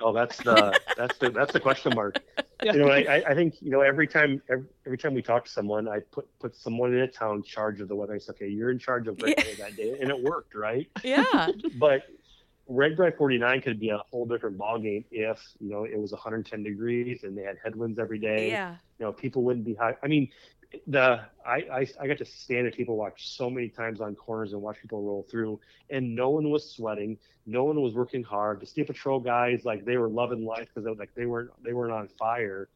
Oh, 0.00 0.12
that's 0.14 0.38
the 0.38 0.78
that's 0.96 1.18
the 1.18 1.30
that's 1.30 1.52
the 1.52 1.60
question 1.60 1.94
mark. 1.94 2.18
Yeah. 2.62 2.72
You 2.72 2.78
know, 2.80 2.88
I, 2.88 3.00
I- 3.16 3.24
I 3.28 3.34
think 3.34 3.60
you 3.60 3.70
know 3.70 3.82
every 3.82 4.06
time 4.06 4.40
every, 4.48 4.66
every 4.86 4.98
time 4.98 5.12
we 5.12 5.20
talk 5.20 5.44
to 5.44 5.50
someone, 5.50 5.88
I 5.88 6.00
put 6.00 6.26
put 6.38 6.56
someone 6.56 6.94
in 6.94 7.00
a 7.00 7.08
town 7.08 7.36
in 7.36 7.42
charge 7.42 7.82
of 7.82 7.88
the 7.88 7.96
weather. 7.96 8.14
I 8.14 8.18
say, 8.18 8.30
okay, 8.30 8.48
you're 8.48 8.70
in 8.70 8.78
charge 8.78 9.08
of 9.08 9.18
Yeah. 9.20 9.34
that 9.58 9.76
day, 9.76 9.98
and 10.00 10.08
it 10.10 10.22
worked, 10.22 10.54
right? 10.54 10.88
Yeah. 11.04 11.48
but 11.78 12.02
RAGBRAI 12.70 13.16
49 13.16 13.60
could 13.62 13.78
be 13.78 13.90
a 13.90 13.98
whole 13.98 14.26
different 14.26 14.58
ballgame 14.58 15.04
if 15.10 15.40
you 15.60 15.70
know 15.70 15.84
it 15.84 15.98
was 15.98 16.12
110 16.12 16.62
degrees 16.62 17.22
and 17.22 17.36
they 17.38 17.42
had 17.42 17.56
headwinds 17.62 17.98
every 17.98 18.18
day. 18.18 18.48
Yeah. 18.48 18.76
You 18.98 19.06
know, 19.06 19.12
people 19.12 19.42
wouldn't 19.42 19.64
be 19.64 19.74
high. 19.74 19.96
I 20.02 20.08
mean, 20.08 20.30
the 20.86 21.20
I, 21.46 21.56
I 21.72 21.86
I 22.00 22.06
got 22.08 22.18
to 22.18 22.24
stand 22.24 22.66
at 22.66 22.74
people 22.74 22.96
watch 22.96 23.36
so 23.36 23.48
many 23.48 23.68
times 23.68 24.00
on 24.00 24.14
corners 24.16 24.52
and 24.52 24.60
watch 24.60 24.78
people 24.80 25.02
roll 25.02 25.26
through, 25.30 25.60
and 25.90 26.14
no 26.14 26.30
one 26.30 26.50
was 26.50 26.68
sweating, 26.68 27.18
no 27.46 27.64
one 27.64 27.80
was 27.80 27.94
working 27.94 28.24
hard. 28.24 28.60
The 28.60 28.66
state 28.66 28.88
patrol 28.88 29.20
guys 29.20 29.64
like 29.64 29.84
they 29.84 29.96
were 29.96 30.08
loving 30.08 30.44
life 30.44 30.68
because 30.74 30.98
like 30.98 31.14
they 31.14 31.26
weren't 31.26 31.50
they 31.62 31.72
weren't 31.72 31.92
on 31.92 32.08
fire. 32.08 32.68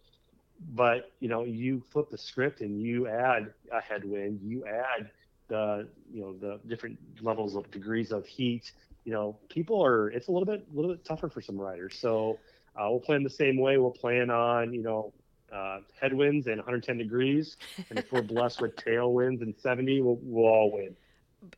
But 0.72 1.10
you 1.20 1.28
know, 1.28 1.44
you 1.44 1.82
flip 1.90 2.10
the 2.10 2.18
script 2.18 2.60
and 2.60 2.80
you 2.80 3.08
add 3.08 3.52
a 3.72 3.80
headwind, 3.80 4.40
you 4.42 4.64
add 4.66 5.10
the 5.48 5.88
you 6.12 6.20
know 6.20 6.32
the 6.34 6.60
different 6.68 6.98
levels 7.20 7.56
of 7.56 7.68
degrees 7.70 8.12
of 8.12 8.26
heat 8.26 8.70
you 9.04 9.12
know, 9.12 9.36
people 9.48 9.84
are 9.84 10.08
it's 10.08 10.28
a 10.28 10.32
little 10.32 10.46
bit 10.46 10.66
a 10.72 10.76
little 10.76 10.90
bit 10.90 11.04
tougher 11.04 11.28
for 11.28 11.40
some 11.40 11.58
riders. 11.58 11.96
So 11.98 12.38
uh, 12.76 12.86
we'll 12.90 13.00
plan 13.00 13.22
the 13.22 13.30
same 13.30 13.58
way. 13.58 13.78
We'll 13.78 13.90
plan 13.90 14.30
on 14.30 14.72
you 14.72 14.82
know 14.82 15.12
uh, 15.52 15.80
headwinds 16.00 16.46
and 16.46 16.56
110 16.56 16.98
degrees, 16.98 17.56
and 17.88 17.98
if 17.98 18.12
we're 18.12 18.22
blessed 18.22 18.60
with 18.60 18.76
tailwinds 18.76 19.42
and 19.42 19.54
70, 19.56 20.02
we'll, 20.02 20.18
we'll 20.22 20.46
all 20.46 20.72
win. 20.72 20.96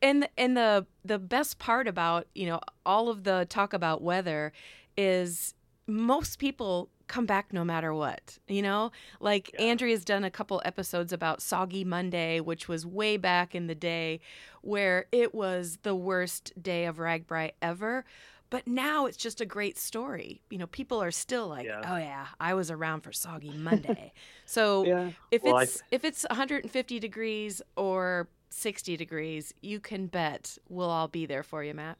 And 0.01 0.29
and 0.37 0.55
the 0.55 0.85
the 1.03 1.19
best 1.19 1.59
part 1.59 1.87
about 1.87 2.27
you 2.33 2.47
know 2.47 2.61
all 2.85 3.09
of 3.09 3.23
the 3.23 3.45
talk 3.49 3.73
about 3.73 4.01
weather 4.01 4.53
is 4.95 5.53
most 5.87 6.39
people 6.39 6.89
come 7.07 7.25
back 7.25 7.51
no 7.51 7.65
matter 7.65 7.93
what 7.93 8.37
you 8.47 8.61
know 8.61 8.91
like 9.19 9.51
yeah. 9.53 9.65
andrea's 9.65 10.05
done 10.05 10.23
a 10.23 10.31
couple 10.31 10.61
episodes 10.63 11.11
about 11.11 11.41
soggy 11.41 11.83
monday 11.83 12.39
which 12.39 12.67
was 12.67 12.85
way 12.85 13.17
back 13.17 13.53
in 13.53 13.67
the 13.67 13.75
day 13.75 14.19
where 14.61 15.05
it 15.11 15.35
was 15.35 15.79
the 15.83 15.93
worst 15.93 16.53
day 16.61 16.85
of 16.85 16.97
RAGBRAI 16.97 17.51
ever 17.61 18.05
but 18.49 18.67
now 18.67 19.07
it's 19.07 19.17
just 19.17 19.41
a 19.41 19.45
great 19.45 19.77
story 19.77 20.41
you 20.49 20.57
know 20.57 20.67
people 20.67 21.03
are 21.03 21.11
still 21.11 21.47
like 21.49 21.65
yeah. 21.65 21.81
oh 21.91 21.97
yeah 21.97 22.27
i 22.39 22.53
was 22.53 22.71
around 22.71 23.01
for 23.01 23.11
soggy 23.11 23.51
monday 23.57 24.13
so 24.45 24.85
yeah. 24.85 25.09
if 25.31 25.43
well, 25.43 25.57
it's 25.57 25.81
I... 25.81 25.85
if 25.91 26.05
it's 26.05 26.25
150 26.29 26.99
degrees 26.99 27.61
or 27.75 28.29
60 28.49 28.95
degrees 28.95 29.53
you 29.61 29.79
can 29.79 30.07
bet 30.07 30.57
we'll 30.69 30.89
all 30.89 31.07
be 31.07 31.25
there 31.25 31.43
for 31.43 31.63
you 31.63 31.73
matt 31.73 31.97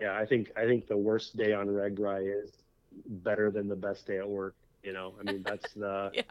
yeah 0.00 0.16
i 0.16 0.24
think 0.24 0.50
i 0.56 0.64
think 0.64 0.86
the 0.86 0.96
worst 0.96 1.36
day 1.36 1.52
on 1.52 1.66
RAGBRAI 1.66 2.44
is 2.44 2.50
better 3.06 3.50
than 3.50 3.68
the 3.68 3.76
best 3.76 4.06
day 4.06 4.18
at 4.18 4.28
work. 4.28 4.54
You 4.82 4.92
know, 4.92 5.14
I 5.18 5.30
mean, 5.30 5.42
that's 5.42 5.72
the. 5.74 6.10
yeah. 6.14 6.22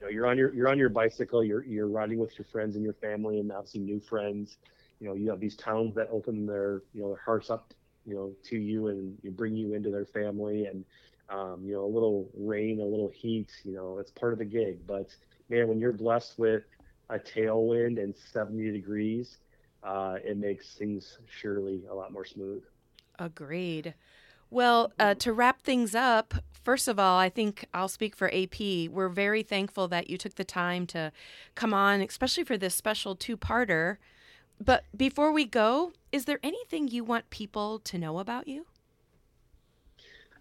You 0.00 0.06
know, 0.06 0.12
you're 0.12 0.26
on 0.26 0.38
your 0.38 0.54
you're 0.54 0.68
on 0.68 0.78
your 0.78 0.90
bicycle. 0.90 1.42
You're 1.42 1.64
you're 1.64 1.88
riding 1.88 2.18
with 2.18 2.38
your 2.38 2.44
friends 2.52 2.76
and 2.76 2.84
your 2.84 2.94
family, 2.94 3.40
and 3.40 3.48
now 3.48 3.56
obviously 3.58 3.80
new 3.80 4.00
friends. 4.00 4.58
You 5.00 5.08
know, 5.08 5.14
you 5.14 5.28
have 5.30 5.40
these 5.40 5.56
towns 5.56 5.94
that 5.96 6.08
open 6.12 6.46
their 6.46 6.82
you 6.94 7.02
know 7.02 7.08
their 7.08 7.22
hearts 7.24 7.50
up, 7.50 7.74
you 8.06 8.14
know, 8.14 8.32
to 8.44 8.56
you 8.56 8.88
and 8.88 9.18
you 9.22 9.30
bring 9.32 9.56
you 9.56 9.74
into 9.74 9.90
their 9.90 10.06
family, 10.06 10.66
and 10.66 10.84
um, 11.30 11.62
you 11.64 11.72
know, 11.74 11.84
a 11.84 11.92
little 11.92 12.30
rain, 12.36 12.80
a 12.80 12.84
little 12.84 13.10
heat. 13.12 13.50
You 13.64 13.72
know, 13.72 13.98
it's 13.98 14.12
part 14.12 14.32
of 14.32 14.38
the 14.38 14.44
gig. 14.44 14.86
But 14.86 15.08
man, 15.48 15.66
when 15.66 15.80
you're 15.80 15.92
blessed 15.92 16.38
with 16.38 16.62
a 17.10 17.18
tailwind 17.18 18.00
and 18.00 18.14
70 18.32 18.70
degrees, 18.70 19.38
uh, 19.82 20.18
it 20.24 20.36
makes 20.36 20.74
things 20.74 21.18
surely 21.28 21.82
a 21.90 21.94
lot 21.94 22.12
more 22.12 22.24
smooth. 22.24 22.62
Agreed. 23.18 23.94
Well, 24.50 24.92
uh, 24.98 25.14
to 25.16 25.32
wrap 25.32 25.62
things 25.62 25.94
up, 25.94 26.34
first 26.62 26.88
of 26.88 26.98
all, 26.98 27.18
I 27.18 27.28
think 27.28 27.66
I'll 27.74 27.88
speak 27.88 28.16
for 28.16 28.32
AP. 28.32 28.88
We're 28.90 29.08
very 29.08 29.42
thankful 29.42 29.88
that 29.88 30.08
you 30.08 30.16
took 30.16 30.36
the 30.36 30.44
time 30.44 30.86
to 30.88 31.12
come 31.54 31.74
on, 31.74 32.00
especially 32.00 32.44
for 32.44 32.56
this 32.56 32.74
special 32.74 33.14
two 33.14 33.36
parter. 33.36 33.98
But 34.62 34.84
before 34.96 35.32
we 35.32 35.44
go, 35.44 35.92
is 36.12 36.24
there 36.24 36.40
anything 36.42 36.88
you 36.88 37.04
want 37.04 37.30
people 37.30 37.78
to 37.80 37.98
know 37.98 38.18
about 38.18 38.48
you? 38.48 38.66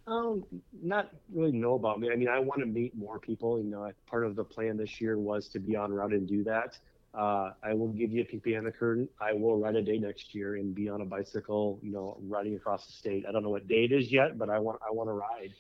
Um, 0.08 0.46
not 0.82 1.12
really 1.34 1.52
know 1.52 1.74
about 1.74 2.00
me. 2.00 2.10
I 2.12 2.16
mean, 2.16 2.30
I 2.30 2.40
want 2.40 2.62
to 2.62 2.66
meet 2.66 2.96
more 2.96 3.20
people. 3.20 3.58
You 3.58 3.70
know, 3.70 3.92
part 4.10 4.26
of 4.26 4.38
the 4.38 4.44
plan 4.44 4.78
this 4.78 5.02
year 5.02 5.18
was 5.18 5.50
to 5.50 5.60
be 5.60 5.76
on 5.76 5.92
route 5.92 6.14
and 6.14 6.26
do 6.26 6.46
that. 6.46 6.80
Uh, 7.18 7.52
I 7.64 7.74
will 7.74 7.88
give 7.88 8.12
you 8.12 8.22
a 8.22 8.26
peek 8.26 8.44
behind 8.44 8.68
the 8.68 8.72
curtain. 8.72 9.10
I 9.20 9.34
will 9.34 9.58
ride 9.58 9.76
a 9.76 9.82
day 9.82 9.98
next 9.98 10.36
year 10.36 10.56
and 10.58 10.76
be 10.76 10.88
on 10.88 11.02
a 11.02 11.06
bicycle, 11.06 11.80
you 11.82 11.92
know, 11.92 12.18
riding 12.22 12.56
across 12.56 12.86
the 12.86 12.92
state. 12.94 13.26
I 13.28 13.32
don't 13.32 13.42
know 13.42 13.50
what 13.50 13.68
day 13.68 13.86
it 13.86 13.92
is 13.92 14.12
yet, 14.12 14.38
but 14.38 14.50
I 14.52 14.60
want 14.60 14.80
I 14.88 14.92
want 14.92 15.10
to 15.10 15.14
ride. 15.14 15.54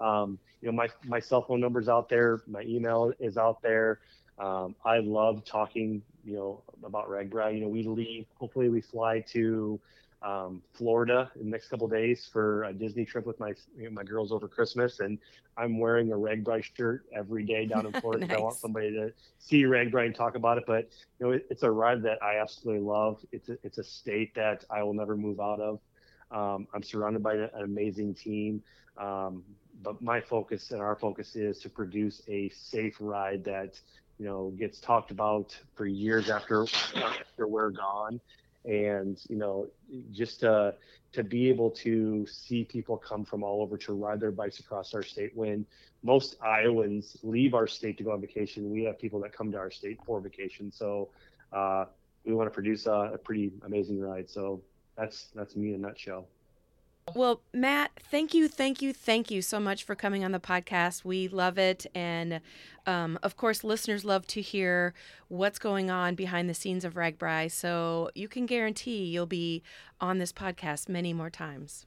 Um, 0.00 0.38
you 0.60 0.66
know, 0.66 0.72
my 0.72 0.88
my 1.06 1.20
cell 1.20 1.42
phone 1.42 1.60
number's 1.60 1.88
out 1.88 2.08
there. 2.08 2.42
My 2.48 2.62
email 2.62 3.12
is 3.20 3.38
out 3.38 3.62
there. 3.62 4.00
Um, 4.40 4.74
I 4.84 4.98
love 4.98 5.44
talking, 5.44 6.02
you 6.24 6.34
know, 6.34 6.62
about 6.84 7.08
RAGBRAI. 7.08 7.54
You 7.54 7.60
know, 7.60 7.68
we 7.68 7.84
leave. 7.84 8.26
Hopefully, 8.40 8.68
we 8.68 8.80
fly 8.80 9.20
to 9.32 9.80
um, 10.24 10.62
Florida 10.72 11.30
in 11.36 11.44
the 11.44 11.50
next 11.50 11.68
couple 11.68 11.86
days 11.86 12.28
for 12.32 12.64
a 12.64 12.72
Disney 12.72 13.04
trip 13.04 13.26
with 13.26 13.38
my 13.38 13.52
you 13.76 13.84
know, 13.84 13.90
my 13.90 14.02
girls 14.02 14.32
over 14.32 14.48
Christmas, 14.48 15.00
and 15.00 15.18
I'm 15.56 15.78
wearing 15.78 16.10
a 16.12 16.16
RAGBRAI 16.16 16.64
shirt 16.76 17.04
every 17.14 17.44
day 17.44 17.66
down 17.66 17.86
in 17.86 17.92
Florida. 18.00 18.26
nice. 18.26 18.36
I 18.38 18.40
want 18.40 18.56
somebody 18.56 18.90
to 18.92 19.12
see 19.38 19.64
RAGBRAI 19.64 20.06
and 20.06 20.14
talk 20.14 20.34
about 20.34 20.56
it. 20.56 20.64
But 20.66 20.88
you 21.20 21.26
know, 21.26 21.32
it, 21.32 21.46
it's 21.50 21.62
a 21.62 21.70
ride 21.70 22.02
that 22.02 22.22
I 22.22 22.38
absolutely 22.38 22.82
love. 22.82 23.24
It's 23.32 23.50
a, 23.50 23.58
it's 23.62 23.78
a 23.78 23.84
state 23.84 24.34
that 24.34 24.64
I 24.70 24.82
will 24.82 24.94
never 24.94 25.16
move 25.16 25.40
out 25.40 25.60
of. 25.60 25.80
Um, 26.30 26.66
I'm 26.74 26.82
surrounded 26.82 27.22
by 27.22 27.34
an 27.34 27.50
amazing 27.62 28.14
team. 28.14 28.62
Um, 28.96 29.42
but 29.82 30.00
my 30.00 30.20
focus 30.20 30.70
and 30.70 30.80
our 30.80 30.96
focus 30.96 31.36
is 31.36 31.58
to 31.60 31.68
produce 31.68 32.22
a 32.28 32.48
safe 32.48 32.96
ride 32.98 33.44
that 33.44 33.78
you 34.18 34.24
know 34.24 34.54
gets 34.56 34.80
talked 34.80 35.10
about 35.10 35.58
for 35.74 35.86
years 35.86 36.30
after 36.30 36.66
after 36.94 37.46
we're 37.46 37.70
gone 37.70 38.20
and 38.64 39.20
you 39.28 39.36
know 39.36 39.66
just 40.12 40.40
to 40.40 40.74
to 41.12 41.22
be 41.22 41.48
able 41.48 41.70
to 41.70 42.26
see 42.26 42.64
people 42.64 42.96
come 42.96 43.24
from 43.24 43.42
all 43.42 43.62
over 43.62 43.76
to 43.76 43.92
ride 43.92 44.20
their 44.20 44.32
bikes 44.32 44.58
across 44.58 44.94
our 44.94 45.02
state. 45.02 45.30
When 45.36 45.64
most 46.02 46.36
iowans 46.42 47.16
leave 47.22 47.54
our 47.54 47.66
state 47.66 47.96
to 47.98 48.04
go 48.04 48.12
on 48.12 48.20
vacation 48.20 48.70
we 48.70 48.84
have 48.84 48.98
people 48.98 49.20
that 49.20 49.32
come 49.32 49.52
to 49.52 49.58
our 49.58 49.70
state 49.70 49.98
for 50.04 50.20
vacation. 50.20 50.72
So 50.72 51.10
uh, 51.52 51.86
we 52.24 52.34
want 52.34 52.46
to 52.46 52.54
produce 52.54 52.86
a, 52.86 53.12
a 53.14 53.18
pretty 53.18 53.52
amazing 53.64 54.00
ride. 54.00 54.28
So 54.28 54.62
that's 54.96 55.28
that's 55.34 55.56
me 55.56 55.68
in 55.70 55.74
a 55.76 55.78
nutshell 55.78 56.26
well, 57.12 57.42
Matt, 57.52 57.90
thank 58.10 58.32
you, 58.32 58.48
thank 58.48 58.80
you, 58.80 58.92
thank 58.92 59.30
you 59.30 59.42
so 59.42 59.60
much 59.60 59.84
for 59.84 59.94
coming 59.94 60.24
on 60.24 60.32
the 60.32 60.40
podcast. 60.40 61.04
We 61.04 61.28
love 61.28 61.58
it. 61.58 61.86
And 61.94 62.40
um, 62.86 63.18
of 63.22 63.36
course, 63.36 63.62
listeners 63.62 64.04
love 64.04 64.26
to 64.28 64.40
hear 64.40 64.94
what's 65.28 65.58
going 65.58 65.90
on 65.90 66.14
behind 66.14 66.48
the 66.48 66.54
scenes 66.54 66.84
of 66.84 66.94
RAGBRAI. 66.94 67.50
So 67.50 68.10
you 68.14 68.28
can 68.28 68.46
guarantee 68.46 69.04
you'll 69.04 69.26
be 69.26 69.62
on 70.00 70.18
this 70.18 70.32
podcast 70.32 70.88
many 70.88 71.12
more 71.12 71.30
times. 71.30 71.86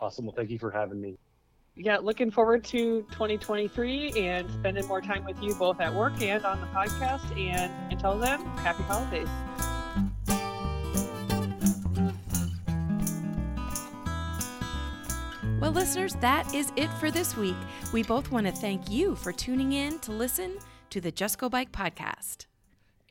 Awesome. 0.00 0.26
Well, 0.26 0.34
thank 0.34 0.50
you 0.50 0.58
for 0.58 0.70
having 0.70 1.00
me. 1.00 1.18
Yeah, 1.74 1.98
looking 1.98 2.30
forward 2.30 2.64
to 2.64 3.02
2023 3.10 4.12
and 4.18 4.50
spending 4.50 4.86
more 4.86 5.00
time 5.00 5.24
with 5.24 5.40
you 5.42 5.54
both 5.54 5.80
at 5.80 5.94
work 5.94 6.20
and 6.20 6.44
on 6.44 6.60
the 6.60 6.66
podcast. 6.68 7.36
And 7.38 7.72
until 7.92 8.18
then, 8.18 8.44
happy 8.58 8.82
holidays. 8.84 9.28
Listeners, 15.78 16.16
that 16.16 16.52
is 16.52 16.72
it 16.74 16.88
for 16.94 17.08
this 17.08 17.36
week. 17.36 17.54
We 17.92 18.02
both 18.02 18.32
want 18.32 18.48
to 18.48 18.52
thank 18.52 18.90
you 18.90 19.14
for 19.14 19.30
tuning 19.30 19.74
in 19.74 20.00
to 20.00 20.10
listen 20.10 20.58
to 20.90 21.00
the 21.00 21.12
Just 21.12 21.38
Go 21.38 21.48
Bike 21.48 21.70
podcast. 21.70 22.46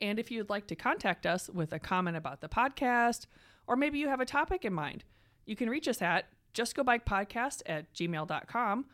And 0.02 0.18
if 0.18 0.30
you'd 0.30 0.50
like 0.50 0.66
to 0.66 0.76
contact 0.76 1.24
us 1.24 1.48
with 1.48 1.72
a 1.72 1.78
comment 1.78 2.18
about 2.18 2.42
the 2.42 2.48
podcast, 2.50 3.24
or 3.66 3.74
maybe 3.74 3.98
you 3.98 4.08
have 4.08 4.20
a 4.20 4.26
topic 4.26 4.66
in 4.66 4.74
mind, 4.74 5.04
you 5.46 5.56
can 5.56 5.70
reach 5.70 5.88
us 5.88 6.02
at 6.02 6.26
justgobikepodcast 6.52 7.62
at 7.64 7.90
gmail.com, 7.94 8.84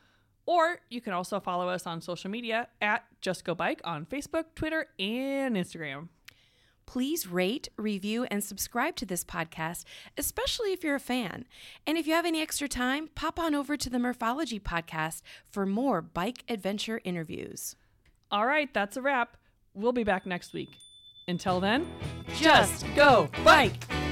or 0.46 0.78
you 0.88 1.00
can 1.00 1.12
also 1.12 1.40
follow 1.40 1.68
us 1.68 1.84
on 1.84 2.00
social 2.00 2.30
media 2.30 2.68
at 2.80 3.04
Just 3.22 3.44
Go 3.44 3.56
Bike 3.56 3.80
on 3.82 4.06
Facebook, 4.06 4.44
Twitter, 4.54 4.87
and 5.00 5.56
Instagram. 5.56 6.10
Please 6.87 7.27
rate, 7.27 7.68
review, 7.77 8.25
and 8.31 8.42
subscribe 8.42 8.97
to 8.97 9.07
this 9.07 9.25
podcast, 9.25 9.85
especially 10.16 10.73
if 10.73 10.85
you're 10.85 10.94
a 10.94 11.01
fan. 11.01 11.44
And 11.87 11.99
if 11.99 12.07
you 12.07 12.14
have 12.14 12.27
any 12.27 12.40
extra 12.40 12.68
time, 12.68 13.09
pop 13.14 13.38
on 13.38 13.55
over 13.55 13.77
to 13.77 13.90
the 13.90 13.99
Murphology 13.99 14.61
podcast 14.61 15.23
for 15.51 15.66
more 15.66 16.03
bike 16.03 16.44
adventure 16.49 17.01
interviews. 17.05 17.77
All 18.31 18.47
right, 18.47 18.73
that's 18.73 18.97
a 18.97 19.03
wrap. 19.03 19.37
We'll 19.75 19.92
be 19.92 20.05
back 20.05 20.27
next 20.27 20.53
week. 20.53 20.70
Until 21.27 21.61
then, 21.61 21.87
just 22.35 22.85
go 22.94 23.31
bike! 23.44 24.03